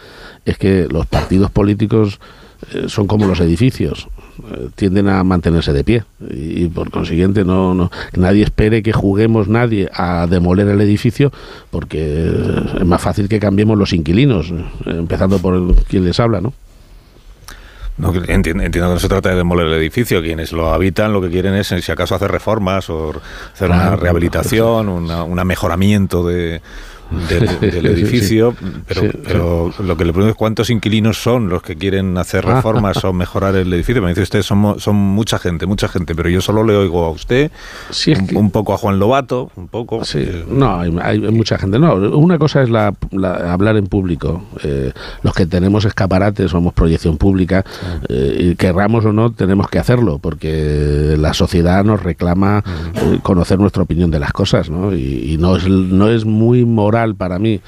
es 0.45 0.59
que 0.59 0.89
los 0.91 1.07
partidos 1.07 1.51
políticos 1.51 2.19
eh, 2.75 2.87
son 2.89 3.07
como 3.07 3.27
los 3.27 3.39
edificios. 3.41 4.09
eh, 4.09 4.18
tienden 4.75 5.09
a 5.09 5.23
mantenerse 5.25 5.73
de 5.73 5.85
pie. 5.85 6.05
Y, 6.31 6.65
y 6.65 6.69
por 6.69 6.91
consiguiente 6.91 7.45
no, 7.45 7.75
no 7.75 7.91
nadie 8.15 8.45
espere 8.45 8.83
que 8.83 8.93
juguemos 8.93 9.49
nadie 9.49 9.89
a 9.93 10.27
demoler 10.27 10.69
el 10.69 10.81
edificio 10.81 11.33
porque 11.71 12.31
es 12.79 12.85
más 12.85 13.01
fácil 13.01 13.29
que 13.29 13.41
cambiemos 13.41 13.79
los 13.79 13.93
inquilinos 13.93 14.53
empezando 14.87 15.39
por 15.39 15.75
quien 15.85 16.05
les 16.05 16.19
habla 16.21 16.41
no 16.41 16.53
no, 17.99 18.15
entiendo, 18.15 18.63
entiendo, 18.63 18.91
que 18.91 18.95
no 18.95 18.99
se 19.01 19.09
trata 19.09 19.31
de 19.31 19.35
demoler 19.35 19.67
el 19.67 19.73
edificio. 19.75 20.23
Quienes 20.23 20.53
lo 20.53 20.73
habitan 20.73 21.13
lo 21.13 21.21
que 21.21 21.31
quieren 21.31 21.55
es, 21.55 21.67
si 21.67 21.91
acaso, 21.91 22.15
hacer 22.15 22.31
reformas 22.31 22.89
o 22.91 23.11
hacer 23.53 23.67
claro, 23.67 23.89
una 23.89 23.97
rehabilitación, 23.97 24.89
una, 24.89 25.25
un 25.25 25.45
mejoramiento 25.45 26.25
de, 26.25 26.63
del, 27.29 27.61
del 27.73 27.87
edificio, 27.87 28.55
pero, 28.87 29.01
sí, 29.01 29.11
pero 29.25 29.73
sí. 29.77 29.83
lo 29.83 29.97
que 29.97 30.05
le 30.05 30.13
pregunto 30.13 30.31
es 30.31 30.37
cuántos 30.37 30.71
inquilinos 30.71 31.23
son 31.23 31.49
los 31.49 31.63
que 31.63 31.77
quieren 31.77 32.17
hacer 32.19 32.45
reformas 32.45 33.03
o 33.05 33.13
mejorar 33.13 33.57
el 33.57 33.73
edificio. 33.73 34.03
Me 34.03 34.09
dice 34.09 34.23
usted, 34.23 34.43
son, 34.43 34.79
son 34.79 34.97
mucha 34.97 35.39
gente, 35.39 35.67
mucha 35.67 35.89
gente, 35.89 36.15
pero 36.15 36.29
yo 36.29 36.41
solo 36.41 36.65
le 36.65 36.77
oigo 36.77 37.05
a 37.05 37.11
usted, 37.11 37.51
sí, 37.91 38.13
un, 38.13 38.27
que... 38.27 38.37
un, 38.37 38.51
poco 38.51 38.75
a 38.75 38.79
Juan 38.79 38.99
Lobato, 38.99 39.51
un 39.57 39.69
poco. 39.69 40.05
Sí, 40.05 40.19
eh, 40.21 40.45
no, 40.49 40.81
hay, 40.81 40.95
hay, 41.03 41.21
mucha 41.21 41.59
gente. 41.59 41.79
No, 41.79 41.95
una 41.95 42.39
cosa 42.39 42.63
es 42.63 42.71
la, 42.71 42.95
la 43.11 43.53
hablar 43.53 43.77
en 43.77 43.87
público. 43.87 44.45
Eh, 44.63 44.93
los 45.23 45.35
que 45.35 45.47
tenemos 45.47 45.85
escaparates, 45.85 46.51
somos 46.51 46.73
proyección 46.75 47.17
pública, 47.17 47.65
eh, 48.09 48.37
y 48.39 48.55
querramos 48.57 49.05
o 49.05 49.13
no, 49.13 49.33
tenemos 49.33 49.69
que 49.69 49.79
hacerlo, 49.79 50.19
porque 50.19 51.17
la 51.19 51.35
sociedad 51.35 51.85
nos 51.85 52.03
reclama 52.03 52.63
eh, 52.95 53.19
conocer 53.23 53.59
nuestra 53.59 53.83
opinión 53.83 54.11
de 54.11 54.19
las 54.19 54.33
cosas, 54.33 54.71
¿no? 54.71 54.95
Y, 54.95 55.33
y 55.33 55.39
no, 55.39 55.57
es, 55.57 55.69
no 55.69 56.09
es 56.09 56.25
muy 56.25 56.65
moral 56.65 56.98
para 57.17 57.39
mí 57.39 57.61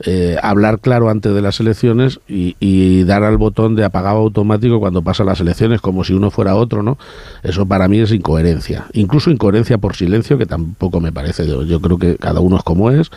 eh, 0.00 0.36
hablar 0.42 0.80
claro 0.80 1.08
antes 1.08 1.34
de 1.34 1.40
las 1.40 1.58
elecciones 1.60 2.20
y, 2.28 2.56
y, 2.60 3.04
dar 3.04 3.22
al 3.24 3.38
botón 3.38 3.76
de 3.76 3.84
apagado 3.84 4.18
automático 4.18 4.78
cuando 4.78 5.02
pasan 5.02 5.26
las 5.26 5.40
elecciones 5.40 5.80
como 5.80 6.04
si 6.04 6.12
uno 6.12 6.30
fuera 6.30 6.54
otro, 6.54 6.82
¿no? 6.82 6.98
Eso 7.42 7.66
para 7.66 7.88
mí 7.88 8.00
es 8.00 8.12
incoherencia. 8.12 8.86
Incluso 8.92 9.30
incoherencia 9.30 9.78
por 9.78 9.96
silencio, 9.96 10.36
que 10.36 10.46
tampoco 10.46 11.00
me 11.00 11.12
parece. 11.12 11.46
Yo, 11.46 11.62
yo 11.62 11.80
creo 11.80 11.98
que 11.98 12.16
cada 12.16 12.40
uno 12.40 12.58
es 12.58 12.62
como 12.62 12.90
es. 12.90 13.10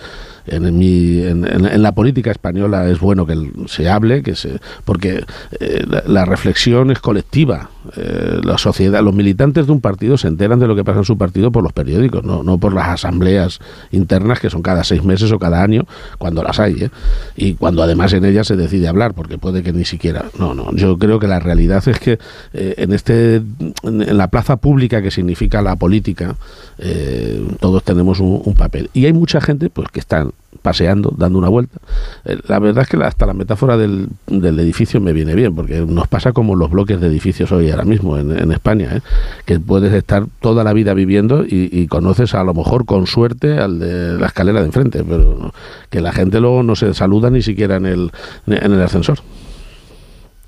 En, 0.48 0.78
mi, 0.78 1.22
en, 1.22 1.82
la 1.84 1.92
política 1.92 2.32
española 2.32 2.90
es 2.90 3.00
bueno 3.00 3.28
que 3.28 3.36
se 3.68 3.88
hable, 3.88 4.24
que 4.24 4.36
se, 4.36 4.60
porque 4.84 5.24
eh, 5.60 5.84
la, 5.88 6.04
la, 6.08 6.26
reflexión 6.26 6.90
es 6.90 7.00
colectiva. 7.00 7.70
Eh, 7.96 8.42
la 8.44 8.58
sociedad, 8.58 9.04
los 9.04 9.14
militantes 9.14 9.68
de 9.68 9.72
un 9.72 9.82
partido 9.82 10.18
se 10.18 10.28
enteran 10.28 10.60
de 10.60 10.68
lo 10.68 10.76
que 10.76 10.84
pasa 10.84 11.00
en 11.00 11.06
su 11.06 11.18
partido 11.18 11.52
por 11.52 11.64
los 11.64 11.74
periódicos, 11.74 12.24
no, 12.24 12.44
no 12.44 12.58
por 12.58 12.74
las 12.74 12.88
asambleas 12.88 13.60
internas 13.92 14.40
que 14.40 14.50
son 14.50 14.62
cada 14.62 14.84
seis 14.84 15.04
meses 15.04 15.32
o 15.32 15.40
cada 15.40 15.62
año, 15.62 15.86
cuando 16.18 16.44
las 16.44 16.60
hay, 16.60 16.69
¿eh? 16.72 16.90
y 17.36 17.54
cuando 17.54 17.84
además 17.84 18.14
en 18.14 18.26
ellas 18.26 18.48
se 18.48 18.56
decide 18.56 18.88
hablar, 18.88 19.14
porque 19.14 19.38
puede 19.38 19.64
que 19.64 19.74
ni 19.74 19.86
siquiera. 19.86 20.26
No, 20.38 20.54
no. 20.54 20.72
Yo 20.74 20.98
creo 20.98 21.20
que 21.20 21.28
la 21.28 21.40
realidad 21.40 21.88
es 21.88 22.00
que 22.00 22.20
eh, 22.54 22.76
en 22.78 22.94
este, 22.94 23.42
en 23.84 24.18
la 24.18 24.28
plaza 24.28 24.58
pública 24.58 25.02
que 25.02 25.12
significa 25.12 25.62
la 25.62 25.76
política, 25.76 26.36
eh, 26.78 27.42
todos 27.60 27.84
tenemos 27.84 28.20
un, 28.20 28.42
un 28.44 28.54
papel 28.54 28.90
y 28.94 29.06
hay 29.06 29.14
mucha 29.14 29.42
gente, 29.42 29.70
pues 29.70 29.90
que 29.90 30.00
están 30.00 30.32
paseando, 30.62 31.14
dando 31.16 31.40
una 31.40 31.50
vuelta. 31.50 31.80
Eh, 32.26 32.38
la 32.48 32.60
verdad 32.60 32.84
es 32.84 32.90
que 32.90 32.98
hasta 33.04 33.26
la 33.26 33.34
metáfora 33.34 33.78
del, 33.78 34.10
del, 34.28 34.60
edificio 34.60 35.00
me 35.00 35.14
viene 35.14 35.36
bien, 35.36 35.56
porque 35.56 35.80
nos 35.82 36.08
pasa 36.08 36.32
como 36.32 36.56
los 36.56 36.70
bloques 36.70 37.00
de 37.00 37.08
edificios 37.08 37.52
hoy 37.52 37.72
ahora 37.72 37.86
mismo 37.86 38.18
en, 38.18 38.52
España, 38.52 38.98
¿eh? 38.98 39.02
que 39.46 39.60
puedes 39.60 39.94
estar 39.94 40.26
toda 40.42 40.64
la 40.64 40.74
vida 40.74 40.94
viviendo 40.94 41.46
y, 41.46 41.70
y, 41.72 41.88
conoces 41.88 42.34
a 42.34 42.44
lo 42.44 42.54
mejor 42.54 42.86
con 42.86 43.08
suerte 43.08 43.58
al 43.60 43.80
de 43.80 44.18
la 44.18 44.28
escalera 44.28 44.60
de 44.60 44.66
enfrente, 44.66 45.04
pero 45.04 45.38
no, 45.40 45.54
que 45.90 46.02
la 46.02 46.12
gente 46.12 46.40
luego 46.40 46.64
no 46.64 46.76
se 46.76 46.94
saluda 46.94 47.30
ni 47.30 47.42
siquiera 47.42 47.78
en 47.78 47.86
el, 47.86 48.12
en 48.48 48.74
el 48.74 48.82
ascensor. 48.82 49.20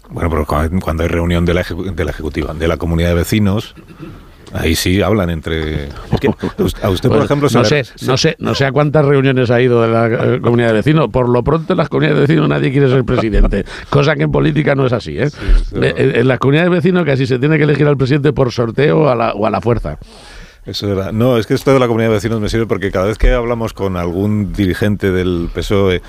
Bueno, 0.10 0.30
pero 0.30 0.46
cuando 0.46 1.04
hay 1.04 1.10
reunión 1.10 1.46
de 1.46 1.54
la, 1.54 1.64
de 1.64 2.04
la 2.06 2.12
ejecutiva, 2.12 2.54
de 2.54 2.68
la 2.68 2.76
comunidad 2.78 3.10
de 3.10 3.16
vecinos, 3.16 3.76
Ahí 4.54 4.76
sí 4.76 5.02
hablan 5.02 5.30
entre. 5.30 5.86
Es 5.86 6.20
que 6.20 6.28
a 6.82 6.90
usted, 6.90 7.10
por 7.10 7.24
ejemplo, 7.24 7.48
no 7.54 7.64
sé, 7.64 7.84
no 8.06 8.18
sé, 8.18 8.36
no 8.40 8.54
sé 8.54 8.66
a 8.66 8.72
cuántas 8.72 9.06
reuniones 9.06 9.50
ha 9.50 9.62
ido 9.62 9.82
de 9.82 9.88
la 9.88 10.08
eh, 10.08 10.42
comunidad 10.42 10.70
de 10.70 10.74
vecinos. 10.74 11.10
Por 11.10 11.30
lo 11.30 11.44
pronto, 11.44 11.74
en 11.74 11.78
las 11.78 11.90
comunidades 11.90 12.18
de 12.18 12.28
vecinos 12.28 12.50
nadie 12.50 12.72
quiere 12.72 12.90
ser 12.90 13.04
presidente, 13.06 13.66
cosa 13.90 14.16
que 14.16 14.24
en 14.24 14.32
política 14.32 14.76
no 14.76 14.86
es 14.86 14.94
así. 14.94 15.18
¿eh? 15.18 15.30
Sí, 15.30 15.38
en, 15.74 16.16
en, 16.16 16.28
las 16.28 16.40
comunidades 16.40 16.70
de 16.70 16.76
vecinos 16.76 17.06
casi 17.06 17.26
se 17.26 17.40
tiene 17.40 17.58
que 17.58 17.64
elegir 17.64 17.88
al 17.88 17.98
presidente 17.98 18.34
por 18.34 18.52
sorteo 18.52 19.10
a 19.10 19.16
la, 19.16 19.32
o 19.34 19.46
a 19.46 19.50
la 19.50 19.62
fuerza. 19.62 19.98
Eso 20.66 20.88
es 20.88 20.96
verdad. 20.96 21.12
No, 21.12 21.38
es 21.38 21.48
que 21.48 21.56
esto 21.56 21.74
de 21.74 21.80
la 21.80 21.88
comunidad 21.88 22.10
de 22.10 22.16
vecinos 22.16 22.40
me 22.40 22.48
sirve 22.48 22.68
porque 22.68 22.92
cada 22.92 23.08
vez 23.08 23.18
que 23.18 23.32
hablamos 23.32 23.74
con 23.74 23.98
algún 23.98 24.54
dirigente 24.54 25.12
del 25.12 25.50
PSOE 25.52 25.96
eh, 25.96 26.02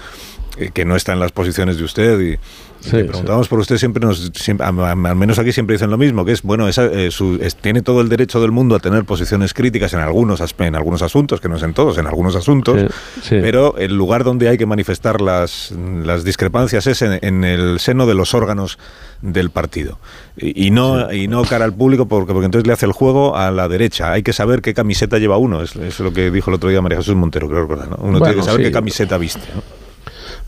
que 0.72 0.84
no 0.84 0.96
está 0.96 1.12
en 1.12 1.20
las 1.20 1.32
posiciones 1.32 1.78
de 1.78 1.84
usted 1.84 2.20
y 2.20 2.38
Sí, 2.82 2.96
le 2.96 3.05
preguntamos 3.05 3.46
sí. 3.46 3.50
por 3.50 3.61
usted 3.61 3.76
siempre 3.78 4.05
nos 4.05 4.32
siempre, 4.34 4.66
al 4.66 5.16
menos 5.16 5.38
aquí 5.38 5.53
siempre 5.53 5.74
dicen 5.74 5.90
lo 5.90 5.98
mismo 5.98 6.24
que 6.24 6.32
es 6.32 6.42
bueno 6.42 6.66
esa, 6.66 6.86
eh, 6.86 7.11
su, 7.12 7.38
es, 7.40 7.55
tiene 7.55 7.80
todo 7.80 8.00
el 8.00 8.09
derecho 8.09 8.40
del 8.40 8.50
mundo 8.50 8.74
a 8.74 8.80
tener 8.80 9.05
posiciones 9.05 9.55
críticas 9.55 9.94
en 9.94 10.00
algunos 10.00 10.42
en 10.59 10.74
algunos 10.74 11.03
asuntos 11.03 11.40
que 11.40 11.48
no 11.48 11.57
es 11.57 11.62
en 11.62 11.74
todos 11.74 11.98
en 11.98 12.07
algunos 12.07 12.34
asuntos 12.34 12.92
sí, 13.22 13.38
pero 13.40 13.76
el 13.78 13.94
lugar 13.94 14.24
donde 14.24 14.48
hay 14.48 14.59
que 14.59 14.66
manifestar 14.66 15.20
las, 15.20 15.72
las 16.05 16.24
discrepancias 16.24 16.86
es 16.88 17.03
en, 17.03 17.18
en, 17.22 17.44
el 17.44 17.78
seno 17.78 18.07
de 18.07 18.14
los 18.14 18.34
órganos 18.34 18.78
del 19.20 19.50
partido 19.50 20.00
y, 20.36 20.66
y 20.66 20.70
no 20.72 21.12
y 21.12 21.28
no 21.28 21.44
cara 21.44 21.64
al 21.64 21.74
público 21.74 22.07
porque, 22.07 22.32
porque 22.32 22.46
entonces 22.46 22.66
le 22.66 22.72
hace 22.72 22.86
el 22.86 22.92
juego 22.92 23.36
a 23.36 23.53
la 23.53 23.68
derecha 23.68 24.11
hay 24.12 24.24
que 24.24 24.32
saber 24.32 24.61
qué 24.61 24.74
camiseta 24.74 25.18
lleva 25.18 25.36
uno 25.36 25.62
es, 25.62 25.76
es 25.76 26.00
lo 26.00 26.12
que 26.12 26.32
dijo 26.32 26.50
el 26.50 26.55
otro 26.55 26.68
día 26.68 26.82
María 26.82 26.98
Jesús 26.98 27.14
Montero 27.14 27.48
creo 27.48 27.68
¿no? 27.68 27.96
uno 28.00 28.18
bueno, 28.18 28.24
tiene 28.24 28.36
que 28.40 28.42
saber 28.42 28.62
qué 28.62 28.72
camiseta 28.72 29.18
viste 29.18 29.46
¿no? 29.55 29.82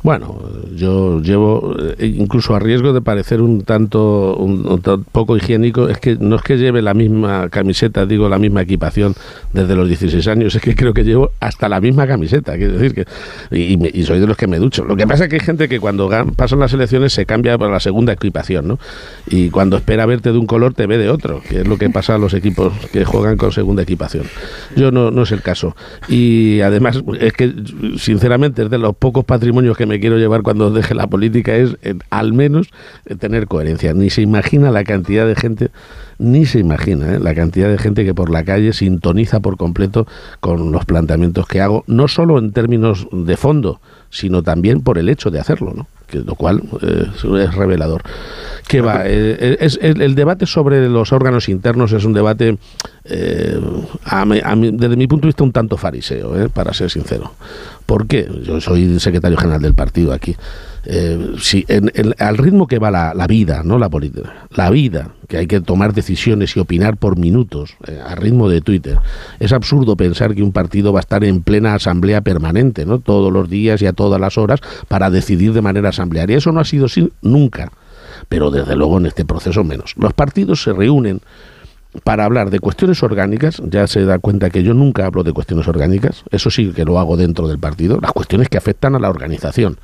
Bueno, 0.04 0.38
yo 0.76 1.22
llevo, 1.22 1.74
eh, 1.98 2.06
incluso 2.06 2.54
a 2.54 2.58
riesgo 2.58 2.92
de 2.92 3.00
parecer 3.00 3.40
un 3.40 3.62
tanto, 3.62 4.36
un, 4.36 4.66
un, 4.68 5.04
poco 5.10 5.34
higiénico, 5.34 5.88
es 5.88 5.98
que 5.98 6.16
no 6.20 6.36
es 6.36 6.42
que 6.42 6.58
lleve 6.58 6.82
la 6.82 6.92
misma 6.92 7.48
camiseta, 7.48 8.04
digo, 8.04 8.28
la 8.28 8.38
misma 8.38 8.60
equipación 8.60 9.14
desde 9.54 9.74
los 9.74 9.88
16 9.88 10.28
años, 10.28 10.54
es 10.54 10.60
que 10.60 10.76
creo 10.76 10.92
que 10.92 11.04
llevo 11.04 11.30
hasta 11.40 11.70
la 11.70 11.80
misma 11.80 12.06
camiseta, 12.06 12.54
quiero 12.58 12.74
decir 12.74 12.92
que, 12.94 13.06
y, 13.50 13.98
y 13.98 14.04
soy 14.04 14.20
de 14.20 14.26
los 14.26 14.36
que 14.36 14.46
me 14.46 14.58
ducho. 14.58 14.84
Lo 14.84 14.94
que 14.94 15.06
pasa 15.06 15.24
es 15.24 15.30
que 15.30 15.36
hay 15.36 15.40
gente 15.40 15.70
que 15.70 15.80
cuando 15.80 16.10
pasan 16.36 16.58
las 16.58 16.74
elecciones 16.74 17.14
se 17.14 17.24
cambia 17.24 17.56
para 17.56 17.72
la 17.72 17.80
segunda 17.80 18.12
equipación, 18.12 18.68
¿no? 18.68 18.78
Y 19.26 19.48
cuando 19.48 19.78
espera 19.78 20.04
verte 20.04 20.32
de 20.32 20.38
un 20.38 20.46
color 20.46 20.74
te 20.74 20.86
ve 20.86 20.98
de 20.98 21.08
otro, 21.08 21.40
que 21.48 21.62
es 21.62 21.66
lo 21.66 21.78
que 21.78 21.88
pasa 21.88 22.16
a 22.16 22.18
los 22.18 22.34
equipos 22.34 22.74
que 22.92 23.06
juegan 23.06 23.38
con 23.38 23.52
segunda 23.52 23.84
equipación. 23.84 24.26
Yo 24.76 24.90
no, 24.90 25.10
no 25.10 25.22
es 25.22 25.32
el 25.32 25.40
caso. 25.40 25.74
Y 26.08 26.60
además, 26.60 27.02
es 27.20 27.32
que, 27.32 27.54
sinceramente, 27.96 28.64
es 28.64 28.68
de 28.68 28.76
los 28.76 28.94
pocos 28.94 29.24
patrimonios 29.24 29.78
que 29.78 29.86
me 29.86 29.93
me 29.94 30.00
quiero 30.00 30.18
llevar 30.18 30.42
cuando 30.42 30.72
deje 30.72 30.92
la 30.92 31.06
política 31.06 31.54
es 31.54 31.76
eh, 31.82 31.94
al 32.10 32.32
menos 32.32 32.70
eh, 33.06 33.14
tener 33.14 33.46
coherencia. 33.46 33.94
Ni 33.94 34.10
se 34.10 34.22
imagina 34.22 34.72
la 34.72 34.82
cantidad 34.82 35.24
de 35.24 35.36
gente, 35.36 35.70
ni 36.18 36.46
se 36.46 36.58
imagina 36.58 37.14
eh, 37.14 37.20
la 37.20 37.32
cantidad 37.32 37.68
de 37.68 37.78
gente 37.78 38.04
que 38.04 38.12
por 38.12 38.28
la 38.28 38.42
calle 38.42 38.72
sintoniza 38.72 39.38
por 39.38 39.56
completo 39.56 40.08
con 40.40 40.72
los 40.72 40.84
planteamientos 40.84 41.46
que 41.46 41.60
hago, 41.60 41.84
no 41.86 42.08
solo 42.08 42.40
en 42.40 42.50
términos 42.50 43.06
de 43.12 43.36
fondo, 43.36 43.80
sino 44.10 44.42
también 44.42 44.80
por 44.80 44.98
el 44.98 45.08
hecho 45.08 45.30
de 45.30 45.38
hacerlo, 45.38 45.72
¿no? 45.76 45.86
Que, 46.08 46.18
lo 46.18 46.34
cual 46.34 46.62
es 46.82 47.54
revelador. 47.54 48.02
¿Qué 48.68 48.80
va? 48.80 49.06
Es, 49.06 49.78
el, 49.80 50.14
debate 50.14 50.46
sobre 50.46 50.88
los 50.88 51.12
órganos 51.12 51.48
internos 51.48 51.92
es 51.92 52.04
un 52.04 52.12
debate 52.12 52.58
eh, 53.04 53.58
desde 54.72 54.96
mi 54.96 55.06
punto 55.06 55.22
de 55.22 55.28
vista 55.28 55.44
un 55.44 55.52
tanto 55.52 55.76
fariseo, 55.76 56.48
para 56.50 56.74
ser 56.74 56.90
sincero. 56.90 57.32
¿Por 57.86 58.06
qué? 58.06 58.28
Yo 58.44 58.60
soy 58.60 58.98
secretario 58.98 59.36
general 59.36 59.60
del 59.60 59.74
partido 59.74 60.12
aquí. 60.12 60.36
Eh, 60.86 61.34
si 61.38 61.64
en, 61.68 61.90
al 62.18 62.36
ritmo 62.36 62.66
que 62.66 62.78
va 62.78 62.90
la, 62.90 63.26
vida, 63.26 63.62
no 63.62 63.78
la 63.78 63.88
política, 63.88 64.46
la 64.50 64.70
vida, 64.70 65.10
que 65.28 65.38
hay 65.38 65.46
que 65.46 65.60
tomar 65.60 65.94
decisiones 65.94 66.56
y 66.56 66.60
opinar 66.60 66.96
por 66.96 67.18
minutos, 67.18 67.76
eh, 67.86 68.00
a 68.04 68.14
ritmo 68.14 68.48
de 68.48 68.60
Twitter, 68.60 68.98
es 69.40 69.52
absurdo 69.52 69.96
pensar 69.96 70.34
que 70.34 70.42
un 70.42 70.52
partido 70.52 70.92
va 70.92 71.00
a 71.00 71.00
estar 71.00 71.24
en 71.24 71.42
plena 71.42 71.74
asamblea 71.74 72.20
permanente, 72.20 72.84
¿no? 72.84 72.98
Todos 72.98 73.32
los 73.32 73.48
días 73.48 73.80
y 73.82 73.86
a 73.86 73.92
todas 73.92 74.20
las 74.20 74.36
horas 74.36 74.60
para 74.88 75.10
decidir 75.10 75.52
de 75.52 75.62
manera 75.62 75.90
asamblearia. 75.90 76.36
Eso 76.36 76.52
no 76.52 76.60
ha 76.60 76.64
sido 76.64 76.86
así 76.86 77.10
nunca, 77.22 77.72
pero 78.28 78.50
desde 78.50 78.76
luego 78.76 78.98
en 78.98 79.06
este 79.06 79.24
proceso 79.24 79.64
menos. 79.64 79.94
Los 79.96 80.12
partidos 80.12 80.62
se 80.62 80.72
reúnen 80.72 81.20
para 82.02 82.24
hablar 82.24 82.50
de 82.50 82.58
cuestiones 82.58 83.02
orgánicas, 83.02 83.62
ya 83.64 83.86
se 83.86 84.04
da 84.04 84.18
cuenta 84.18 84.50
que 84.50 84.62
yo 84.62 84.74
nunca 84.74 85.06
hablo 85.06 85.22
de 85.22 85.32
cuestiones 85.32 85.68
orgánicas, 85.68 86.24
eso 86.30 86.50
sí 86.50 86.72
que 86.72 86.84
lo 86.84 86.98
hago 86.98 87.16
dentro 87.16 87.46
del 87.46 87.58
partido, 87.58 87.98
las 88.00 88.12
cuestiones 88.12 88.48
que 88.48 88.58
afectan 88.58 88.94
a 88.94 88.98
la 88.98 89.10
organización 89.10 89.78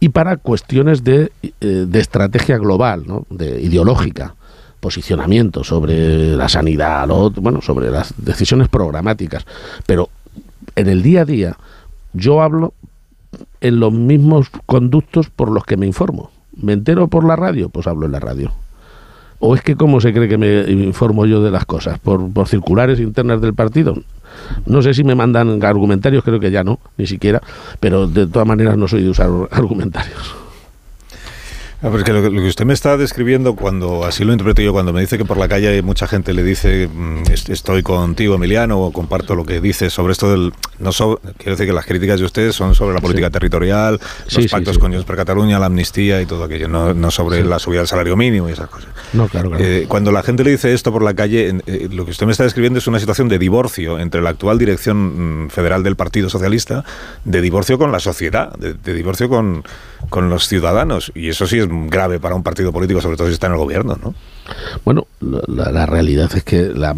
y 0.00 0.10
para 0.10 0.36
cuestiones 0.36 1.04
de, 1.04 1.30
eh, 1.42 1.86
de 1.88 2.00
estrategia 2.00 2.58
global, 2.58 3.04
¿no? 3.06 3.26
de 3.30 3.60
ideológica 3.60 4.34
posicionamiento 4.80 5.64
sobre 5.64 6.36
la 6.36 6.48
sanidad, 6.48 7.08
bueno, 7.08 7.60
sobre 7.62 7.90
las 7.90 8.14
decisiones 8.18 8.68
programáticas. 8.68 9.44
Pero 9.86 10.10
en 10.76 10.88
el 10.88 11.02
día 11.02 11.22
a 11.22 11.24
día 11.24 11.56
yo 12.12 12.42
hablo 12.42 12.72
en 13.60 13.80
los 13.80 13.92
mismos 13.92 14.48
conductos 14.66 15.30
por 15.30 15.50
los 15.50 15.64
que 15.64 15.76
me 15.76 15.86
informo. 15.86 16.30
¿Me 16.54 16.72
entero 16.72 17.08
por 17.08 17.24
la 17.24 17.36
radio? 17.36 17.68
Pues 17.68 17.86
hablo 17.86 18.06
en 18.06 18.12
la 18.12 18.20
radio. 18.20 18.52
¿O 19.38 19.54
es 19.54 19.62
que 19.62 19.76
cómo 19.76 20.00
se 20.00 20.12
cree 20.12 20.28
que 20.28 20.38
me 20.38 20.70
informo 20.70 21.26
yo 21.26 21.42
de 21.42 21.50
las 21.50 21.66
cosas? 21.66 21.98
¿Por, 21.98 22.32
por 22.32 22.48
circulares 22.48 23.00
internas 23.00 23.40
del 23.40 23.54
partido? 23.54 23.96
No 24.66 24.82
sé 24.82 24.94
si 24.94 25.04
me 25.04 25.14
mandan 25.14 25.62
argumentarios, 25.62 26.24
creo 26.24 26.40
que 26.40 26.50
ya 26.50 26.64
no, 26.64 26.78
ni 26.96 27.06
siquiera, 27.06 27.42
pero 27.80 28.06
de 28.06 28.26
todas 28.26 28.46
maneras 28.46 28.76
no 28.76 28.88
soy 28.88 29.02
de 29.02 29.10
usar 29.10 29.30
argumentarios. 29.50 30.45
Ah, 31.82 31.90
porque 31.90 32.10
lo, 32.10 32.22
que 32.22 32.48
usted 32.48 32.64
me 32.64 32.72
está 32.72 32.96
describiendo, 32.96 33.54
cuando 33.54 34.06
así 34.06 34.24
lo 34.24 34.32
interpreto 34.32 34.62
yo, 34.62 34.72
cuando 34.72 34.94
me 34.94 35.02
dice 35.02 35.18
que 35.18 35.26
por 35.26 35.36
la 35.36 35.46
calle 35.46 35.82
mucha 35.82 36.06
gente 36.06 36.32
le 36.32 36.42
dice 36.42 36.88
mm, 36.88 37.24
estoy 37.48 37.82
contigo, 37.82 38.34
Emiliano, 38.34 38.80
o 38.80 38.92
comparto 38.92 39.34
lo 39.34 39.44
que 39.44 39.60
dice 39.60 39.90
sobre 39.90 40.12
esto 40.12 40.30
del. 40.30 40.54
No 40.78 40.90
quiero 40.90 41.52
decir 41.52 41.66
que 41.66 41.72
las 41.72 41.84
críticas 41.84 42.18
de 42.18 42.24
ustedes 42.26 42.54
son 42.54 42.74
sobre 42.74 42.94
la 42.94 43.00
política 43.00 43.30
territorial, 43.30 44.00
los 44.34 44.46
pactos 44.46 44.78
con 44.78 44.90
Junts 44.90 45.06
per 45.06 45.16
Cataluña, 45.16 45.58
la 45.58 45.66
amnistía 45.66 46.20
y 46.22 46.26
todo 46.26 46.44
aquello, 46.44 46.68
no, 46.68 47.10
sobre 47.10 47.44
la 47.44 47.58
subida 47.58 47.80
del 47.80 47.88
salario 47.88 48.16
mínimo 48.16 48.48
y 48.48 48.52
esas 48.52 48.68
cosas. 48.68 48.88
No, 49.12 49.28
claro, 49.28 49.50
claro. 49.50 49.64
Eh, 49.64 49.86
cuando 49.88 50.12
la 50.12 50.22
gente 50.22 50.44
le 50.44 50.50
dice 50.50 50.72
esto 50.72 50.92
por 50.92 51.02
la 51.02 51.14
calle, 51.14 51.58
eh, 51.66 51.88
lo 51.90 52.04
que 52.04 52.10
usted 52.10 52.26
me 52.26 52.32
está 52.32 52.44
describiendo 52.44 52.78
es 52.78 52.86
una 52.86 52.98
situación 52.98 53.28
de 53.28 53.38
divorcio 53.38 53.98
entre 53.98 54.22
la 54.22 54.30
actual 54.30 54.58
dirección 54.58 55.44
mm, 55.44 55.50
federal 55.50 55.82
del 55.82 55.96
Partido 55.96 56.30
Socialista, 56.30 56.84
de 57.24 57.40
divorcio 57.40 57.78
con 57.78 57.92
la 57.92 58.00
sociedad, 58.00 58.52
de, 58.56 58.94
divorcio 58.94 59.28
con, 59.28 59.64
con 60.10 60.30
los 60.30 60.48
ciudadanos. 60.48 61.12
Y 61.14 61.28
eso 61.28 61.46
sí 61.46 61.58
es 61.58 61.68
grave 61.90 62.20
para 62.20 62.34
un 62.34 62.42
partido 62.42 62.72
político, 62.72 63.00
sobre 63.00 63.16
todo 63.16 63.28
si 63.28 63.34
está 63.34 63.46
en 63.46 63.54
el 63.54 63.58
gobierno, 63.58 63.98
¿no? 64.02 64.14
Bueno, 64.84 65.06
la, 65.20 65.86
realidad 65.86 66.30
es 66.34 66.44
que 66.44 66.68
la, 66.68 66.94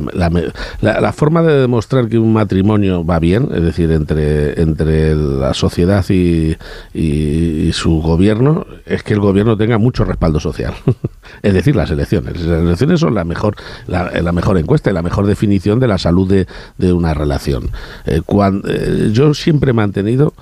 la, 0.83 1.13
forma 1.13 1.43
de 1.43 1.61
demostrar 1.61 2.09
que 2.09 2.19
un 2.19 2.33
matrimonio 2.33 3.05
va 3.05 3.19
bien, 3.19 3.49
es 3.55 3.63
decir, 3.63 3.91
entre, 3.91 4.61
entre 4.61 5.15
la 5.15 5.55
sociedad 5.55 6.05
y, 6.11 6.57
y, 6.93 7.73
su 7.73 8.03
gobierno, 8.03 8.67
es 8.85 9.03
que 9.03 9.15
el 9.15 9.21
gobierno 9.21 9.57
tenga 9.57 9.79
mucho 9.79 10.05
respaldo 10.05 10.41
social. 10.41 10.75
es 11.43 11.55
decir, 11.55 11.75
las 11.77 11.91
elecciones. 11.91 12.41
Las 12.43 12.61
elecciones 12.61 13.01
son 13.01 13.15
la 13.15 13.25
mejor, 13.25 13.57
la, 13.87 14.33
mejor 14.33 14.59
encuesta 14.59 14.91
y 14.91 14.95
la 14.95 15.03
mejor 15.03 15.27
definición 15.27 15.81
de 15.81 15.89
la 15.89 15.99
salud 15.99 16.29
de, 16.29 16.47
de 16.77 16.93
una 16.93 17.15
relación. 17.15 17.71
Eh, 18.05 18.21
cuando, 18.25 18.69
eh, 18.69 19.11
yo 19.13 19.33
siempre 19.35 19.71
he 19.71 19.75
mantenido 19.75 20.35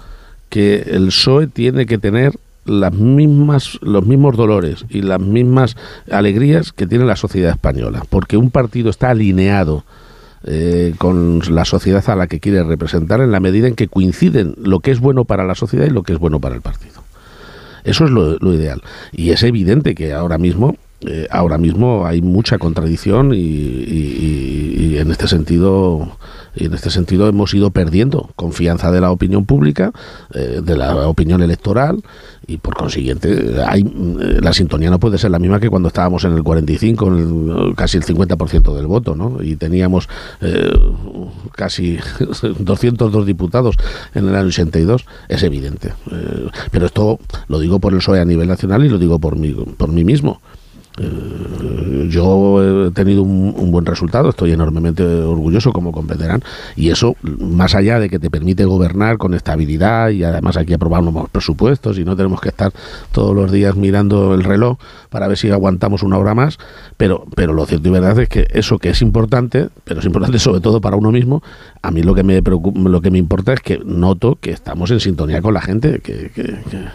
que 0.48 0.82
el 0.88 1.08
PSOE 1.08 1.46
tiene 1.48 1.86
que 1.86 1.98
tener 1.98 2.32
las 2.66 2.92
mismas, 2.92 3.78
los 3.82 4.04
mismos 4.06 4.36
dolores 4.36 4.84
y 4.88 5.02
las 5.02 5.20
mismas 5.20 5.76
alegrías 6.10 6.72
que 6.72 6.86
tiene 6.86 7.04
la 7.04 7.16
sociedad 7.16 7.52
española, 7.52 8.02
porque 8.08 8.36
un 8.36 8.50
partido 8.50 8.90
está 8.90 9.10
alineado 9.10 9.84
eh, 10.44 10.94
con 10.98 11.40
la 11.50 11.64
sociedad 11.64 12.08
a 12.08 12.14
la 12.14 12.26
que 12.26 12.38
quiere 12.38 12.62
representar 12.62 13.20
en 13.20 13.32
la 13.32 13.40
medida 13.40 13.66
en 13.66 13.74
que 13.74 13.88
coinciden 13.88 14.54
lo 14.62 14.80
que 14.80 14.92
es 14.92 15.00
bueno 15.00 15.24
para 15.24 15.44
la 15.44 15.54
sociedad 15.54 15.86
y 15.86 15.90
lo 15.90 16.02
que 16.02 16.12
es 16.12 16.18
bueno 16.18 16.40
para 16.40 16.54
el 16.54 16.60
partido. 16.60 17.02
Eso 17.82 18.04
es 18.04 18.10
lo, 18.10 18.52
ideal. 18.52 18.82
Y 19.12 19.30
es 19.30 19.42
evidente 19.44 19.94
que 19.94 20.12
ahora 20.12 20.38
mismo 20.38 20.76
eh, 21.02 21.26
ahora 21.30 21.58
mismo 21.58 22.06
hay 22.06 22.22
mucha 22.22 22.58
contradicción 22.58 23.32
y, 23.34 24.96
en 24.98 25.10
este 25.10 25.28
sentido 25.28 26.16
y 26.56 26.64
en 26.64 26.74
este 26.74 26.90
sentido 26.90 27.28
hemos 27.28 27.52
ido 27.52 27.70
perdiendo 27.70 28.30
confianza 28.34 28.90
de 28.90 29.00
la 29.00 29.10
opinión 29.10 29.44
pública, 29.44 29.92
eh, 30.32 30.60
de 30.64 30.76
la 30.76 31.06
opinión 31.06 31.42
electoral 31.42 32.02
y 32.46 32.56
por 32.56 32.74
consiguiente 32.74 33.62
hay, 33.66 33.82
eh, 33.82 34.38
la 34.40 34.54
sintonía 34.54 34.90
no 34.90 34.98
puede 34.98 35.18
ser 35.18 35.30
la 35.30 35.38
misma 35.38 35.60
que 35.60 35.68
cuando 35.68 35.88
estábamos 35.88 36.24
en 36.24 36.32
el 36.32 36.42
45, 36.42 37.74
casi 37.76 37.98
el 37.98 38.04
50% 38.04 38.74
del 38.74 38.86
voto, 38.86 39.14
¿no? 39.14 39.42
Y 39.42 39.56
teníamos 39.56 40.08
eh, 40.40 40.72
casi 41.52 41.98
202 42.58 43.26
diputados 43.26 43.76
en 44.14 44.28
el 44.28 44.34
año 44.34 44.48
82, 44.48 45.04
es 45.28 45.42
evidente. 45.42 45.92
pero 46.70 46.86
esto 46.86 47.18
lo 47.48 47.58
digo 47.58 47.78
por 47.80 47.92
el 47.92 47.98
PSOE 47.98 48.20
a 48.20 48.24
nivel 48.24 48.48
nacional 48.48 48.84
y 48.84 48.88
lo 48.88 48.98
digo 48.98 49.18
por 49.18 49.36
mí, 49.36 49.52
por 49.52 49.90
mí 49.90 50.04
mismo. 50.04 50.40
Eh, 50.98 52.06
yo 52.08 52.86
he 52.86 52.90
tenido 52.92 53.22
un, 53.22 53.70
buen 53.70 53.84
resultado, 53.84 54.30
estoy 54.30 54.52
enormemente 54.52 55.02
orgulloso, 55.04 55.72
como 55.72 55.92
comprenderán, 55.92 56.42
y 56.76 56.90
eso, 56.90 57.16
más 57.22 57.74
allá 57.74 57.98
de 57.98 58.08
que 58.08 58.18
te 58.18 58.30
permite 58.30 58.64
gobernar 58.64 59.18
con 59.18 59.34
estabilidad 59.34 60.10
y 60.10 60.24
además 60.24 60.56
aquí 60.56 60.72
aprobamos 60.72 61.12
los 61.12 61.28
presupuestos 61.28 61.98
y 61.98 62.04
no 62.04 62.16
tenemos 62.16 62.40
que 62.40 62.48
estar 62.48 62.72
todos 63.12 63.34
los 63.34 63.50
días 63.50 63.76
mirando 63.76 64.34
el 64.34 64.44
reloj 64.44 64.78
para 65.10 65.28
ver 65.28 65.36
si 65.36 65.50
aguantamos 65.50 66.02
una 66.02 66.16
hora 66.16 66.34
más, 66.34 66.58
pero, 66.96 67.26
pero 67.34 67.52
lo 67.52 67.66
cierto 67.66 67.88
y 67.88 67.92
verdad 67.92 68.18
es 68.18 68.28
que 68.28 68.46
eso 68.50 68.78
que 68.78 68.90
es 68.90 69.02
importante, 69.02 69.68
pero 69.84 70.00
es 70.00 70.06
importante 70.06 70.38
sobre 70.38 70.60
todo 70.60 70.80
para 70.80 70.96
uno 70.96 71.10
mismo, 71.10 71.42
a 71.82 71.90
mí 71.90 72.02
lo 72.02 72.14
que 72.14 72.22
me 72.22 72.42
preocupa, 72.42 72.80
lo 72.80 73.00
que 73.00 73.10
me 73.10 73.18
importa 73.18 73.52
es 73.52 73.60
que 73.60 73.80
noto 73.84 74.38
que 74.40 74.52
estamos 74.52 74.90
en 74.90 75.00
sintonía 75.00 75.42
con 75.42 75.54
la 75.54 75.60
gente 75.60 76.00
que, 76.00 76.30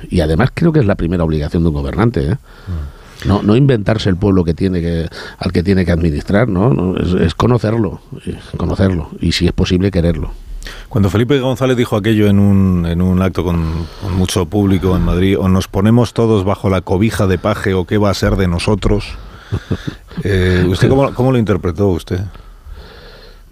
y 0.10 0.22
además 0.22 0.50
creo 0.54 0.72
que 0.72 0.80
es 0.80 0.86
la 0.86 0.96
primera 0.96 1.24
obligación 1.24 1.64
de 1.64 1.70
un 1.70 1.76
gobernante. 1.76 2.32
¿eh? 2.32 2.34
Mm. 2.34 3.01
No, 3.26 3.44
no 3.44 3.56
inventarse 3.56 4.10
el 4.10 4.16
pueblo 4.16 4.44
que 4.44 4.54
tiene 4.54 4.82
que, 4.82 5.08
al 5.38 5.52
que 5.52 5.64
tiene 5.64 5.86
que 5.86 5.92
administrar, 5.92 6.48
¿no? 6.48 6.96
es, 6.98 7.36
conocerlo, 7.36 8.02
conocerlo 8.58 9.10
y 9.20 9.32
si 9.34 9.46
es 9.46 9.52
posible 9.52 9.92
quererlo. 9.92 10.32
Cuando 10.90 11.10
Felipe 11.10 11.40
González 11.40 11.78
dijo 11.78 11.96
aquello 11.96 12.28
en 12.28 12.40
un, 12.40 12.86
en 12.86 13.02
un 13.02 13.22
acto 13.22 13.44
con, 13.44 13.88
mucho 14.16 14.46
público 14.46 14.96
en 14.96 15.04
Madrid, 15.04 15.38
o 15.38 15.48
nos 15.50 15.68
ponemos 15.68 16.14
todos 16.14 16.44
bajo 16.44 16.70
la 16.70 16.82
cobija 16.82 17.28
de 17.28 17.38
paje 17.38 17.74
o 17.74 17.86
qué 17.86 17.98
va 17.98 18.10
a 18.10 18.14
ser 18.14 18.36
de 18.36 18.48
nosotros, 18.48 19.06
eh, 20.24 20.66
¿usted 20.68 20.90
cómo, 20.90 21.14
cómo 21.14 21.32
lo 21.32 21.38
interpretó 21.38 21.88
usted? 21.90 22.22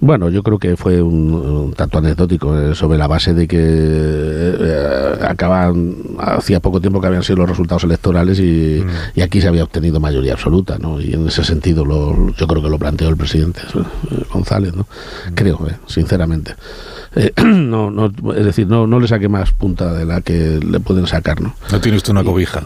Bueno, 0.01 0.29
yo 0.29 0.43
creo 0.43 0.57
que 0.59 0.77
fue 0.77 1.01
un, 1.01 1.73
tanto 1.75 1.97
anecdótico 1.97 2.57
eh, 2.57 2.73
sobre 2.73 2.97
la 2.97 3.07
base 3.07 3.33
de 3.33 3.47
que 3.47 3.57
eh, 3.59 5.17
acaban 5.27 5.95
hacía 6.19 6.61
poco 6.61 6.79
tiempo 6.79 7.01
que 7.01 7.07
habían 7.07 7.23
sido 7.23 7.39
los 7.39 7.49
resultados 7.49 7.83
electorales 7.83 8.39
y, 8.39 8.81
mm. 9.15 9.21
aquí 9.21 9.41
se 9.41 9.49
había 9.49 9.63
obtenido 9.63 9.99
mayoría 9.99 10.33
absoluta, 10.33 10.77
¿no? 10.77 11.01
Y 11.01 11.13
en 11.13 11.27
ese 11.27 11.43
sentido 11.43 11.83
lo, 11.83 12.33
yo 12.33 12.47
creo 12.47 12.63
que 12.63 12.69
lo 12.69 12.79
planteó 12.79 13.09
el 13.09 13.17
presidente 13.17 13.61
eh, 13.75 14.23
González, 14.31 14.73
¿no? 14.73 14.83
Mm. 14.83 15.33
Creo, 15.33 15.67
sinceramente. 15.87 16.55
no, 17.43 17.91
no, 17.91 18.05
es 18.33 18.45
decir, 18.45 18.67
no, 18.67 18.87
no 18.87 18.99
le 19.01 19.07
saque 19.07 19.27
más 19.27 19.51
punta 19.51 19.93
de 19.93 20.05
la 20.05 20.21
que 20.21 20.59
le 20.59 20.79
pueden 20.79 21.07
sacar, 21.07 21.41
¿no? 21.41 21.55
No 21.71 21.81
tiene 21.81 21.97
usted 21.97 22.11
una 22.11 22.23
cobija 22.23 22.63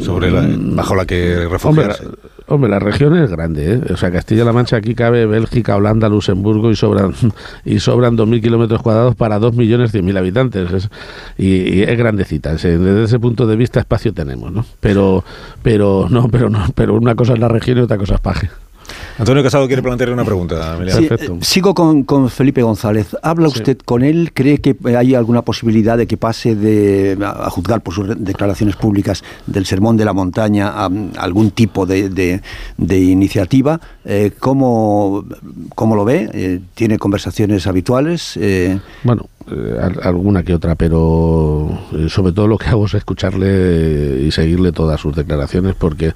sobre 0.00 0.30
la, 0.30 0.46
bajo 0.76 0.94
la 0.94 1.06
que 1.06 1.48
refugiarse. 1.48 2.04
Hombre, 2.04 2.18
la 2.48 2.78
región 2.78 3.16
es 3.16 3.30
grande, 3.30 3.74
¿eh? 3.74 3.80
O 3.92 3.96
sea, 3.96 4.10
Castilla-La 4.10 4.52
Mancha 4.52 4.76
aquí 4.76 4.94
cabe 4.94 5.26
Bélgica, 5.26 5.76
Holanda, 5.76 6.08
Luxemburgo 6.08 6.70
y 6.70 6.76
sobran 6.76 7.12
y 7.64 7.80
sobran 7.80 8.16
2.000 8.16 8.40
kilómetros 8.40 8.82
cuadrados 8.82 9.14
para 9.16 9.38
2.100.000 9.40 10.18
habitantes. 10.18 10.88
y, 11.38 11.82
es 11.82 11.98
grandecita. 11.98 12.52
Desde 12.52 13.04
ese 13.04 13.18
punto 13.18 13.46
de 13.46 13.56
vista 13.56 13.80
espacio 13.80 14.12
tenemos, 14.12 14.52
¿no? 14.52 14.64
Pero, 14.80 15.24
pero, 15.62 16.06
no, 16.08 16.28
pero, 16.28 16.48
no, 16.48 16.66
pero 16.74 16.94
una 16.94 17.14
cosa 17.14 17.34
es 17.34 17.38
la 17.38 17.48
región 17.48 17.78
y 17.78 17.80
otra 17.80 17.98
cosa 17.98 18.14
es 18.14 18.20
Paje. 18.20 18.50
Antonio 19.18 19.42
Casado 19.42 19.66
quiere 19.66 19.82
plantearle 19.82 20.12
una 20.12 20.24
pregunta. 20.24 20.78
Eh, 20.84 21.38
sigo 21.40 21.74
con, 21.74 22.28
Felipe 22.28 22.62
González. 22.62 23.16
¿Habla 23.22 23.48
usted 23.48 23.78
con 23.78 24.02
él? 24.02 24.32
¿Cree 24.34 24.58
que 24.58 24.76
hay 24.94 25.14
alguna 25.14 25.42
posibilidad 25.42 25.96
de 25.96 26.06
que 26.06 26.18
pase 26.18 26.54
de, 26.54 27.16
a 27.22 27.48
juzgar 27.48 27.80
por 27.80 27.94
sus 27.94 28.08
declaraciones 28.22 28.76
públicas 28.76 29.24
del 29.46 29.64
sermón 29.64 29.96
de 29.96 30.04
la 30.04 30.12
montaña 30.12 30.68
a, 30.68 30.90
algún 31.16 31.50
tipo 31.52 31.86
de, 31.86 32.42
iniciativa? 32.78 33.80
Eh, 34.04 34.32
¿cómo, 34.38 35.24
lo 35.78 36.04
ve? 36.04 36.28
Eh, 36.34 36.60
¿Tiene 36.74 36.98
conversaciones 36.98 37.66
habituales? 37.66 38.38
Bueno, 39.02 39.30
alguna 40.02 40.42
que 40.42 40.52
otra, 40.52 40.74
pero 40.74 41.70
sobre 42.08 42.32
todo 42.32 42.48
lo 42.48 42.58
que 42.58 42.66
hago 42.66 42.84
es 42.84 42.94
escucharle 42.94 44.24
y 44.26 44.30
seguirle 44.30 44.72
todas 44.72 45.00
sus 45.00 45.14
declaraciones 45.14 45.74
porque 45.74 46.12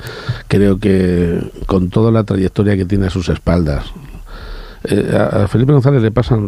creo 0.49 0.79
que 0.79 1.41
con 1.67 1.89
toda 1.89 2.11
la 2.11 2.25
trayectoria 2.25 2.77
que 2.77 2.90
tiene 2.91 3.07
a 3.07 3.11
sus 3.11 3.31
espaldas 3.31 3.93
eh, 4.83 5.15
a 5.15 5.47
Felipe 5.47 5.73
González 5.73 6.01
le 6.01 6.11
pasa 6.11 6.39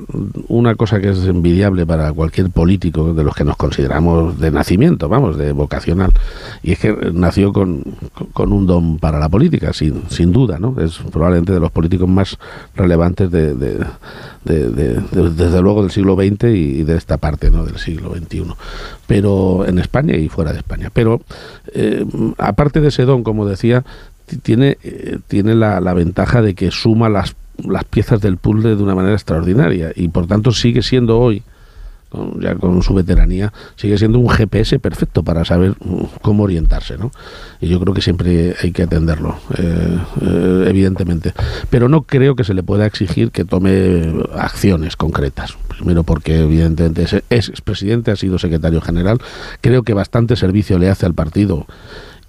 una 0.49 0.74
cosa 0.74 1.01
que 1.01 1.11
es 1.11 1.18
envidiable 1.26 1.84
para 1.84 2.11
cualquier 2.14 2.49
político 2.49 3.12
de 3.12 3.24
los 3.24 3.34
que 3.34 3.45
nos 3.45 3.57
consideramos 3.57 4.40
de 4.40 4.51
nacimiento, 4.51 5.11
vamos, 5.11 5.36
de 5.36 5.53
vocacional, 5.53 6.12
y 6.62 6.72
es 6.72 6.78
que 6.78 6.97
nació 7.12 7.53
con, 7.53 7.84
con 8.32 8.53
un 8.53 8.66
don 8.66 8.99
para 8.99 9.18
la 9.18 9.28
política, 9.28 9.74
sin, 9.74 10.09
sin 10.09 10.32
duda, 10.32 10.59
¿no? 10.59 10.80
Es 10.80 10.99
probablemente 11.12 11.53
de 11.53 11.61
los 11.61 11.70
políticos 11.70 12.09
más 12.09 12.38
relevantes 12.74 13.30
de, 13.30 13.55
de, 13.55 13.84
desde 14.45 15.61
luego 15.61 15.82
del 15.82 15.90
siglo 15.90 16.16
XX 16.16 16.45
y 16.45 16.84
de 16.84 16.97
esta 16.97 17.18
parte, 17.18 17.51
¿no? 17.51 17.64
Del 17.66 17.76
siglo 17.76 18.14
XXI, 18.14 18.45
pero 19.07 19.66
en 19.66 19.78
España 19.78 20.16
y 20.16 20.30
fuera 20.30 20.53
de 20.53 20.59
España. 20.59 20.90
Pero 20.93 21.20
eh, 21.74 22.07
aparte 22.38 22.80
de 22.80 22.88
ese 22.88 23.05
don, 23.05 23.24
como 23.24 23.45
decía, 23.47 23.84
tiene, 24.42 24.78
eh, 24.82 25.18
tiene 25.28 25.54
la, 25.54 25.94
ventaja 25.94 26.42
de 26.42 26.54
que 26.54 26.70
suma 26.70 27.08
las 27.08 27.36
las 27.58 27.84
piezas 27.84 28.20
del 28.20 28.38
puzzle 28.38 28.76
de 28.76 28.82
una 28.82 28.94
manera 28.94 29.14
extraordinaria 29.14 29.92
y 29.94 30.08
por 30.08 30.26
tanto 30.26 30.52
sigue 30.52 30.82
siendo 30.82 31.20
hoy 31.20 31.44
ya 32.38 32.54
con 32.56 32.82
su 32.82 32.94
veteranía, 32.94 33.52
sigue 33.76 33.96
siendo 33.98 34.18
un 34.18 34.28
GPS 34.28 34.78
perfecto 34.78 35.22
para 35.22 35.44
saber 35.44 35.74
mm, 35.80 36.04
cómo 36.20 36.44
orientarse, 36.44 36.98
¿no? 36.98 37.10
Y 37.60 37.68
yo 37.68 37.80
creo 37.80 37.94
que 37.94 38.02
siempre 38.02 38.54
hay 38.62 38.72
que 38.72 38.82
atenderlo, 38.82 39.36
eh, 39.56 39.98
eh, 40.20 40.64
evidentemente. 40.68 41.32
Pero 41.70 41.88
no 41.88 42.02
creo 42.02 42.36
que 42.36 42.44
se 42.44 42.54
le 42.54 42.62
pueda 42.62 42.86
exigir 42.86 43.30
que 43.30 43.44
tome 43.44 44.12
acciones 44.36 44.96
concretas. 44.96 45.56
Primero 45.68 46.04
porque 46.04 46.40
evidentemente 46.40 47.02
es, 47.02 47.50
es 47.50 47.60
presidente, 47.62 48.10
ha 48.10 48.16
sido 48.16 48.38
secretario 48.38 48.80
general. 48.80 49.18
Creo 49.60 49.82
que 49.82 49.94
bastante 49.94 50.36
servicio 50.36 50.78
le 50.78 50.90
hace 50.90 51.06
al 51.06 51.14
partido 51.14 51.66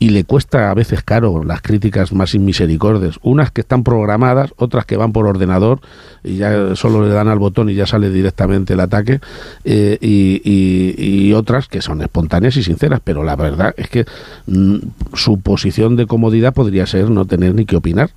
y 0.03 0.09
le 0.09 0.25
cuesta 0.25 0.69
a 0.69 0.73
veces 0.73 1.01
caro 1.01 1.45
las 1.45 1.61
críticas 1.61 2.11
más 2.11 2.35
inmisericordes. 2.35 3.19
Unas 3.21 3.51
que 3.51 3.61
están 3.61 3.85
programadas, 3.85 4.53
otras 4.57 4.85
que 4.85 4.97
van 4.97 5.13
por 5.13 5.25
ordenador 5.27 5.79
y 6.25 6.35
ya 6.35 6.75
solo 6.75 7.07
le 7.07 7.13
dan 7.13 7.29
al 7.29 7.39
botón 7.39 7.69
y 7.69 7.73
ya 7.73 7.87
sale 7.87 8.09
directamente 8.09 8.73
el 8.73 8.81
ataque, 8.81 9.21
eh, 9.63 9.97
y, 10.01 11.31
otras 11.31 11.69
que 11.69 11.81
son 11.81 12.01
espontáneas 12.01 12.57
y 12.57 12.63
sinceras. 12.63 12.99
Pero 13.01 13.23
la 13.23 13.37
verdad 13.37 13.73
es 13.77 13.87
que 13.87 14.05
mm, 14.47 14.75
su 15.13 15.39
posición 15.39 15.95
de 15.95 16.05
comodidad 16.05 16.53
podría 16.53 16.85
ser 16.85 17.09
no 17.09 17.23
tener 17.23 17.55
ni 17.55 17.63
que 17.65 17.77
opinar 17.77 18.09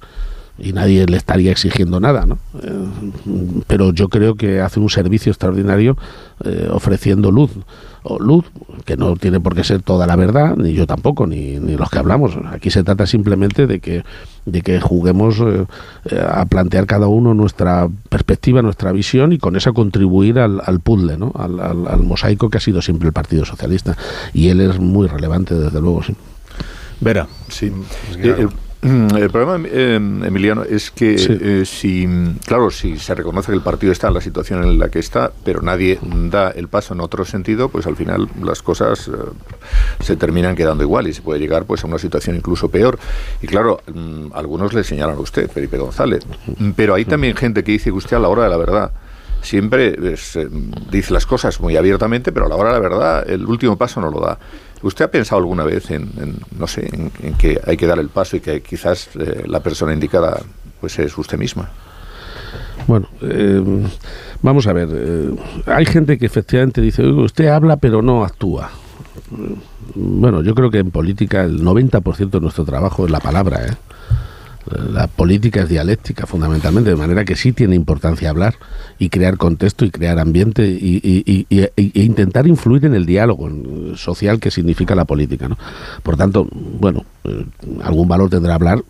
y 0.59 0.73
nadie 0.73 1.07
le 1.07 1.17
estaría 1.17 1.51
exigiendo 1.51 2.01
nada, 2.01 2.27
¿no? 2.27 2.39
Eh, 2.63 3.63
pero 3.67 3.93
yo 3.93 4.09
creo 4.09 4.35
que 4.35 4.61
hace 4.61 4.81
un 4.81 4.91
servicio 4.91 5.31
extraordinario 5.31 5.97
eh, 6.45 6.69
ofreciendo 6.71 7.31
luz 7.31 7.51
luz, 8.21 8.45
que 8.85 8.97
no 8.97 9.17
tiene 9.17 9.41
por 9.41 9.55
qué 9.55 9.65
ser 9.65 9.83
toda 9.83 10.07
la 10.07 10.17
verdad, 10.17 10.57
ni 10.57 10.73
yo 10.73 10.87
tampoco, 10.87 11.27
ni, 11.27 11.59
ni 11.59 11.77
los 11.77 11.91
que 11.91 11.99
hablamos. 11.99 12.37
Aquí 12.53 12.71
se 12.71 12.85
trata 12.85 13.07
simplemente 13.07 13.67
de 13.67 13.81
que, 13.81 14.05
de 14.45 14.63
que 14.63 14.81
juguemos 14.81 15.39
eh, 15.41 15.67
a 16.29 16.45
plantear 16.47 16.87
cada 16.87 17.09
uno 17.09 17.35
nuestra 17.35 17.89
perspectiva, 18.09 18.63
nuestra 18.63 18.93
visión 18.93 19.33
y 19.33 19.39
con 19.39 19.57
esa 19.57 19.73
contribuir 19.73 20.39
al, 20.39 20.61
al 20.65 20.81
puzzle, 20.81 21.17
¿no? 21.17 21.33
Al, 21.35 21.59
al, 21.61 22.03
mosaico 22.03 22.49
que 22.49 22.59
ha 22.59 22.61
sido 22.61 22.81
siempre 22.81 23.09
el 23.09 23.13
Partido 23.13 23.45
Socialista. 23.45 23.97
Y 24.33 24.49
él 24.49 24.61
es 24.61 24.79
muy 24.79 25.09
relevante, 25.09 25.55
desde 25.55 25.81
luego, 25.81 26.03
sí. 26.03 26.15
Vera, 27.01 27.27
sí. 27.49 27.73
El 28.23 28.49
problema, 29.31 29.69
em, 29.69 30.25
Emiliano, 30.25 30.63
es 30.63 30.91
que 30.91 31.17
eh, 31.19 31.65
si, 31.65 32.07
claro, 32.45 32.71
si 32.71 32.99
se 32.99 33.15
reconoce 33.15 33.51
que 33.51 33.57
el 33.57 33.63
partido 33.63 33.93
está 33.93 34.09
en 34.09 34.15
la 34.15 34.21
situación 34.21 34.63
en 34.63 34.79
la 34.79 34.89
que 34.89 34.99
está, 34.99 35.33
pero 35.45 35.63
nadie 35.63 35.99
da 36.03 36.51
el 36.51 36.69
paso 36.69 36.95
en 36.95 37.01
otro 37.01 37.25
sentido, 37.25 37.69
pues 37.69 37.87
al 37.87 37.97
final 37.97 38.29
las 38.43 38.63
cosas 38.63 39.09
eh, 39.09 39.13
se 40.01 40.17
terminan 40.17 40.55
quedando 40.55 40.85
igual 40.85 41.09
y 41.09 41.13
se 41.13 41.23
puede 41.23 41.41
llegar 41.41 41.65
pues 41.65 41.85
a 41.85 41.87
una 41.87 41.99
situación 41.99 42.37
incluso 42.37 42.69
peor. 42.69 42.99
Y 43.43 43.47
claro, 43.47 43.81
mm, 43.93 44.29
algunos 44.35 44.73
le 44.73 44.85
señalan 44.85 45.17
a 45.17 45.21
usted, 45.21 45.51
Felipe 45.51 45.79
González, 45.79 46.25
pero 46.77 46.95
hay 46.95 47.05
también 47.05 47.37
gente 47.37 47.65
que 47.65 47.73
dice 47.73 47.91
que 47.91 47.97
usted 47.97 48.17
a 48.17 48.21
la 48.21 48.29
hora 48.29 48.45
de 48.45 48.51
la 48.51 48.57
verdad 48.57 48.93
siempre 49.43 49.93
pues, 49.93 50.37
eh, 50.37 50.49
dice 50.91 51.13
las 51.13 51.25
cosas 51.25 51.61
muy 51.61 51.77
abiertamente, 51.77 52.33
pero 52.33 52.47
a 52.47 52.49
la 52.49 52.57
hora 52.57 52.71
de 52.71 52.75
la 52.75 52.81
verdad 52.81 53.31
el 53.31 53.47
último 53.47 53.77
paso 53.77 54.01
no 54.01 54.11
lo 54.11 54.21
da. 54.21 54.39
¿Usted 54.83 55.05
ha 55.07 55.11
pensado 55.11 55.41
alguna 55.41 55.65
vez 55.65 55.91
en, 55.91 56.11
no 56.59 56.67
sé, 56.67 56.89
en, 56.93 57.35
que 57.35 57.61
hay 57.65 57.77
que 57.77 57.87
dar 57.87 57.99
el 57.99 58.09
paso 58.09 58.37
y 58.37 58.41
que 58.41 58.63
quizás 58.63 59.09
eh, 59.19 59.45
la 59.47 59.61
persona 59.61 59.93
indicada 59.93 60.43
pues 60.81 60.99
es 60.99 61.17
usted 61.17 61.39
misma? 61.39 61.71
Bueno, 62.87 63.09
eh, 63.23 63.63
vamos 64.43 64.67
a 64.67 64.73
ver. 64.73 64.89
hay 65.67 65.87
gente 65.87 66.19
que 66.19 66.27
efectivamente 66.27 66.81
dice, 66.81 67.05
usted 67.05 67.49
habla 67.49 67.77
pero 67.77 68.03
no 68.03 68.25
actúa. 68.25 68.71
Bueno, 69.95 70.43
yo 70.43 70.55
creo 70.55 70.71
que 70.71 70.79
en 70.79 70.91
política 70.91 71.43
el 71.43 71.63
90% 71.63 72.31
de 72.31 72.41
nuestro 72.41 72.65
trabajo 72.65 73.07
es 73.07 73.11
la 73.11 73.21
palabra, 73.21 73.67
¿eh? 73.67 73.77
La 74.93 75.07
política 75.07 75.63
es 75.63 75.69
dialéctica 75.69 76.27
fundamentalmente, 76.27 76.91
de 76.91 76.97
manera 76.97 77.25
que 77.25 77.37
sí 77.37 77.53
tiene 77.53 77.77
importancia 77.77 78.31
hablar 78.31 78.57
y 78.99 79.11
crear 79.11 79.37
contexto 79.37 79.85
y 79.85 79.91
crear 79.91 80.19
ambiente 80.19 80.67
y, 80.67 81.47
e 81.51 82.03
intentar 82.03 82.47
influir 82.47 82.85
en 82.85 82.95
el 82.95 83.07
diálogo 83.07 83.49
social 83.97 84.41
que 84.41 84.51
significa 84.51 84.95
la 84.95 85.05
política. 85.05 85.49
¿no? 85.49 85.57
Por 86.03 86.17
tanto, 86.17 86.49
bueno, 86.51 87.05
eh, 87.25 87.45
algún 87.85 88.09
valor 88.09 88.29
tendrá 88.29 88.55
hablar 88.55 88.83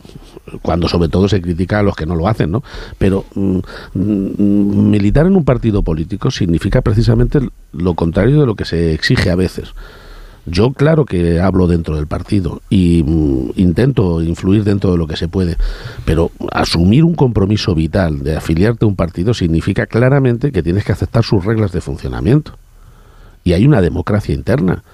cuando 0.63 0.89
sobre 0.89 1.09
todo 1.09 1.29
se 1.29 1.43
critica 1.43 1.81
a 1.81 1.83
los 1.83 1.95
que 1.95 2.07
no 2.07 2.17
lo 2.17 2.29
hacen, 2.29 2.51
¿no? 2.51 2.63
Pero 2.99 3.25
mm, 3.35 3.59
mm, 3.95 4.91
militar 4.91 5.27
en 5.27 5.37
un 5.37 5.45
partido 5.45 5.83
político 5.83 6.31
significa 6.31 6.81
precisamente 6.81 7.41
lo 7.73 7.95
contrario 7.95 8.41
de 8.41 8.47
lo 8.47 8.55
que 8.55 8.65
se 8.65 8.95
exige 8.95 9.31
a 9.31 9.37
veces. 9.37 9.75
Yo 10.47 10.73
claro 10.73 11.05
que 11.05 11.41
hablo 11.41 11.67
dentro 11.67 11.97
del 11.97 12.07
partido 12.07 12.63
y 12.71 13.03
mm, 13.05 13.53
intento 13.57 14.23
influir 14.23 14.63
dentro 14.63 14.93
de 14.93 14.99
lo 14.99 15.09
que 15.09 15.17
se 15.17 15.27
puede, 15.27 15.57
pero 16.05 16.31
asumir 16.53 17.05
un 17.05 17.15
compromiso 17.15 17.75
vital 17.75 18.23
de 18.23 18.37
afiliarte 18.37 18.85
a 18.85 18.89
un 18.89 18.95
partido 18.95 19.35
significa 19.35 19.87
claramente 19.87 20.53
que 20.53 20.63
tienes 20.63 20.85
que 20.85 20.93
aceptar 20.93 21.25
sus 21.25 21.45
reglas 21.45 21.73
de 21.73 21.81
funcionamiento. 21.81 22.57
Y 23.43 23.55
hay 23.55 23.67
una 23.67 23.81
democracia 23.81 24.35
interna 24.35 24.85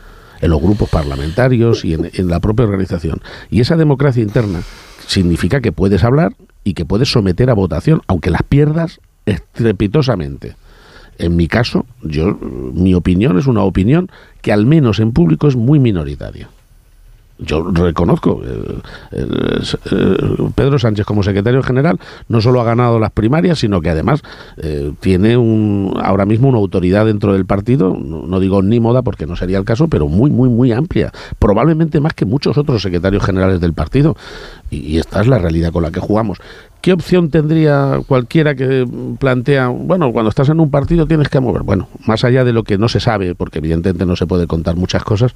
en 0.40 0.50
los 0.50 0.60
grupos 0.60 0.88
parlamentarios 0.88 1.84
y 1.84 1.94
en, 1.94 2.10
en 2.12 2.28
la 2.28 2.40
propia 2.40 2.64
organización. 2.64 3.20
Y 3.50 3.60
esa 3.60 3.76
democracia 3.76 4.22
interna 4.22 4.62
significa 5.06 5.60
que 5.60 5.72
puedes 5.72 6.02
hablar 6.02 6.34
y 6.64 6.72
que 6.74 6.86
puedes 6.86 7.12
someter 7.12 7.50
a 7.50 7.54
votación, 7.54 8.00
aunque 8.06 8.30
las 8.30 8.42
pierdas 8.42 9.00
estrepitosamente. 9.26 10.56
En 11.18 11.36
mi 11.36 11.48
caso, 11.48 11.86
yo, 12.02 12.36
mi 12.40 12.94
opinión 12.94 13.38
es 13.38 13.46
una 13.46 13.62
opinión 13.62 14.10
que 14.40 14.52
al 14.52 14.66
menos 14.66 14.98
en 14.98 15.12
público 15.12 15.48
es 15.48 15.56
muy 15.56 15.78
minoritaria. 15.78 16.48
Yo 17.44 17.64
reconozco, 17.72 18.40
eh, 18.44 19.60
Pedro 20.54 20.78
Sánchez 20.78 21.04
como 21.04 21.22
secretario 21.22 21.62
general 21.62 21.98
no 22.28 22.40
solo 22.40 22.60
ha 22.60 22.64
ganado 22.64 23.00
las 23.00 23.10
primarias, 23.10 23.58
sino 23.58 23.80
que 23.80 23.90
además 23.90 24.22
eh, 24.58 24.92
tiene 25.00 25.36
un, 25.36 25.98
ahora 26.00 26.24
mismo 26.24 26.48
una 26.48 26.58
autoridad 26.58 27.06
dentro 27.06 27.32
del 27.32 27.44
partido, 27.44 27.96
no 27.96 28.38
digo 28.38 28.62
ni 28.62 28.78
moda 28.78 29.02
porque 29.02 29.26
no 29.26 29.34
sería 29.34 29.58
el 29.58 29.64
caso, 29.64 29.88
pero 29.88 30.06
muy, 30.06 30.30
muy, 30.30 30.48
muy 30.48 30.72
amplia, 30.72 31.10
probablemente 31.38 32.00
más 32.00 32.14
que 32.14 32.26
muchos 32.26 32.58
otros 32.58 32.80
secretarios 32.82 33.24
generales 33.24 33.60
del 33.60 33.72
partido. 33.72 34.16
y 34.70 34.98
esta 34.98 35.20
es 35.20 35.26
la 35.26 35.38
realidad 35.38 35.72
con 35.72 35.82
la 35.82 35.90
que 35.90 36.00
jugamos. 36.00 36.38
¿Qué 36.82 36.92
opción 36.92 37.30
tendría 37.30 38.00
cualquiera 38.08 38.56
que 38.56 38.84
plantea, 39.20 39.68
bueno, 39.68 40.12
cuando 40.12 40.30
estás 40.30 40.48
en 40.48 40.58
un 40.58 40.68
partido 40.68 41.06
tienes 41.06 41.28
que 41.28 41.38
mover? 41.38 41.62
Bueno, 41.62 41.88
más 42.06 42.24
allá 42.24 42.42
de 42.42 42.52
lo 42.52 42.64
que 42.64 42.76
no 42.76 42.88
se 42.88 42.98
sabe, 42.98 43.36
porque 43.36 43.58
evidentemente 43.58 44.04
no 44.04 44.16
se 44.16 44.26
puede 44.26 44.48
contar 44.48 44.74
muchas 44.74 45.04
cosas, 45.04 45.32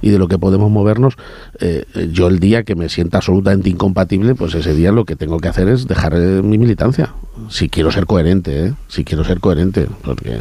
y 0.00 0.08
de 0.08 0.18
lo 0.18 0.26
que 0.26 0.38
podemos 0.38 0.70
movernos, 0.70 1.18
eh, 1.60 1.84
yo 2.12 2.28
el 2.28 2.40
día 2.40 2.62
que 2.62 2.74
me 2.74 2.88
sienta 2.88 3.18
absolutamente 3.18 3.68
incompatible, 3.68 4.34
pues 4.34 4.54
ese 4.54 4.74
día 4.74 4.90
lo 4.90 5.04
que 5.04 5.16
tengo 5.16 5.38
que 5.38 5.48
hacer 5.48 5.68
es 5.68 5.86
dejar 5.86 6.14
eh, 6.14 6.40
mi 6.42 6.56
militancia. 6.56 7.12
Si 7.50 7.68
quiero 7.68 7.90
ser 7.90 8.06
coherente, 8.06 8.68
¿eh? 8.68 8.74
si 8.88 9.04
quiero 9.04 9.22
ser 9.22 9.40
coherente, 9.40 9.88
porque 10.02 10.38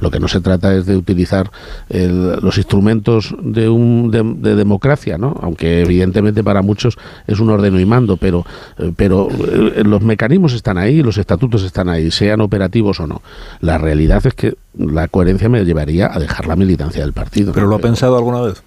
lo 0.00 0.10
que 0.10 0.20
no 0.20 0.28
se 0.28 0.42
trata 0.42 0.74
es 0.74 0.84
de 0.84 0.94
utilizar 0.94 1.50
los 1.88 2.58
instrumentos 2.58 3.34
de, 3.42 3.70
un, 3.70 4.10
de, 4.10 4.54
democracia, 4.54 5.16
¿no? 5.16 5.34
Aunque 5.40 5.80
evidentemente 5.80 6.44
para 6.44 6.60
muchos 6.60 6.98
es 7.26 7.40
un 7.40 7.48
ordeno 7.48 7.80
y 7.80 7.86
mando, 7.86 8.18
pero, 8.18 8.44
pero 8.96 9.30
los 9.94 10.02
mecanismos 10.02 10.52
están 10.54 10.76
ahí, 10.76 11.02
los 11.04 11.18
estatutos 11.18 11.62
están 11.62 11.88
ahí, 11.88 12.10
sean 12.10 12.40
operativos 12.40 12.98
o 12.98 13.06
no. 13.06 13.22
La 13.60 13.78
realidad 13.78 14.26
es 14.26 14.34
que 14.34 14.56
la 14.76 15.06
coherencia 15.06 15.48
me 15.48 15.64
llevaría 15.64 16.12
a 16.12 16.18
dejar 16.18 16.48
la 16.48 16.56
militancia 16.56 17.02
del 17.02 17.12
partido. 17.12 17.52
¿Pero 17.52 17.68
lo 17.68 17.76
ha 17.76 17.78
pensado 17.78 18.16
alguna 18.16 18.40
vez? 18.40 18.60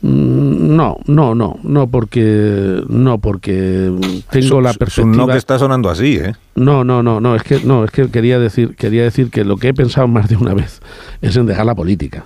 Mm, 0.00 0.76
no, 0.76 0.96
no, 1.06 1.34
no, 1.34 1.58
no 1.62 1.88
porque 1.88 2.82
no 2.88 3.18
porque 3.18 3.92
tengo 4.30 4.62
la 4.62 4.72
perspectiva. 4.72 5.16
no 5.16 5.26
que 5.26 5.36
está 5.36 5.58
sonando 5.58 5.90
así, 5.90 6.16
¿eh? 6.16 6.34
No, 6.54 6.84
no, 6.84 7.02
no, 7.02 7.20
no, 7.20 7.36
es 7.36 7.42
que 7.42 7.60
no, 7.60 7.84
es 7.84 7.90
que 7.90 8.08
quería 8.10 8.38
decir, 8.38 8.76
quería 8.76 9.02
decir 9.02 9.30
que 9.30 9.44
lo 9.44 9.58
que 9.58 9.68
he 9.68 9.74
pensado 9.74 10.08
más 10.08 10.30
de 10.30 10.36
una 10.36 10.54
vez 10.54 10.80
es 11.20 11.36
en 11.36 11.44
dejar 11.44 11.66
la 11.66 11.74
política. 11.74 12.24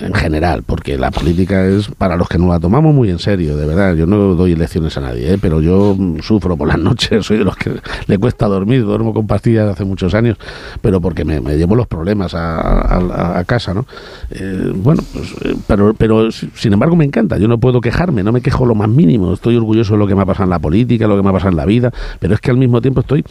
En 0.00 0.14
general, 0.14 0.62
porque 0.64 0.96
la 0.96 1.10
política 1.10 1.66
es 1.66 1.88
para 1.88 2.16
los 2.16 2.28
que 2.28 2.38
nos 2.38 2.48
la 2.48 2.60
tomamos 2.60 2.94
muy 2.94 3.10
en 3.10 3.18
serio, 3.18 3.56
de 3.56 3.66
verdad. 3.66 3.94
Yo 3.94 4.06
no 4.06 4.34
doy 4.34 4.54
lecciones 4.54 4.96
a 4.96 5.00
nadie, 5.00 5.34
¿eh? 5.34 5.38
pero 5.40 5.60
yo 5.60 5.96
sufro 6.22 6.56
por 6.56 6.68
las 6.68 6.78
noches, 6.88 7.26
soy 7.26 7.38
de 7.38 7.44
los 7.44 7.56
que 7.56 7.72
le 8.06 8.18
cuesta 8.18 8.46
dormir, 8.46 8.84
duermo 8.84 9.12
con 9.12 9.26
pastillas 9.26 9.68
hace 9.68 9.84
muchos 9.84 10.14
años, 10.14 10.36
pero 10.80 11.00
porque 11.00 11.24
me, 11.24 11.40
llevo 11.56 11.74
los 11.74 11.86
problemas 11.86 12.32
a, 12.34 13.42
casa, 13.46 13.72
¿no? 13.72 13.86
Eh, 14.30 14.72
bueno, 14.74 15.02
pues, 15.12 15.32
eh, 15.44 15.56
pero, 15.66 15.94
pero 15.94 16.30
sin 16.30 16.72
embargo 16.72 16.96
me 16.96 17.04
encanta, 17.04 17.38
yo 17.38 17.48
no 17.48 17.58
puedo 17.58 17.80
quejarme, 17.80 18.22
no 18.22 18.32
me 18.32 18.40
quejo 18.40 18.66
lo 18.66 18.74
más 18.74 18.88
mínimo, 18.88 19.32
estoy 19.32 19.56
orgulloso 19.56 19.94
de 19.94 19.98
lo 19.98 20.06
que 20.06 20.14
me 20.14 20.22
ha 20.22 20.26
pasado 20.26 20.44
en 20.44 20.50
la 20.50 20.58
política, 20.58 21.06
lo 21.06 21.16
que 21.16 21.22
me 21.22 21.30
ha 21.30 21.32
pasado 21.32 21.50
en 21.50 21.56
la 21.56 21.64
vida, 21.64 21.92
pero 22.18 22.34
es 22.34 22.40
que 22.40 22.50
al 22.50 22.56
mismo 22.56 22.80
tiempo 22.80 23.00
estoy 23.00 23.24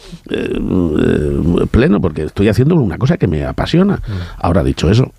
pleno 1.72 2.02
porque 2.02 2.24
estoy 2.24 2.50
haciendo 2.50 2.76
una 2.76 2.98
cosa 2.98 3.18
que 3.18 3.28
me 3.28 3.46
apasiona. 3.46 3.96
Mm. 3.96 4.12
Ahora, 4.40 4.64
dicho 4.64 4.90
eso, 4.90 5.12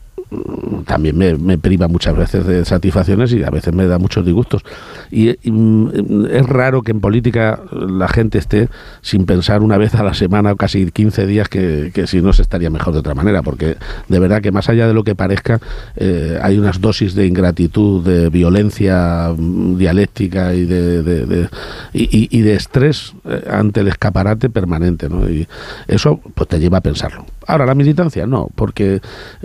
también 0.85 1.17
me, 1.17 1.59
priva 1.59 1.89
muchas 1.89 2.17
veces 2.17 2.47
de 2.47 2.65
satisfacciones 2.65 3.33
y 3.33 3.43
a 3.43 3.51
veces 3.51 3.75
me 3.75 3.87
da 3.87 3.99
muchos 3.99 4.25
disgustos. 4.25 4.63
Y, 5.11 5.35
mm, 5.51 6.27
es 6.31 6.47
raro 6.47 6.83
que 6.83 6.93
en 6.93 7.01
política 7.01 7.61
la 7.73 8.09
gente 8.09 8.39
esté 8.39 8.69
sin 9.01 9.25
pensar 9.25 9.63
una 9.63 9.79
vez 9.79 9.95
a 9.95 10.03
la 10.03 10.15
semana 10.15 10.53
o 10.53 10.57
casi 10.57 10.91
15 10.91 11.27
días 11.27 11.49
que, 11.49 11.93
si 12.07 12.21
no 12.21 12.33
se 12.33 12.43
estaría 12.43 12.71
mejor 12.71 12.93
de 12.93 13.01
otra 13.01 13.15
manera, 13.15 13.43
porque 13.43 13.77
de 14.09 14.19
verdad 14.19 14.43
que 14.43 14.53
más 14.53 14.69
allá 14.69 14.87
de 14.87 14.95
lo 14.95 15.05
que 15.05 15.15
parezca, 15.15 15.61
eh, 15.97 16.39
hay 16.43 16.59
unas 16.59 16.81
dosis 16.81 17.15
de 17.15 17.27
ingratitud, 17.27 18.05
de 18.05 18.29
violencia 18.29 19.33
mm, 19.37 19.77
dialéctica 19.77 20.55
y 20.55 20.65
de, 20.65 21.49
y, 21.93 22.41
de 22.41 22.55
estrés 22.55 23.15
eh, 23.25 23.45
ante 23.51 23.81
el 23.81 23.89
escaparate 23.89 24.51
permanente. 24.51 25.09
¿no? 25.09 25.29
Y 25.29 25.47
eso 25.87 26.21
pues 26.35 26.49
te 26.49 26.59
lleva 26.59 26.79
a 26.79 26.83
pensarlo. 26.83 27.25
Ahora, 27.49 27.65
la 27.65 27.75
militancia 27.75 28.27
no, 28.27 28.49
porque 28.55 29.01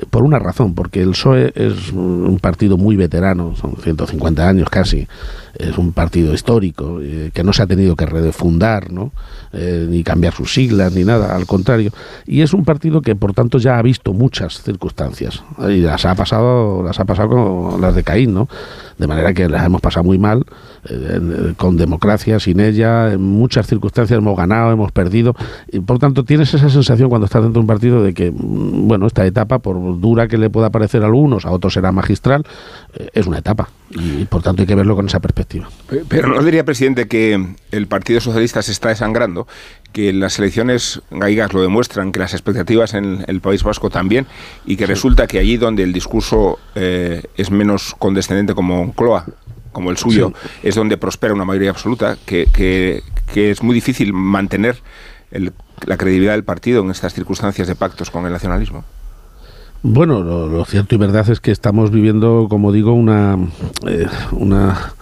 por 0.10 0.24
una 0.24 0.38
razón, 0.38 0.76
porque 0.76 1.02
el 1.02 1.12
PSOE 1.12 1.54
es 1.56 1.94
un 1.94 2.38
partido 2.42 2.76
muy 2.76 2.98
veterano, 2.98 3.56
son 3.56 3.78
150 3.78 4.46
años 4.46 4.70
casi, 4.70 5.08
es 5.56 5.78
un 5.78 5.94
partido 5.94 6.34
histórico 6.34 7.00
eh, 7.02 7.32
que 7.34 7.44
no 7.44 7.54
se 7.54 7.64
ha 7.64 7.68
tenido 7.68 7.96
que 7.96 8.06
redefundar, 8.06 8.92
¿no? 8.92 9.12
Eh, 9.54 9.86
ni 9.88 10.04
cambiar 10.04 10.34
sus 10.34 10.52
siglas 10.52 10.94
ni 10.94 11.04
nada, 11.04 11.36
al 11.36 11.46
contrario. 11.46 11.92
Y 12.26 12.42
es 12.42 12.54
un 12.54 12.66
partido 12.66 13.02
que 13.02 13.16
por 13.16 13.34
tanto 13.34 13.60
ya 13.60 13.78
ha 13.78 13.82
visto 13.84 14.14
muchas 14.14 14.64
circunstancias 14.64 15.44
y 15.70 15.78
las 15.82 16.06
ha 16.06 16.16
pasado, 16.16 16.82
las 16.82 17.00
ha 17.00 17.06
pasado 17.06 17.30
con 17.30 17.80
las 17.80 17.94
de 17.94 18.04
Caín, 18.04 18.34
¿no? 18.34 18.48
De 18.98 19.06
manera 19.08 19.34
que 19.34 19.48
las 19.48 19.66
hemos 19.66 19.80
pasado 19.80 20.04
muy 20.04 20.18
mal 20.18 20.44
eh, 20.90 21.54
con 21.56 21.78
democracia, 21.78 22.40
sin 22.40 22.60
ella, 22.60 23.14
en 23.14 23.22
muchas 23.22 23.68
circunstancias 23.68 24.18
hemos 24.18 24.36
ganado, 24.36 24.72
hemos 24.72 24.92
perdido, 24.92 25.36
y 25.72 25.80
por 25.80 26.00
tanto 26.00 26.24
tienes 26.24 26.52
esa 26.54 26.70
sensación 26.70 27.10
cuando 27.10 27.26
estás 27.26 27.44
dentro 27.44 27.60
de 27.60 27.62
un 27.62 27.68
partido 27.68 27.93
de 28.02 28.14
que, 28.14 28.32
mm, 28.32 28.88
bueno, 28.88 29.08
esta 29.08 29.26
etapa, 29.26 29.60
por 29.60 30.00
dura 30.00 30.28
que 30.28 30.38
le 30.38 30.50
pueda 30.50 30.70
parecer 30.70 31.04
a 31.04 31.06
algunos, 31.06 31.46
a 31.46 31.52
otros 31.52 31.74
será 31.74 31.92
magistral, 31.92 32.46
eh, 32.94 33.10
es 33.14 33.28
una 33.28 33.40
etapa, 33.40 33.70
y 33.92 34.26
por 34.26 34.42
tanto 34.42 34.62
hay 34.62 34.68
que 34.68 34.76
verlo 34.76 34.96
con 34.96 35.08
esa 35.08 35.20
perspectiva. 35.20 35.70
Pero 36.08 36.30
no 36.30 36.42
diría, 36.42 36.64
presidente, 36.64 37.08
que 37.08 37.56
el 37.72 37.88
Partido 37.88 38.22
Socialista 38.22 38.62
se 38.62 38.72
está 38.72 38.90
desangrando, 38.90 39.48
que 39.92 40.12
las 40.14 40.40
elecciones 40.40 41.02
gallegas 41.12 41.54
lo 41.54 41.62
demuestran, 41.62 42.12
que 42.12 42.20
las 42.20 42.34
expectativas 42.34 42.94
en 42.94 43.24
el 43.28 43.42
País 43.42 43.64
Vasco 43.64 43.90
también, 43.90 44.26
y 44.66 44.76
que 44.76 44.86
resulta 44.86 45.28
que 45.28 45.40
allí 45.40 45.58
donde 45.58 45.84
el 45.84 45.94
discurso 45.94 46.58
eh, 46.76 47.22
es 47.38 47.52
menos 47.52 47.96
condescendente 48.00 48.56
como 48.56 48.94
Cloa, 48.94 49.26
como 49.74 49.92
el 49.92 49.98
suyo, 49.98 50.32
es 50.62 50.76
donde 50.76 50.98
prospera 50.98 51.34
una 51.34 51.44
mayoría 51.44 51.72
absoluta, 51.72 52.18
que, 52.26 52.48
que, 52.54 53.02
es 53.36 53.64
muy 53.64 53.74
difícil 53.74 54.14
mantener 54.14 54.78
la 55.86 55.98
credibilidad 55.98 56.34
del 56.34 56.44
partido 56.44 56.82
en 56.82 56.92
estas 56.92 57.14
circunstancias 57.14 57.68
de 57.68 57.76
pactos 57.76 58.12
con 58.12 58.26
el 58.26 58.32
nacionalismo. 58.32 58.84
Bueno, 59.82 60.24
lo, 60.24 60.64
cierto 60.66 60.96
y 60.96 60.98
verdad 60.98 61.30
es 61.30 61.42
que 61.42 61.52
estamos 61.52 61.92
viviendo, 61.92 62.48
como 62.50 62.72
digo, 62.72 62.94
una, 62.94 63.38
eh, 63.86 64.08
una, 64.32 64.94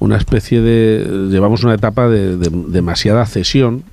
una 0.00 0.16
especie 0.16 0.60
de... 0.60 1.28
Llevamos 1.30 1.62
una 1.62 1.74
etapa 1.74 2.08
de, 2.08 2.36
demasiada 2.36 3.26
cesión 3.26 3.84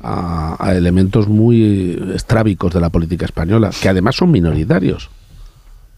a, 0.00 0.56
a, 0.58 0.74
elementos 0.74 1.26
muy 1.26 2.12
estrábicos 2.14 2.74
de 2.74 2.80
la 2.80 2.90
política 2.90 3.24
española, 3.24 3.70
que 3.80 3.88
además 3.88 4.16
son 4.16 4.30
minoritarios 4.30 5.10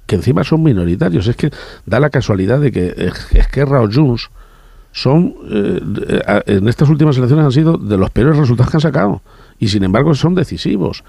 que 0.06 0.16
encima 0.16 0.44
son 0.44 0.62
minoritarios. 0.62 1.26
Es 1.26 1.36
que 1.36 1.50
da 1.86 2.00
la 2.00 2.10
casualidad 2.10 2.60
de 2.60 2.72
que 2.72 3.10
Esquerra 3.32 3.80
o 3.80 3.90
Junts 3.90 4.30
son, 4.94 5.34
eh, 5.50 5.80
en 6.46 6.68
estas 6.68 6.88
últimas 6.88 7.16
elecciones 7.16 7.44
han 7.44 7.52
sido 7.52 7.76
de 7.76 7.98
los 7.98 8.10
peores 8.10 8.38
resultados 8.38 8.70
que 8.70 8.76
han 8.76 8.80
sacado. 8.80 9.22
Y 9.58 9.68
sin 9.68 9.82
embargo 9.82 10.14
son 10.14 10.36
decisivos. 10.36 11.02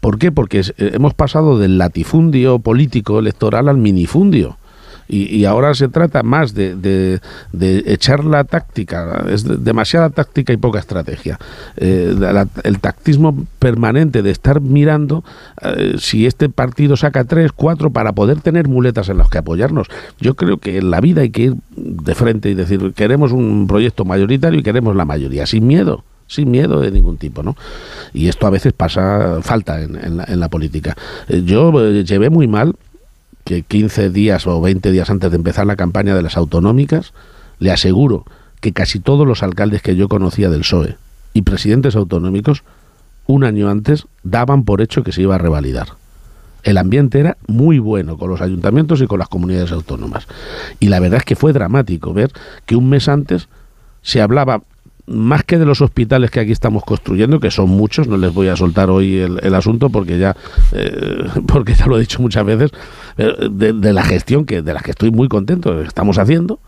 ¿Por 0.00 0.18
qué? 0.18 0.32
Porque 0.32 0.58
eh, 0.60 0.90
hemos 0.92 1.14
pasado 1.14 1.56
del 1.56 1.78
latifundio 1.78 2.58
político 2.58 3.20
electoral 3.20 3.68
al 3.68 3.78
minifundio. 3.78 4.57
Y, 5.08 5.46
ahora 5.46 5.74
se 5.74 5.88
trata 5.88 6.22
más 6.22 6.52
de, 6.52 6.76
de, 6.76 7.82
echar 7.86 8.24
la 8.24 8.44
táctica, 8.44 9.24
es 9.30 9.64
demasiada 9.64 10.10
táctica 10.10 10.52
y 10.52 10.58
poca 10.58 10.78
estrategia. 10.78 11.38
Eh, 11.76 12.14
el 12.64 12.80
tactismo 12.80 13.46
permanente 13.58 14.22
de 14.22 14.30
estar 14.30 14.60
mirando 14.60 15.24
eh, 15.62 15.94
si 15.98 16.26
este 16.26 16.50
partido 16.50 16.96
saca 16.96 17.24
tres, 17.24 17.52
cuatro, 17.52 17.90
para 17.90 18.12
poder 18.12 18.40
tener 18.40 18.68
muletas 18.68 19.08
en 19.08 19.16
las 19.18 19.30
que 19.30 19.38
apoyarnos. 19.38 19.88
Yo 20.20 20.34
creo 20.34 20.58
que 20.58 20.78
en 20.78 20.90
la 20.90 21.00
vida 21.00 21.22
hay 21.22 21.30
que 21.30 21.42
ir 21.42 21.54
de 21.74 22.14
frente 22.14 22.50
y 22.50 22.54
decir, 22.54 22.92
queremos 22.94 23.32
un 23.32 23.66
proyecto 23.66 24.04
mayoritario 24.04 24.60
y 24.60 24.62
queremos 24.62 24.94
la 24.94 25.06
mayoría, 25.06 25.46
sin 25.46 25.66
miedo 25.66 26.04
sin 26.28 26.50
miedo 26.50 26.80
de 26.80 26.90
ningún 26.90 27.16
tipo, 27.16 27.42
¿no? 27.42 27.56
Y 28.12 28.28
esto 28.28 28.46
a 28.46 28.50
veces 28.50 28.74
pasa, 28.74 29.38
falta 29.40 29.80
en, 29.80 30.18
la, 30.18 30.24
en 30.24 30.38
la, 30.38 30.48
política. 30.50 30.94
Eh, 31.26 31.42
yo 31.44 31.72
llevé 32.02 32.28
muy 32.28 32.46
mal 32.46 32.76
que 33.48 33.62
15 33.62 34.10
días 34.10 34.46
o 34.46 34.60
20 34.60 34.92
días 34.92 35.08
antes 35.08 35.30
de 35.30 35.36
empezar 35.38 35.66
la 35.66 35.74
campaña 35.74 36.14
de 36.14 36.20
las 36.20 36.36
autonómicas, 36.36 37.14
le 37.58 37.72
aseguro 37.72 38.26
que 38.60 38.74
casi 38.74 39.00
todos 39.00 39.26
los 39.26 39.42
alcaldes 39.42 39.80
que 39.80 39.96
yo 39.96 40.06
conocía 40.06 40.50
del 40.50 40.60
PSOE 40.60 40.98
y 41.32 41.40
presidentes 41.40 41.96
autonómicos, 41.96 42.62
un 43.26 43.44
año 43.44 43.70
antes, 43.70 44.06
daban 44.22 44.64
por 44.64 44.82
hecho 44.82 45.02
que 45.02 45.12
se 45.12 45.22
iba 45.22 45.36
a 45.36 45.38
revalidar. 45.38 45.88
El 46.62 46.76
ambiente 46.76 47.20
era 47.20 47.38
muy 47.46 47.78
bueno 47.78 48.18
con 48.18 48.28
los 48.28 48.42
ayuntamientos 48.42 49.00
y 49.00 49.06
con 49.06 49.18
las 49.18 49.28
comunidades 49.28 49.72
autónomas. 49.72 50.26
Y 50.78 50.88
la 50.88 51.00
verdad 51.00 51.20
es 51.20 51.24
que 51.24 51.34
fue 51.34 51.54
dramático 51.54 52.12
ver 52.12 52.30
que 52.66 52.76
un 52.76 52.90
mes 52.90 53.08
antes 53.08 53.48
se 54.02 54.20
hablaba 54.20 54.60
más 55.08 55.44
que 55.44 55.58
de 55.58 55.64
los 55.64 55.80
hospitales 55.80 56.30
que 56.30 56.40
aquí 56.40 56.52
estamos 56.52 56.84
construyendo, 56.84 57.40
que 57.40 57.50
son 57.50 57.70
muchos, 57.70 58.08
no 58.08 58.16
les 58.16 58.32
voy 58.32 58.48
a 58.48 58.56
soltar 58.56 58.90
hoy 58.90 59.18
el, 59.18 59.54
asunto 59.54 59.90
porque 59.90 60.18
ya, 60.18 60.36
eh, 60.72 61.24
porque 61.46 61.74
ya 61.74 61.86
lo 61.86 61.96
he 61.96 62.00
dicho 62.00 62.20
muchas 62.20 62.44
veces, 62.44 62.70
de, 63.16 63.92
la 63.92 64.04
gestión 64.04 64.44
que 64.44 64.62
de 64.62 64.72
la 64.72 64.80
que 64.80 64.90
estoy 64.90 65.10
muy 65.10 65.28
contento, 65.28 65.76
que 65.76 65.86
estamos 65.86 66.18
haciendo. 66.18 66.60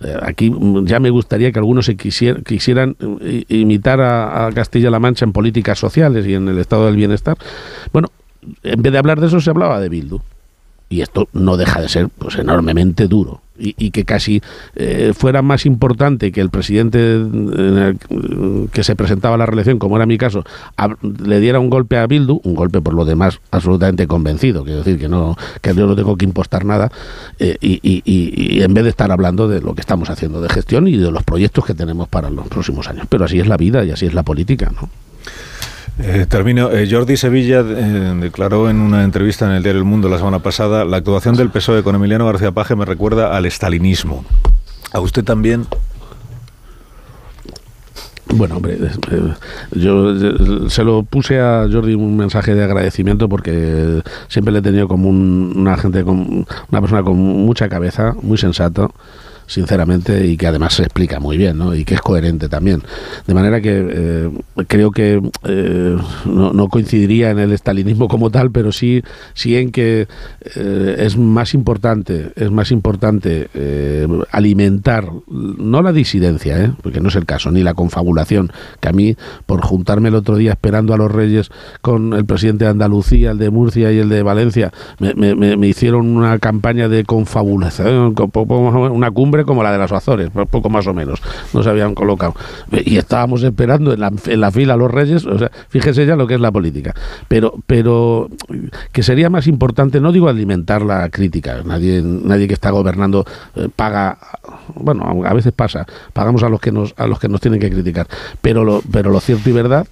Eh, 0.00 0.16
aquí 0.22 0.52
ya 0.82 0.98
me 0.98 1.10
gustaría 1.10 1.52
que 1.52 1.58
algunos 1.58 1.86
se 1.86 1.96
quisieran 1.96 2.96
imitar 3.48 4.00
a, 4.00 4.46
a 4.46 4.52
Castilla-La 4.52 4.98
Mancha 4.98 5.24
en 5.24 5.32
políticas 5.32 5.78
sociales 5.78 6.26
y 6.26 6.34
en 6.34 6.48
el 6.48 6.58
estado 6.58 6.86
del 6.86 6.96
bienestar. 6.96 7.36
Bueno, 7.92 8.08
en 8.62 8.82
vez 8.82 8.92
de 8.92 8.98
hablar 8.98 9.20
de 9.20 9.28
eso 9.28 9.40
se 9.40 9.50
hablaba 9.50 9.80
de 9.80 9.88
Bildu. 9.88 10.20
Y 10.88 11.00
esto 11.00 11.28
no 11.32 11.56
deja 11.56 11.80
de 11.80 11.88
ser 11.88 12.08
pues 12.08 12.36
enormemente 12.36 13.08
duro 13.08 13.43
y, 13.58 13.90
que 13.90 14.04
casi 14.04 14.42
eh, 14.74 15.12
fuera 15.14 15.42
más 15.42 15.66
importante 15.66 16.32
que 16.32 16.40
el 16.40 16.50
presidente 16.50 17.24
que 18.72 18.84
se 18.84 18.96
presentaba 18.96 19.36
a 19.36 19.38
la 19.38 19.46
reelección, 19.46 19.78
como 19.78 19.96
era 19.96 20.06
mi 20.06 20.18
caso, 20.18 20.44
le 21.24 21.40
diera 21.40 21.60
un 21.60 21.70
golpe 21.70 21.98
a 21.98 22.06
Bildu, 22.06 22.40
un 22.42 22.54
golpe 22.54 22.80
por 22.80 22.94
lo 22.94 23.04
demás 23.04 23.40
absolutamente 23.50 24.06
convencido, 24.06 24.64
quiero 24.64 24.78
decir 24.78 24.98
que 24.98 25.08
no 25.08 25.36
que 25.62 25.74
yo 25.74 25.86
no 25.86 25.94
tengo 25.94 26.16
que 26.16 26.24
impostar 26.24 26.64
nada, 26.64 26.90
eh, 27.38 27.56
y, 27.60 27.80
y, 27.82 28.62
en 28.62 28.74
vez 28.74 28.84
de 28.84 28.90
estar 28.90 29.10
hablando 29.12 29.48
de 29.48 29.60
lo 29.60 29.74
que 29.74 29.80
estamos 29.80 30.10
haciendo 30.10 30.40
de 30.40 30.48
gestión 30.48 30.88
y 30.88 30.96
de 30.96 31.10
los 31.10 31.22
proyectos 31.22 31.64
que 31.64 31.74
tenemos 31.74 32.08
para 32.08 32.30
los 32.30 32.48
próximos 32.48 32.88
años. 32.88 33.06
Pero 33.08 33.24
así 33.24 33.38
es 33.38 33.46
la 33.46 33.56
vida 33.56 33.84
y 33.84 33.90
así 33.90 34.06
es 34.06 34.14
la 34.14 34.22
política, 34.22 34.72
¿no? 34.74 34.88
Eh, 35.98 36.26
termino. 36.28 36.70
Eh, 36.72 36.88
Jordi 36.90 37.16
Sevilla 37.16 37.60
eh, 37.60 38.14
declaró 38.20 38.68
en 38.68 38.80
una 38.80 39.04
entrevista 39.04 39.46
en 39.46 39.52
el 39.52 39.62
diario 39.62 39.80
El 39.80 39.84
Mundo 39.84 40.08
la 40.08 40.18
semana 40.18 40.40
pasada, 40.40 40.84
la 40.84 40.96
actuación 40.96 41.36
del 41.36 41.50
PSOE 41.50 41.82
con 41.82 41.94
Emiliano 41.94 42.26
García 42.26 42.50
Paje 42.50 42.74
me 42.74 42.84
recuerda 42.84 43.36
al 43.36 43.46
estalinismo. 43.46 44.24
¿A 44.92 45.00
usted 45.00 45.24
también? 45.24 45.66
Bueno, 48.36 48.56
hombre, 48.56 48.78
yo 49.72 50.68
se 50.68 50.82
lo 50.82 51.04
puse 51.04 51.38
a 51.38 51.68
Jordi 51.70 51.94
un 51.94 52.16
mensaje 52.16 52.54
de 52.56 52.64
agradecimiento 52.64 53.28
porque 53.28 54.02
siempre 54.26 54.52
le 54.52 54.58
he 54.58 54.62
tenido 54.62 54.88
como 54.88 55.08
una 55.08 55.76
gente, 55.76 56.02
una 56.02 56.80
persona 56.80 57.04
con 57.04 57.16
mucha 57.16 57.68
cabeza, 57.68 58.14
muy 58.20 58.36
sensato, 58.36 58.92
sinceramente, 59.46 60.26
y 60.26 60.36
que 60.36 60.46
además 60.46 60.74
se 60.74 60.82
explica 60.82 61.20
muy 61.20 61.36
bien, 61.36 61.58
¿no? 61.58 61.74
Y 61.74 61.84
que 61.84 61.94
es 61.94 62.00
coherente 62.00 62.48
también. 62.48 62.82
De 63.26 63.34
manera 63.34 63.60
que 63.60 63.86
eh, 63.90 64.30
creo 64.66 64.90
que 64.90 65.20
eh, 65.44 65.96
no, 66.26 66.68
coincidiría 66.68 67.30
en 67.30 67.38
el 67.38 67.52
estalinismo 67.52 68.08
como 68.08 68.30
tal, 68.30 68.50
pero 68.50 68.72
sí, 68.72 69.02
sí 69.34 69.56
en 69.56 69.70
que 69.70 70.08
eh, 70.56 70.96
es 70.98 71.16
más 71.16 71.54
importante, 71.54 72.32
es 72.36 72.50
más 72.50 72.70
importante 72.70 73.48
alimentar, 74.30 75.08
no 75.28 75.82
la 75.82 75.92
disidencia, 75.92 76.74
porque 76.82 77.00
no 77.00 77.08
es 77.08 77.16
el 77.16 77.26
caso, 77.26 77.50
ni 77.50 77.62
la 77.62 77.74
confabulación, 77.74 78.52
que 78.80 78.88
a 78.88 78.92
mí, 78.92 79.16
por 79.46 79.60
juntarme 79.62 80.08
el 80.08 80.14
otro 80.14 80.36
día 80.36 80.52
esperando 80.52 80.94
a 80.94 80.96
los 80.96 81.10
reyes 81.10 81.50
con 81.80 82.12
el 82.12 82.24
presidente 82.24 82.64
de 82.64 82.70
Andalucía, 82.70 83.32
el 83.32 83.38
de 83.38 83.50
Murcia 83.50 83.92
y 83.92 83.98
el 83.98 84.08
de 84.08 84.22
Valencia, 84.22 84.72
me, 84.98 85.34
me 85.34 85.66
hicieron 85.66 86.16
una 86.16 86.38
campaña 86.38 86.88
de 86.88 87.04
confabulación, 87.04 88.14
una 88.92 89.10
cumbre 89.10 89.33
como 89.42 89.64
la 89.64 89.72
de 89.72 89.78
las 89.78 89.90
Azores, 89.90 90.30
poco 90.50 90.70
más 90.70 90.86
o 90.86 90.94
menos, 90.94 91.20
nos 91.52 91.66
habían 91.66 91.94
colocado. 91.94 92.34
Y 92.70 92.96
estábamos 92.96 93.42
esperando 93.42 93.92
en 93.92 94.00
la, 94.00 94.12
en 94.26 94.40
la 94.40 94.52
fila 94.52 94.76
los 94.76 94.90
reyes, 94.90 95.26
o 95.26 95.38
sea, 95.38 95.50
fíjese 95.68 96.06
ya 96.06 96.14
lo 96.14 96.28
que 96.28 96.34
es 96.34 96.40
la 96.40 96.52
política. 96.52 96.94
Pero, 97.26 97.54
pero 97.66 98.28
que 98.92 99.02
sería 99.02 99.30
más 99.30 99.46
importante, 99.46 100.00
no 100.00 100.12
digo 100.12 100.28
alimentar 100.28 100.82
la 100.82 101.08
crítica, 101.10 101.62
nadie, 101.64 102.02
nadie 102.02 102.46
que 102.46 102.54
está 102.54 102.70
gobernando 102.70 103.24
eh, 103.56 103.68
paga, 103.74 104.18
bueno, 104.74 105.24
a 105.24 105.34
veces 105.34 105.52
pasa, 105.52 105.86
pagamos 106.12 106.42
a 106.42 106.48
los 106.48 106.60
que 106.60 106.70
nos, 106.70 106.94
a 106.96 107.06
los 107.06 107.18
que 107.18 107.28
nos 107.28 107.40
tienen 107.40 107.60
que 107.60 107.70
criticar, 107.70 108.06
pero 108.40 108.64
lo, 108.64 108.82
pero 108.92 109.10
lo 109.10 109.20
cierto 109.20 109.50
y 109.50 109.52
verdad 109.52 109.86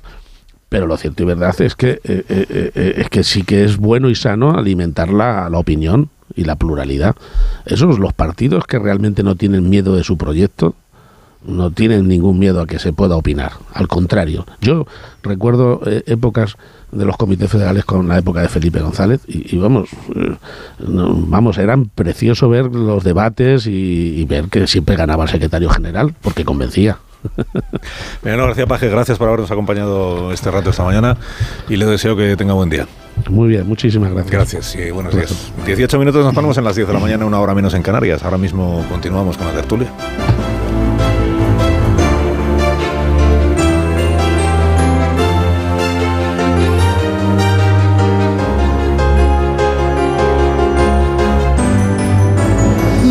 pero 0.68 0.86
lo 0.86 0.96
cierto 0.96 1.22
y 1.22 1.26
verdad 1.26 1.54
es 1.60 1.76
que 1.76 2.00
eh, 2.02 2.24
eh, 2.28 2.94
es 2.96 3.10
que 3.10 3.24
sí 3.24 3.42
que 3.42 3.62
es 3.62 3.76
bueno 3.76 4.08
y 4.08 4.14
sano 4.14 4.56
alimentar 4.56 5.12
la, 5.12 5.50
la 5.50 5.58
opinión 5.58 6.08
y 6.36 6.44
la 6.44 6.56
pluralidad. 6.56 7.16
Esos 7.66 7.98
los 7.98 8.12
partidos 8.12 8.64
que 8.66 8.78
realmente 8.78 9.22
no 9.22 9.34
tienen 9.34 9.68
miedo 9.68 9.96
de 9.96 10.04
su 10.04 10.16
proyecto, 10.16 10.74
no 11.44 11.70
tienen 11.70 12.08
ningún 12.08 12.38
miedo 12.38 12.60
a 12.60 12.66
que 12.66 12.78
se 12.78 12.92
pueda 12.92 13.16
opinar. 13.16 13.52
Al 13.74 13.88
contrario, 13.88 14.46
yo 14.60 14.86
recuerdo 15.22 15.80
eh, 15.86 16.02
épocas 16.06 16.56
de 16.92 17.04
los 17.04 17.16
comités 17.16 17.50
federales 17.50 17.84
con 17.84 18.06
la 18.08 18.18
época 18.18 18.42
de 18.42 18.48
Felipe 18.48 18.80
González 18.80 19.22
y, 19.26 19.56
vamos, 19.56 19.88
eh, 20.14 20.36
vamos, 20.78 21.58
eran 21.58 21.86
precioso 21.86 22.48
ver 22.48 22.66
los 22.66 23.02
debates 23.02 23.66
y, 23.66 24.24
ver 24.26 24.48
que 24.48 24.66
siempre 24.66 24.94
ganaba 24.94 25.24
el 25.24 25.30
secretario 25.30 25.70
general 25.70 26.14
porque 26.20 26.44
convencía. 26.44 26.98
Bueno, 28.22 28.46
García 28.46 28.66
Paje, 28.66 28.88
gracias 28.88 29.18
por 29.18 29.28
habernos 29.28 29.50
acompañado 29.50 30.32
este 30.32 30.50
rato 30.50 30.70
esta 30.70 30.84
mañana 30.84 31.16
y 31.68 31.76
le 31.76 31.86
deseo 31.86 32.16
que 32.16 32.36
tenga 32.36 32.52
buen 32.52 32.70
día. 32.70 32.86
Muy 33.30 33.48
bien, 33.48 33.66
muchísimas 33.66 34.10
gracias. 34.10 34.32
Gracias 34.32 34.76
y 34.76 34.90
buenos 34.90 35.14
días. 35.14 35.52
18 35.64 35.98
minutos 35.98 36.24
nos 36.24 36.34
ponemos 36.34 36.56
en 36.58 36.64
las 36.64 36.76
10 36.76 36.88
de 36.88 36.94
la 36.94 37.00
mañana, 37.00 37.24
una 37.24 37.40
hora 37.40 37.54
menos 37.54 37.74
en 37.74 37.82
Canarias. 37.82 38.22
Ahora 38.24 38.38
mismo 38.38 38.84
continuamos 38.88 39.36
con 39.36 39.46
la 39.46 39.52
tertulia. 39.52 39.92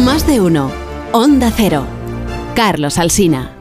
Más 0.04 0.28
de 0.28 0.42
uno. 0.42 0.72
Onda 1.14 1.52
Cero. 1.56 1.86
Carlos 2.56 2.98
Alsina. 2.98 3.61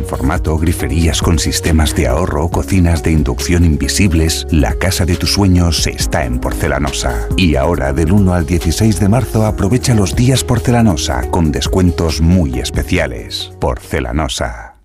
formato, 0.00 0.56
griferías 0.56 1.20
con 1.20 1.38
sistemas 1.38 1.94
de 1.94 2.08
ahorro, 2.08 2.48
cocinas 2.48 3.02
de 3.02 3.12
inducción 3.12 3.64
invisibles, 3.64 4.46
la 4.50 4.74
casa 4.74 5.04
de 5.04 5.16
tus 5.16 5.34
sueños 5.34 5.86
está 5.86 6.24
en 6.24 6.40
Porcelanosa. 6.40 7.28
Y 7.36 7.56
ahora, 7.56 7.92
del 7.92 8.12
1 8.12 8.32
al 8.32 8.46
16 8.46 8.98
de 8.98 9.08
marzo, 9.08 9.44
aprovecha 9.44 9.94
los 9.94 10.16
días 10.16 10.42
Porcelanosa 10.42 11.30
con 11.30 11.52
descuentos 11.52 12.20
muy 12.22 12.58
especiales. 12.58 13.52
Porcelanosa. 13.60 14.76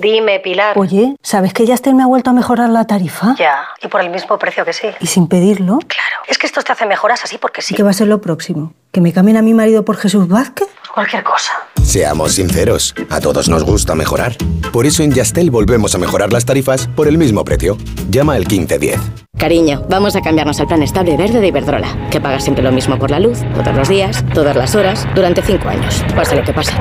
Dime, 0.00 0.40
Pilar. 0.40 0.76
Oye, 0.76 1.16
¿sabes 1.22 1.52
que 1.52 1.64
Yastel 1.64 1.94
me 1.94 2.02
ha 2.02 2.06
vuelto 2.06 2.30
a 2.30 2.32
mejorar 2.32 2.68
la 2.68 2.86
tarifa? 2.86 3.34
Ya, 3.38 3.68
y 3.82 3.88
por 3.88 4.00
el 4.00 4.10
mismo 4.10 4.38
precio 4.38 4.64
que 4.64 4.72
sí. 4.72 4.88
¿Y 5.00 5.06
sin 5.06 5.28
pedirlo? 5.28 5.78
Claro, 5.78 6.22
es 6.26 6.36
que 6.38 6.46
esto 6.46 6.62
te 6.62 6.72
hace 6.72 6.86
mejoras 6.86 7.22
así 7.24 7.38
porque 7.38 7.62
sí. 7.62 7.74
¿Y 7.74 7.76
qué 7.76 7.82
va 7.82 7.90
a 7.90 7.94
ser 7.94 8.08
lo 8.08 8.20
próximo? 8.20 8.74
¿Que 8.90 9.00
me 9.00 9.12
cambien 9.12 9.36
a 9.36 9.42
mi 9.42 9.54
marido 9.54 9.84
por 9.84 9.96
Jesús 9.96 10.28
Vázquez? 10.28 10.68
Cualquier 10.94 11.24
cosa. 11.24 11.52
Seamos 11.82 12.32
sinceros, 12.32 12.94
a 13.10 13.20
todos 13.20 13.48
nos 13.48 13.64
gusta 13.64 13.94
mejorar. 13.94 14.36
Por 14.72 14.86
eso 14.86 15.02
en 15.02 15.12
Yastel 15.12 15.50
volvemos 15.50 15.94
a 15.94 15.98
mejorar 15.98 16.32
las 16.32 16.44
tarifas 16.44 16.86
por 16.86 17.08
el 17.08 17.18
mismo 17.18 17.44
precio. 17.44 17.76
Llama 18.10 18.34
al 18.34 18.46
1510. 18.46 19.00
Cariño, 19.36 19.84
vamos 19.90 20.16
a 20.16 20.22
cambiarnos 20.22 20.60
al 20.60 20.68
plan 20.68 20.82
estable 20.82 21.16
verde 21.16 21.40
de 21.40 21.48
Iberdrola, 21.48 22.08
que 22.10 22.20
paga 22.20 22.40
siempre 22.40 22.62
lo 22.62 22.72
mismo 22.72 22.98
por 22.98 23.10
la 23.10 23.20
luz, 23.20 23.40
todos 23.54 23.74
los 23.74 23.88
días, 23.88 24.24
todas 24.32 24.56
las 24.56 24.74
horas, 24.74 25.06
durante 25.14 25.42
cinco 25.42 25.68
años, 25.68 26.04
pase 26.14 26.36
lo 26.36 26.44
que 26.44 26.52
pase. 26.52 26.72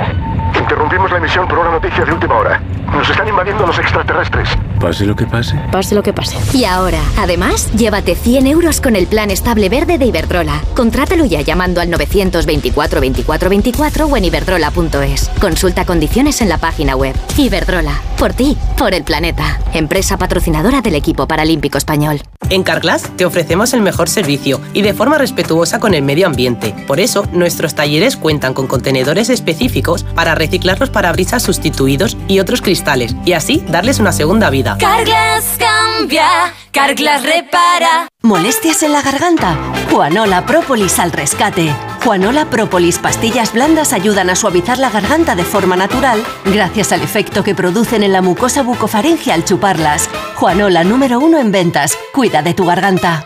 Interrumpimos 1.03 1.11
la 1.11 1.17
emisión 1.17 1.47
por 1.47 1.59
una 1.59 1.71
noticia 1.71 2.05
de 2.05 2.13
última 2.13 2.35
hora. 2.37 2.61
Nos 2.91 3.09
están 3.09 3.27
invadiendo 3.27 3.65
los 3.65 3.77
extraterrestres. 3.77 4.49
Pase 4.79 5.05
lo 5.05 5.15
que 5.15 5.25
pase. 5.25 5.59
Pase 5.71 5.95
lo 5.95 6.03
que 6.03 6.13
pase. 6.13 6.37
Y 6.57 6.65
ahora, 6.65 6.99
además, 7.17 7.71
llévate 7.73 8.15
100 8.15 8.47
euros 8.47 8.79
con 8.79 8.95
el 8.95 9.07
plan 9.07 9.31
estable 9.31 9.69
verde 9.69 9.97
de 9.97 10.05
Iberdrola. 10.05 10.61
Contrátalo 10.75 11.25
ya 11.25 11.41
llamando 11.41 11.81
al 11.81 11.89
924 11.89 13.01
24 13.01 13.49
24 13.49 14.05
o 14.05 14.17
en 14.17 14.25
iberdrola.es. 14.25 15.29
Consulta 15.41 15.85
condiciones 15.85 16.41
en 16.41 16.49
la 16.49 16.57
página 16.57 16.95
web. 16.95 17.15
Iberdrola. 17.37 17.99
Por 18.17 18.33
ti, 18.33 18.57
por 18.77 18.93
el 18.93 19.03
planeta. 19.03 19.59
Empresa 19.73 20.17
patrocinadora 20.17 20.81
del 20.81 20.95
equipo 20.95 21.27
paralímpico 21.27 21.77
español. 21.77 22.21
En 22.49 22.63
Carglass 22.63 23.09
te 23.17 23.25
ofrecemos 23.25 23.73
el 23.73 23.81
mejor 23.81 24.09
servicio 24.09 24.61
y 24.73 24.81
de 24.83 24.93
forma 24.93 25.17
respetuosa 25.17 25.79
con 25.79 25.93
el 25.93 26.03
medio 26.03 26.27
ambiente. 26.27 26.75
Por 26.85 26.99
eso, 26.99 27.25
nuestros 27.31 27.73
talleres 27.73 28.15
cuentan 28.15 28.53
con 28.53 28.67
contenedores 28.67 29.29
específicos 29.29 30.03
para 30.03 30.35
reciclar 30.35 30.79
los 30.79 30.89
parabrisas 30.93 31.43
sustituidos 31.43 32.15
y 32.29 32.39
otros 32.39 32.61
cristales 32.61 33.13
y 33.25 33.33
así 33.33 33.61
darles 33.67 33.99
una 33.99 34.13
segunda 34.13 34.49
vida. 34.49 34.77
Carglass 34.79 35.57
cambia, 35.59 36.53
Carglass 36.71 37.23
repara. 37.23 38.07
¿Molestias 38.21 38.83
en 38.83 38.93
la 38.93 39.01
garganta? 39.01 39.57
Juanola 39.91 40.45
Propolis 40.45 40.97
al 40.99 41.11
rescate. 41.11 41.75
Juanola 42.03 42.45
Propolis 42.45 42.99
pastillas 42.99 43.51
blandas 43.51 43.91
ayudan 43.91 44.29
a 44.29 44.35
suavizar 44.35 44.77
la 44.77 44.89
garganta 44.89 45.35
de 45.35 45.43
forma 45.43 45.75
natural 45.75 46.23
gracias 46.45 46.93
al 46.93 47.01
efecto 47.01 47.43
que 47.43 47.55
producen 47.55 48.03
en 48.03 48.13
la 48.13 48.21
mucosa 48.21 48.63
bucofaringe 48.63 49.33
al 49.33 49.43
chuparlas. 49.43 50.09
Juanola 50.35 50.83
número 50.83 51.19
uno 51.19 51.39
en 51.39 51.51
ventas. 51.51 51.97
Cuida 52.13 52.41
de 52.41 52.53
tu 52.53 52.65
garganta. 52.65 53.25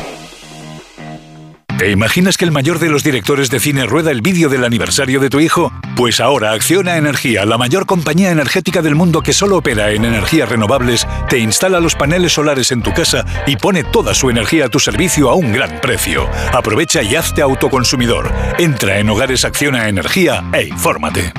¿Te 1.81 1.89
imaginas 1.89 2.37
que 2.37 2.45
el 2.45 2.51
mayor 2.51 2.77
de 2.77 2.89
los 2.89 3.03
directores 3.03 3.49
de 3.49 3.59
cine 3.59 3.87
rueda 3.87 4.11
el 4.11 4.21
vídeo 4.21 4.49
del 4.49 4.65
aniversario 4.65 5.19
de 5.19 5.31
tu 5.31 5.39
hijo? 5.39 5.71
Pues 5.95 6.19
ahora 6.19 6.51
Acciona 6.51 6.95
Energía, 6.95 7.43
la 7.43 7.57
mayor 7.57 7.87
compañía 7.87 8.29
energética 8.29 8.83
del 8.83 8.93
mundo 8.93 9.23
que 9.23 9.33
solo 9.33 9.57
opera 9.57 9.89
en 9.89 10.05
energías 10.05 10.47
renovables, 10.47 11.07
te 11.27 11.39
instala 11.39 11.79
los 11.79 11.95
paneles 11.95 12.33
solares 12.33 12.71
en 12.71 12.83
tu 12.83 12.93
casa 12.93 13.25
y 13.47 13.55
pone 13.55 13.83
toda 13.83 14.13
su 14.13 14.29
energía 14.29 14.65
a 14.65 14.69
tu 14.69 14.77
servicio 14.77 15.31
a 15.31 15.33
un 15.33 15.53
gran 15.53 15.81
precio. 15.81 16.29
Aprovecha 16.53 17.01
y 17.01 17.15
hazte 17.15 17.41
autoconsumidor. 17.41 18.31
Entra 18.59 18.99
en 18.99 19.09
Hogares 19.09 19.43
Acciona 19.43 19.89
Energía 19.89 20.43
e 20.53 20.67
infórmate. 20.67 21.33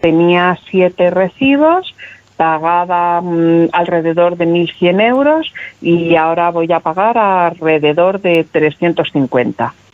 Tenía 0.00 0.56
siete 0.70 1.10
recibos 1.10 1.92
pagaba 2.36 3.20
mm, 3.20 3.70
alrededor 3.72 4.36
de 4.36 4.46
1.100 4.46 5.00
euros 5.08 5.52
y 5.82 6.14
ahora 6.14 6.52
voy 6.52 6.72
a 6.72 6.78
pagar 6.78 7.18
alrededor 7.18 8.20
de 8.20 8.44
350 8.44 9.74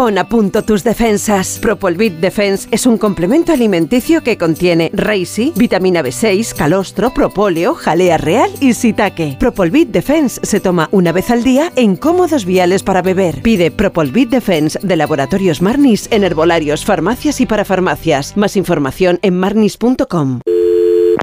Pon 0.00 0.16
a 0.16 0.24
punto 0.24 0.62
tus 0.62 0.82
defensas. 0.82 1.58
Propolvit 1.60 2.14
Defense 2.20 2.66
es 2.70 2.86
un 2.86 2.96
complemento 2.96 3.52
alimenticio 3.52 4.22
que 4.22 4.38
contiene 4.38 4.90
Reishi, 4.94 5.52
vitamina 5.54 6.00
B6, 6.00 6.56
calostro, 6.56 7.10
propóleo, 7.10 7.74
jalea 7.74 8.16
real 8.16 8.50
y 8.62 8.72
sitaque. 8.72 9.36
Propolvit 9.38 9.90
Defense 9.90 10.40
se 10.42 10.58
toma 10.58 10.88
una 10.90 11.12
vez 11.12 11.30
al 11.30 11.44
día 11.44 11.70
en 11.76 11.96
cómodos 11.96 12.46
viales 12.46 12.82
para 12.82 13.02
beber. 13.02 13.42
Pide 13.42 13.70
Propolvit 13.70 14.30
Defense 14.30 14.78
de 14.82 14.96
Laboratorios 14.96 15.60
Marnis 15.60 16.08
en 16.10 16.24
herbolarios, 16.24 16.82
farmacias 16.82 17.42
y 17.42 17.44
parafarmacias. 17.44 18.38
Más 18.38 18.56
información 18.56 19.18
en 19.20 19.38
marnis.com. 19.38 20.40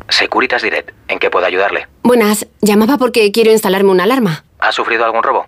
Securitas 0.07 0.61
Direct, 0.61 0.91
¿en 1.07 1.17
qué 1.17 1.32
puedo 1.32 1.47
ayudarle? 1.47 1.88
Buenas, 2.03 2.45
llamaba 2.61 2.99
porque 2.99 3.32
quiero 3.32 3.51
instalarme 3.51 3.89
una 3.89 4.03
alarma. 4.03 4.45
¿Ha 4.59 4.71
sufrido 4.71 5.03
algún 5.03 5.23
robo? 5.23 5.47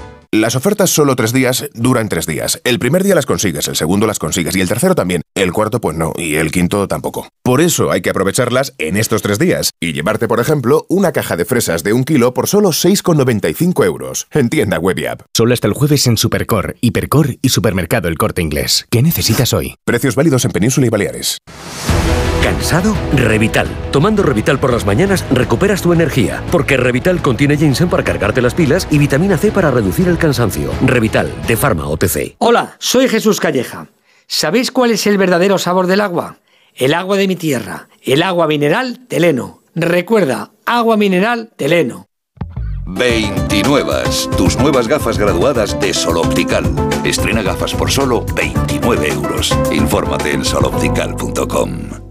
Las 0.33 0.55
ofertas 0.55 0.89
solo 0.89 1.17
tres 1.17 1.33
días 1.33 1.69
duran 1.73 2.07
tres 2.07 2.25
días. 2.25 2.61
El 2.63 2.79
primer 2.79 3.03
día 3.03 3.15
las 3.15 3.25
consigues, 3.25 3.67
el 3.67 3.75
segundo 3.75 4.07
las 4.07 4.17
consigues 4.17 4.55
y 4.55 4.61
el 4.61 4.69
tercero 4.69 4.95
también. 4.95 5.23
El 5.35 5.51
cuarto 5.51 5.81
pues 5.81 5.97
no 5.97 6.13
y 6.15 6.35
el 6.35 6.51
quinto 6.51 6.87
tampoco. 6.87 7.27
Por 7.43 7.59
eso 7.59 7.91
hay 7.91 8.01
que 8.01 8.11
aprovecharlas 8.11 8.73
en 8.77 8.95
estos 8.95 9.21
tres 9.21 9.39
días 9.39 9.71
y 9.81 9.91
llevarte, 9.91 10.29
por 10.29 10.39
ejemplo, 10.39 10.85
una 10.87 11.11
caja 11.11 11.35
de 11.35 11.43
fresas 11.43 11.83
de 11.83 11.91
un 11.91 12.05
kilo 12.05 12.33
por 12.33 12.47
solo 12.47 12.69
6,95 12.69 13.83
euros. 13.85 14.27
En 14.31 14.47
tienda 14.47 14.79
web 14.79 14.99
y 14.99 15.05
app. 15.07 15.23
Solo 15.35 15.53
hasta 15.53 15.67
el 15.67 15.73
jueves 15.73 16.07
en 16.07 16.15
Supercor, 16.15 16.77
Hipercor 16.79 17.35
y 17.41 17.49
Supermercado 17.49 18.07
El 18.07 18.17
Corte 18.17 18.41
Inglés. 18.41 18.85
¿Qué 18.89 19.01
necesitas 19.01 19.51
hoy? 19.51 19.75
Precios 19.83 20.15
válidos 20.15 20.45
en 20.45 20.51
Península 20.51 20.87
y 20.87 20.89
Baleares. 20.89 21.39
¿Cansado? 22.41 22.95
Revital. 23.15 23.67
Tomando 23.91 24.23
Revital 24.23 24.59
por 24.59 24.73
las 24.73 24.85
mañanas 24.85 25.25
recuperas 25.31 25.81
tu 25.81 25.93
energía, 25.93 26.43
porque 26.51 26.75
Revital 26.75 27.21
contiene 27.21 27.57
ginseng 27.57 27.89
para 27.89 28.03
cargarte 28.03 28.41
las 28.41 28.55
pilas 28.55 28.87
y 28.89 28.97
vitamina 28.97 29.37
C 29.37 29.51
para 29.51 29.69
reducir 29.69 30.07
el 30.07 30.17
cansancio. 30.17 30.71
Revital, 30.85 31.31
de 31.47 31.55
Pharma 31.55 31.87
OTC. 31.87 32.35
Hola, 32.39 32.75
soy 32.79 33.07
Jesús 33.07 33.39
Calleja. 33.39 33.87
¿Sabéis 34.27 34.71
cuál 34.71 34.91
es 34.91 35.05
el 35.07 35.17
verdadero 35.17 35.57
sabor 35.57 35.87
del 35.87 36.01
agua? 36.01 36.37
El 36.73 36.93
agua 36.93 37.17
de 37.17 37.27
mi 37.27 37.35
tierra, 37.35 37.89
el 38.01 38.23
agua 38.23 38.47
mineral 38.47 39.05
Teleno. 39.07 39.61
Recuerda, 39.75 40.51
agua 40.65 40.97
mineral 40.97 41.51
Teleno. 41.55 42.07
29. 42.87 44.03
Tus 44.37 44.57
nuevas 44.57 44.87
gafas 44.87 45.17
graduadas 45.17 45.79
de 45.79 45.93
Sol 45.93 46.17
Optical. 46.17 46.65
Estrena 47.03 47.41
gafas 47.41 47.73
por 47.73 47.91
solo 47.91 48.25
29 48.35 49.09
euros. 49.09 49.55
Infórmate 49.71 50.31
en 50.31 50.43
soloptical.com. 50.43 52.10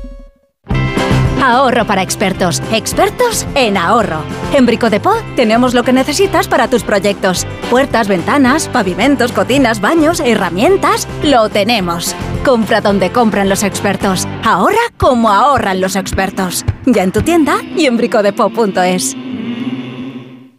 Ahorro 1.41 1.87
para 1.87 2.03
expertos. 2.03 2.61
Expertos 2.71 3.47
en 3.55 3.75
ahorro. 3.75 4.21
En 4.53 4.67
Brico 4.67 4.91
de 4.91 4.99
Po 4.99 5.15
tenemos 5.35 5.73
lo 5.73 5.81
que 5.83 5.91
necesitas 5.91 6.47
para 6.47 6.67
tus 6.67 6.83
proyectos. 6.83 7.47
Puertas, 7.71 8.07
ventanas, 8.07 8.67
pavimentos, 8.67 9.31
cocinas, 9.31 9.81
baños, 9.81 10.19
herramientas. 10.19 11.07
Lo 11.23 11.49
tenemos. 11.49 12.15
Compra 12.45 12.79
donde 12.79 13.11
compran 13.11 13.49
los 13.49 13.63
expertos. 13.63 14.27
Ahorra 14.43 14.77
como 14.97 15.31
ahorran 15.31 15.81
los 15.81 15.95
expertos. 15.95 16.63
Ya 16.85 17.01
en 17.01 17.11
tu 17.11 17.23
tienda 17.23 17.55
y 17.75 17.87
en 17.87 17.97
bricodepo.es. 17.97 19.17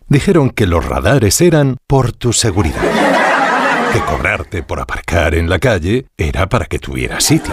Dijeron 0.09 0.51
que 0.51 0.67
los 0.67 0.85
radares 0.85 1.41
eran 1.41 1.77
por 1.87 2.11
tu 2.13 2.33
seguridad. 2.33 2.83
Que 3.93 4.01
cobrarte 4.01 4.65
por 4.65 4.81
aparcar 4.81 5.37
en 5.37 5.49
la 5.49 5.61
calle 5.61 6.07
era 6.17 6.49
para 6.49 6.67
que 6.67 6.81
tuvieras 6.81 7.23
sitio 7.23 7.53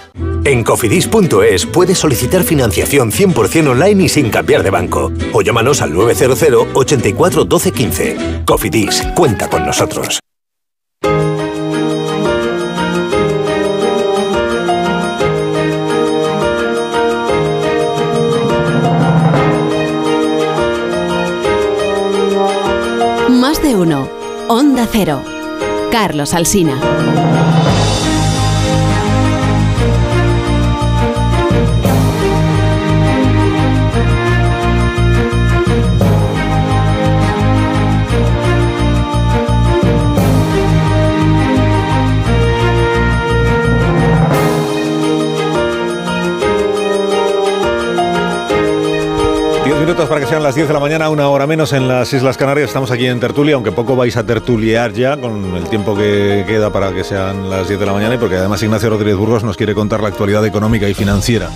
En 0.43 0.63
cofidis.es 0.63 1.65
puedes 1.67 1.97
solicitar 1.99 2.43
financiación 2.43 3.11
100% 3.11 3.69
online 3.69 4.05
y 4.05 4.09
sin 4.09 4.29
cambiar 4.29 4.63
de 4.63 4.69
banco. 4.69 5.11
O 5.33 5.41
llámanos 5.41 5.81
al 5.81 5.93
900 5.93 6.67
84 6.73 7.45
12 7.45 7.71
15. 7.71 8.17
Cofidis, 8.45 9.03
cuenta 9.15 9.49
con 9.49 9.65
nosotros. 9.65 10.19
Más 23.29 23.61
de 23.63 23.75
uno. 23.75 24.07
Onda 24.47 24.87
Cero. 24.91 25.21
Carlos 25.91 26.33
Alsina. 26.33 26.79
Para 50.11 50.19
que 50.19 50.27
sean 50.27 50.43
las 50.43 50.55
10 50.55 50.67
de 50.67 50.73
la 50.73 50.81
mañana, 50.81 51.09
una 51.09 51.29
hora 51.29 51.47
menos 51.47 51.71
en 51.71 51.87
las 51.87 52.11
Islas 52.11 52.35
Canarias. 52.35 52.67
Estamos 52.67 52.91
aquí 52.91 53.05
en 53.05 53.21
tertulia, 53.21 53.55
aunque 53.55 53.71
poco 53.71 53.95
vais 53.95 54.17
a 54.17 54.25
tertuliar 54.25 54.91
ya 54.91 55.15
con 55.15 55.55
el 55.55 55.63
tiempo 55.69 55.95
que 55.95 56.43
queda 56.45 56.69
para 56.69 56.91
que 56.91 57.05
sean 57.05 57.49
las 57.49 57.69
10 57.69 57.79
de 57.79 57.85
la 57.85 57.93
mañana 57.93 58.15
y 58.15 58.17
porque 58.17 58.35
además 58.35 58.61
Ignacio 58.61 58.89
Rodríguez 58.89 59.15
Burgos 59.15 59.45
nos 59.45 59.55
quiere 59.55 59.73
contar 59.73 60.01
la 60.01 60.09
actualidad 60.09 60.45
económica 60.45 60.89
y 60.89 60.93
financiera 60.93 61.49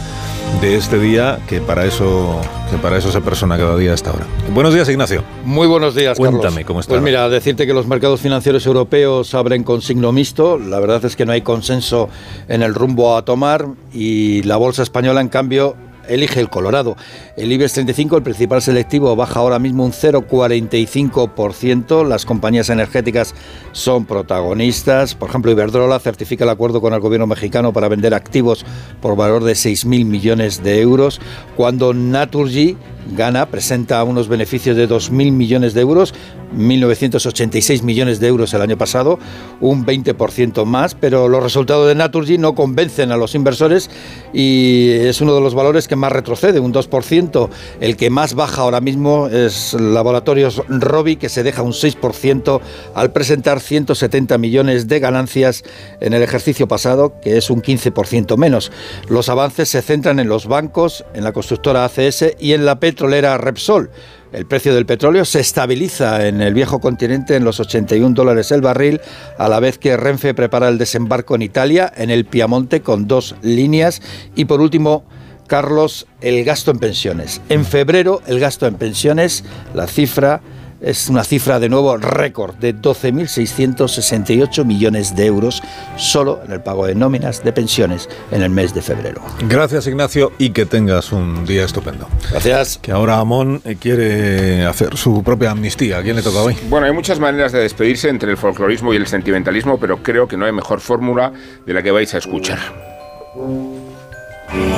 de 0.62 0.78
este 0.78 1.00
día, 1.00 1.40
que 1.50 1.60
para 1.60 1.84
eso, 1.84 2.40
que 2.72 2.78
para 2.78 2.98
eso 2.98 3.12
se 3.12 3.20
persona 3.20 3.58
cada 3.58 3.76
día 3.76 3.92
a 3.92 3.96
esta 3.96 4.14
hora. 4.14 4.26
Buenos 4.54 4.74
días, 4.74 4.88
Ignacio. 4.88 5.22
Muy 5.44 5.68
buenos 5.68 5.94
días, 5.94 6.18
Cuéntame 6.18 6.64
cómo 6.64 6.80
está. 6.80 6.92
Pues 6.92 7.02
mira, 7.02 7.28
decirte 7.28 7.68
que 7.68 7.74
los 7.74 7.88
mercados 7.88 8.22
financieros 8.22 8.66
europeos 8.66 9.34
abren 9.34 9.66
con 9.66 9.82
signo 9.82 10.14
mixto. 10.14 10.58
La 10.58 10.80
verdad 10.80 11.04
es 11.04 11.18
que 11.18 11.26
no 11.26 11.34
hay 11.34 11.42
consenso 11.42 12.08
en 12.48 12.64
el 12.64 12.74
rumbo 12.74 13.18
a 13.18 13.26
tomar 13.26 13.66
y 13.92 14.44
la 14.44 14.56
bolsa 14.56 14.82
española, 14.82 15.20
en 15.20 15.28
cambio, 15.28 15.76
elige 16.08 16.40
el 16.40 16.50
Colorado. 16.50 16.96
El 17.38 17.52
IBEX 17.52 17.74
35, 17.74 18.18
el 18.18 18.24
principal 18.24 18.62
selectivo, 18.62 19.16
baja 19.16 19.40
ahora 19.40 19.60
mismo 19.60 19.86
un 19.86 19.92
0,45%. 19.92 22.08
Las 22.08 22.26
compañías 22.26 22.70
energéticas 22.70 23.34
son 23.72 24.06
protagonistas. 24.06 25.16
Por 25.16 25.30
ejemplo, 25.30 25.52
Iberdrola 25.52 26.00
certifica 26.00 26.44
el 26.44 26.50
acuerdo 26.50 26.82
con 26.82 26.94
el 26.94 27.00
gobierno 27.00 27.28
mexicano 27.28 27.74
para 27.74 27.88
vender 27.88 28.14
activos 28.14 28.66
por 29.02 29.16
valor 29.16 29.44
de 29.44 29.54
6.000 29.54 30.06
millones 30.06 30.64
de 30.64 30.82
euros, 30.82 31.20
cuando 31.56 31.94
Naturgy 31.94 32.78
gana, 33.12 33.48
presenta 33.48 34.04
unos 34.04 34.28
beneficios 34.28 34.76
de 34.76 34.88
2.000 34.88 35.32
millones 35.32 35.74
de 35.74 35.82
euros, 35.82 36.14
1.986 36.56 37.84
millones 37.84 38.20
de 38.20 38.28
euros 38.28 38.54
el 38.54 38.62
año 38.62 38.78
pasado, 38.78 39.20
un 39.62 39.86
20% 39.86 40.66
más, 40.66 40.96
pero 40.96 41.28
los 41.28 41.44
resultados 41.44 41.88
de 41.88 41.96
Naturgy 41.96 42.38
no 42.38 42.56
convencen 42.56 43.12
a 43.12 43.18
los 43.18 43.36
inversores 43.36 43.90
y 44.34 44.90
es 44.92 45.22
uno 45.22 45.36
de 45.36 45.42
los 45.42 45.54
valores 45.54 45.88
que 45.88 45.96
más 45.96 46.12
retrocede, 46.12 46.60
un 46.60 46.74
2%. 46.74 47.50
El 47.82 47.98
que 47.98 48.10
más 48.10 48.34
baja 48.34 48.62
ahora 48.62 48.82
mismo 48.82 49.28
es 49.28 49.74
Laboratorios 49.74 50.62
Robi, 50.68 51.16
que 51.18 51.30
se 51.30 51.44
deja 51.44 51.62
un 51.62 51.74
6% 51.74 52.62
al 52.94 53.12
presentar 53.12 53.60
170 53.60 54.38
millones 54.38 54.88
de 54.88 55.00
ganancias 55.00 55.64
en 56.00 56.14
el 56.14 56.22
ejercicio 56.22 56.68
pasado, 56.68 57.20
que 57.22 57.38
es 57.38 57.50
un 57.50 57.62
15% 57.62 58.38
menos. 58.38 58.72
Los 59.10 59.30
avances 59.30 59.70
se 59.70 59.82
centran 59.82 60.20
en 60.20 60.30
los 60.30 60.48
bancos, 60.48 61.06
en 61.14 61.24
la 61.24 61.34
constructora 61.34 61.86
ACS 61.86 62.36
y 62.40 62.54
en 62.54 62.66
la 62.66 62.80
petrolera 62.96 63.38
Repsol. 63.38 63.92
El 64.32 64.46
precio 64.46 64.74
del 64.74 64.86
petróleo 64.86 65.26
se 65.26 65.42
estabiliza 65.42 66.28
en 66.28 66.42
el 66.42 66.54
viejo 66.54 66.80
continente 66.80 67.36
en 67.36 67.44
los 67.44 67.60
81 67.60 68.16
dólares 68.16 68.52
el 68.52 68.62
barril, 68.62 69.02
a 69.38 69.50
la 69.50 69.60
vez 69.60 69.78
que 69.78 69.98
Renfe 69.98 70.34
prepara 70.34 70.70
el 70.70 70.78
desembarco 70.78 71.36
en 71.36 71.42
Italia, 71.42 71.92
en 71.98 72.10
el 72.10 72.24
Piamonte, 72.24 72.82
con 72.82 73.06
dos 73.06 73.36
líneas. 73.42 74.02
Y 74.34 74.46
por 74.46 74.62
último, 74.62 75.04
Carlos, 75.48 76.08
el 76.22 76.46
gasto 76.46 76.72
en 76.72 76.80
pensiones. 76.80 77.42
En 77.50 77.66
febrero, 77.66 78.22
el 78.28 78.40
gasto 78.40 78.66
en 78.66 78.76
pensiones, 78.76 79.44
la 79.74 79.88
cifra 79.88 80.42
es 80.82 81.10
una 81.10 81.24
cifra 81.24 81.60
de 81.60 81.70
nuevo 81.70 81.98
récord 81.98 82.56
de 82.56 82.76
12.668 82.76 84.66
millones 84.66 85.16
de 85.16 85.26
euros 85.26 85.62
solo 85.98 86.42
en 86.46 86.52
el 86.52 86.62
pago 86.62 86.86
de 86.86 86.96
nóminas 86.96 87.44
de 87.44 87.52
pensiones 87.52 88.10
en 88.32 88.42
el 88.42 88.50
mes 88.50 88.74
de 88.74 88.82
febrero. 88.82 89.22
Gracias 89.48 89.88
Ignacio 89.88 90.32
y 90.38 90.52
que 90.52 90.66
tengas 90.66 91.12
un 91.12 91.46
día 91.46 91.66
estupendo. 91.66 92.08
Gracias. 92.32 92.78
Que 92.82 92.92
ahora 92.92 93.20
Amón 93.20 93.62
eh, 93.66 93.78
quiere 93.80 94.66
hacer 94.66 94.98
su 94.98 95.24
propia 95.24 95.52
amnistía. 95.52 96.00
¿A 96.00 96.04
quién 96.04 96.16
le 96.16 96.22
toca 96.22 96.40
hoy? 96.40 96.56
Bueno, 96.70 96.88
hay 96.88 96.94
muchas 96.94 97.20
maneras 97.20 97.52
de 97.52 97.60
despedirse 97.60 98.10
entre 98.10 98.32
el 98.32 98.38
folclorismo 98.38 98.94
y 98.94 98.98
el 98.98 99.08
sentimentalismo, 99.08 99.80
pero 99.80 100.02
creo 100.04 100.28
que 100.28 100.38
no 100.38 100.46
hay 100.46 100.52
mejor 100.52 100.82
fórmula 100.82 101.32
de 101.66 101.74
la 101.74 101.82
que 101.82 101.92
vais 101.92 102.14
a 102.14 102.18
escuchar. 102.18 102.60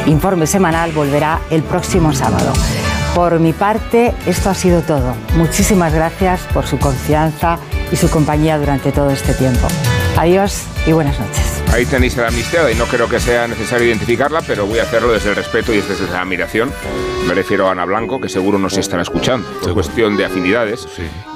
Informe 0.05 0.47
semanal 0.47 0.91
volverá 0.91 1.39
el 1.49 1.63
próximo 1.63 2.13
sábado. 2.13 2.53
Por 3.15 3.39
mi 3.39 3.53
parte, 3.53 4.13
esto 4.25 4.49
ha 4.49 4.53
sido 4.53 4.81
todo. 4.81 5.15
Muchísimas 5.35 5.93
gracias 5.93 6.41
por 6.53 6.65
su 6.67 6.77
confianza 6.77 7.57
y 7.91 7.95
su 7.95 8.09
compañía 8.09 8.57
durante 8.57 8.91
todo 8.91 9.09
este 9.09 9.33
tiempo. 9.33 9.67
Adiós 10.17 10.63
y 10.85 10.91
buenas 10.91 11.19
noches. 11.19 11.63
Ahí 11.73 11.85
tenéis 11.85 12.17
a 12.17 12.23
la 12.23 12.27
amnistiada 12.29 12.71
y 12.71 12.75
no 12.75 12.85
creo 12.85 13.09
que 13.09 13.19
sea 13.19 13.47
necesario 13.47 13.87
identificarla, 13.87 14.41
pero 14.41 14.65
voy 14.65 14.79
a 14.79 14.83
hacerlo 14.83 15.11
desde 15.11 15.29
el 15.29 15.35
respeto 15.35 15.73
y 15.73 15.81
desde 15.81 16.11
la 16.11 16.21
admiración. 16.21 16.71
Me 17.27 17.33
refiero 17.33 17.67
a 17.67 17.73
Ana 17.73 17.85
Blanco, 17.85 18.21
que 18.21 18.29
seguro 18.29 18.57
nos 18.57 18.77
estará 18.77 19.01
escuchando. 19.01 19.47
Es 19.61 19.67
cuestión 19.67 20.15
de 20.15 20.25
afinidades 20.25 20.87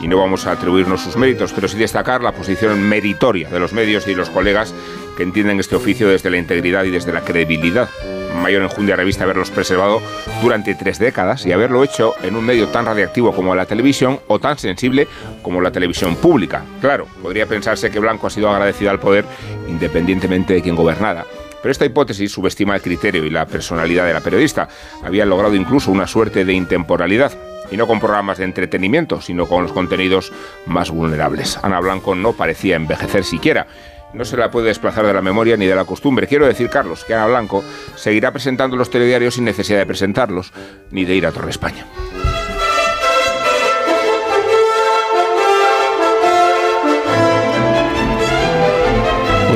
y 0.02 0.08
no 0.08 0.18
vamos 0.18 0.48
a 0.48 0.54
atribuirnos 0.54 1.02
sus 1.02 1.18
méritos, 1.18 1.52
pero 1.54 1.68
sí 1.68 1.78
destacar 1.78 2.24
la 2.24 2.32
posición 2.32 2.82
meritoria 2.82 3.50
de 3.50 3.60
los 3.60 3.74
medios 3.74 4.08
y 4.08 4.16
los 4.16 4.30
colegas 4.30 4.74
que 5.18 5.24
entienden 5.24 5.60
este 5.60 5.76
oficio 5.76 6.08
desde 6.08 6.30
la 6.30 6.38
integridad 6.38 6.86
y 6.86 6.92
desde 6.92 7.12
la 7.12 7.22
credibilidad 7.22 7.90
mayor 8.36 8.64
enjundia 8.64 8.96
revista 8.96 9.24
haberlos 9.24 9.52
preservado 9.52 10.02
durante 10.42 10.76
tres 10.76 11.00
décadas 11.00 11.46
y 11.46 11.52
haberlo 11.52 11.84
hecho 11.84 12.16
en 12.24 12.36
un 12.36 12.46
medio 12.46 12.68
tan 12.68 12.86
radiactivo 12.86 13.34
como 13.34 13.56
la 13.56 13.66
televisión 13.66 14.20
o 14.28 14.40
tan 14.40 14.58
sensible 14.58 15.08
como 15.42 15.62
la 15.62 15.72
televisión 15.72 16.16
pública. 16.16 16.64
Claro, 16.80 17.08
podría 17.22 17.46
pensarse 17.46 17.92
que 17.92 18.00
Blanco 18.00 18.28
ha 18.28 18.30
sido 18.30 18.50
agradecido 18.50 18.92
al 18.92 19.00
poder 19.00 19.26
independientemente 19.68 20.54
de 20.54 20.62
quien 20.62 20.76
gobernara. 20.76 21.26
Pero 21.62 21.72
esta 21.72 21.86
hipótesis 21.86 22.32
subestima 22.32 22.76
el 22.76 22.82
criterio 22.82 23.24
y 23.24 23.30
la 23.30 23.46
personalidad 23.46 24.08
de 24.08 24.14
la 24.14 24.22
periodista. 24.22 24.68
Había 25.04 25.26
logrado 25.26 25.56
incluso 25.56 25.92
una 25.92 26.08
suerte 26.08 26.44
de 26.44 26.54
intemporalidad 26.54 27.32
y 27.70 27.78
no 27.78 27.88
con 27.88 28.00
programas 28.00 28.40
de 28.40 28.46
entretenimiento, 28.46 29.22
sino 29.22 29.46
con 29.46 29.64
los 29.64 29.72
contenidos 29.72 30.34
más 30.66 30.90
vulnerables. 30.90 31.58
Ana 31.62 31.80
Blanco 31.80 32.16
no 32.16 32.34
parecía 32.34 32.76
envejecer 32.76 33.24
siquiera 33.24 33.68
no 34.14 34.26
se 34.26 34.38
la 34.38 34.52
puede 34.52 34.68
desplazar 34.68 35.06
de 35.06 35.14
la 35.14 35.22
memoria 35.22 35.58
ni 35.58 35.66
de 35.66 35.76
la 35.76 35.86
costumbre. 35.86 36.28
Quiero 36.28 36.46
decir, 36.46 36.70
Carlos, 36.70 37.04
que 37.06 37.14
Ana 37.14 37.28
Blanco 37.28 37.64
seguirá 37.96 38.32
presentando 38.32 38.76
los 38.76 38.90
telediarios 38.90 39.36
sin 39.36 39.46
necesidad 39.46 39.80
de 39.80 39.86
presentarlos, 39.86 40.54
ni 40.92 41.06
de 41.06 41.16
ir 41.16 41.26
a 41.26 41.32
Torre 41.32 41.52
España. 41.52 41.86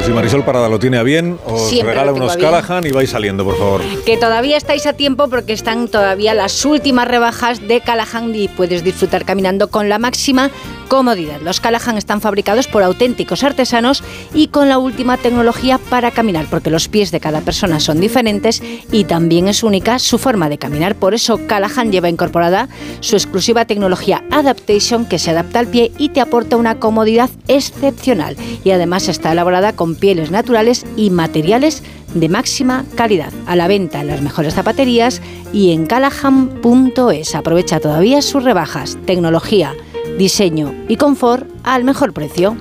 Si 0.05 0.11
Marisol 0.11 0.45
Parada 0.45 0.69
lo 0.69 0.77
tiene 0.77 0.97
a 0.97 1.03
bien, 1.03 1.39
os 1.45 1.67
Siempre 1.69 1.93
regala 1.93 2.13
unos. 2.13 2.37
Callahan 2.37 2.85
y 2.85 2.91
vais 2.91 3.09
saliendo, 3.09 3.43
por 3.43 3.57
favor. 3.57 3.81
Que 4.05 4.17
todavía 4.17 4.55
estáis 4.55 4.85
a 4.85 4.93
tiempo 4.93 5.27
porque 5.29 5.53
están 5.53 5.87
todavía 5.87 6.35
las 6.35 6.63
últimas 6.63 7.07
rebajas 7.07 7.67
de 7.67 7.81
Callahan 7.81 8.35
y 8.35 8.47
puedes 8.47 8.83
disfrutar 8.83 9.25
caminando 9.25 9.69
con 9.69 9.89
la 9.89 9.97
máxima 9.97 10.51
comodidad. 10.87 11.41
Los 11.41 11.59
Callahan 11.59 11.97
están 11.97 12.21
fabricados 12.21 12.67
por 12.67 12.83
auténticos 12.83 13.43
artesanos 13.43 14.03
y 14.33 14.49
con 14.49 14.69
la 14.69 14.77
última 14.77 15.17
tecnología 15.17 15.79
para 15.79 16.11
caminar, 16.11 16.45
porque 16.51 16.69
los 16.69 16.87
pies 16.87 17.09
de 17.09 17.19
cada 17.19 17.41
persona 17.41 17.79
son 17.79 17.99
diferentes 17.99 18.61
y 18.91 19.05
también 19.05 19.47
es 19.47 19.63
única 19.63 19.97
su 19.97 20.19
forma 20.19 20.49
de 20.49 20.59
caminar. 20.59 20.93
Por 20.95 21.15
eso 21.15 21.39
Callahan 21.47 21.91
lleva 21.91 22.09
incorporada 22.09 22.69
su 22.99 23.15
exclusiva 23.15 23.65
tecnología 23.65 24.23
Adaptation 24.29 25.05
que 25.05 25.17
se 25.17 25.31
adapta 25.31 25.59
al 25.59 25.67
pie 25.67 25.91
y 25.97 26.09
te 26.09 26.21
aporta 26.21 26.57
una 26.57 26.79
comodidad 26.79 27.31
excepcional. 27.47 28.35
Y 28.63 28.69
además 28.69 29.07
está 29.07 29.31
elaborada 29.31 29.73
con 29.73 29.94
pieles 29.95 30.31
naturales 30.31 30.85
y 30.95 31.09
materiales 31.09 31.83
de 32.13 32.29
máxima 32.29 32.85
calidad. 32.95 33.33
A 33.45 33.55
la 33.55 33.67
venta 33.67 34.01
en 34.01 34.07
las 34.07 34.21
mejores 34.21 34.53
zapaterías 34.53 35.21
y 35.53 35.73
en 35.73 35.85
callahan.es. 35.85 37.35
Aprovecha 37.35 37.79
todavía 37.79 38.21
sus 38.21 38.43
rebajas, 38.43 38.97
tecnología, 39.05 39.73
diseño 40.17 40.73
y 40.87 40.97
confort 40.97 41.47
al 41.63 41.83
mejor 41.83 42.13
precio. 42.13 42.55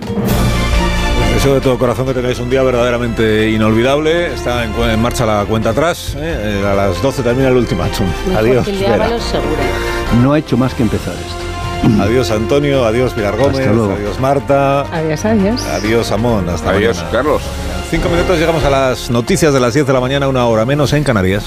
Deseo 1.35 1.55
de 1.55 1.61
todo 1.61 1.79
corazón 1.79 2.07
que 2.07 2.15
tengáis 2.15 2.39
un 2.39 2.49
día 2.49 2.63
verdaderamente 2.63 3.51
inolvidable. 3.51 4.33
Está 4.33 4.65
en, 4.65 5.03
marcha 5.03 5.27
la 5.27 5.45
cuenta 5.45 5.71
atrás. 5.71 6.15
¿eh? 6.17 6.63
A 6.65 6.75
las 6.75 7.03
12 7.03 7.23
termina 7.23 7.49
el 7.49 7.57
ultimátum. 7.57 8.07
Adiós. 8.37 8.67
No 10.23 10.33
ha 10.33 10.39
hecho 10.39 10.57
más 10.57 10.75
que 10.75 10.85
empezar 10.85 11.15
esto. 11.15 11.54
Adiós 12.01 12.31
Antonio, 12.31 12.85
adiós 12.85 13.13
Pilar 13.13 13.37
Gómez, 13.37 13.67
adiós 13.67 14.19
Marta, 14.21 14.83
Adiós, 14.93 15.25
adiós. 15.25 15.67
adiós 15.67 16.11
Amón, 16.13 16.49
hasta 16.49 16.71
Adiós, 16.71 16.97
mañana. 16.97 17.13
Carlos. 17.13 17.43
Cinco 17.91 18.09
minutos 18.09 18.39
llegamos 18.39 18.65
a 18.65 18.71
las 18.71 19.11
noticias 19.11 19.53
de 19.53 19.61
las 19.61 19.75
10 19.75 19.87
de 19.87 19.93
la 19.93 20.01
mañana, 20.01 20.29
una 20.29 20.47
hora 20.47 20.65
menos 20.65 20.93
en 20.93 21.05
Canarias. 21.05 21.45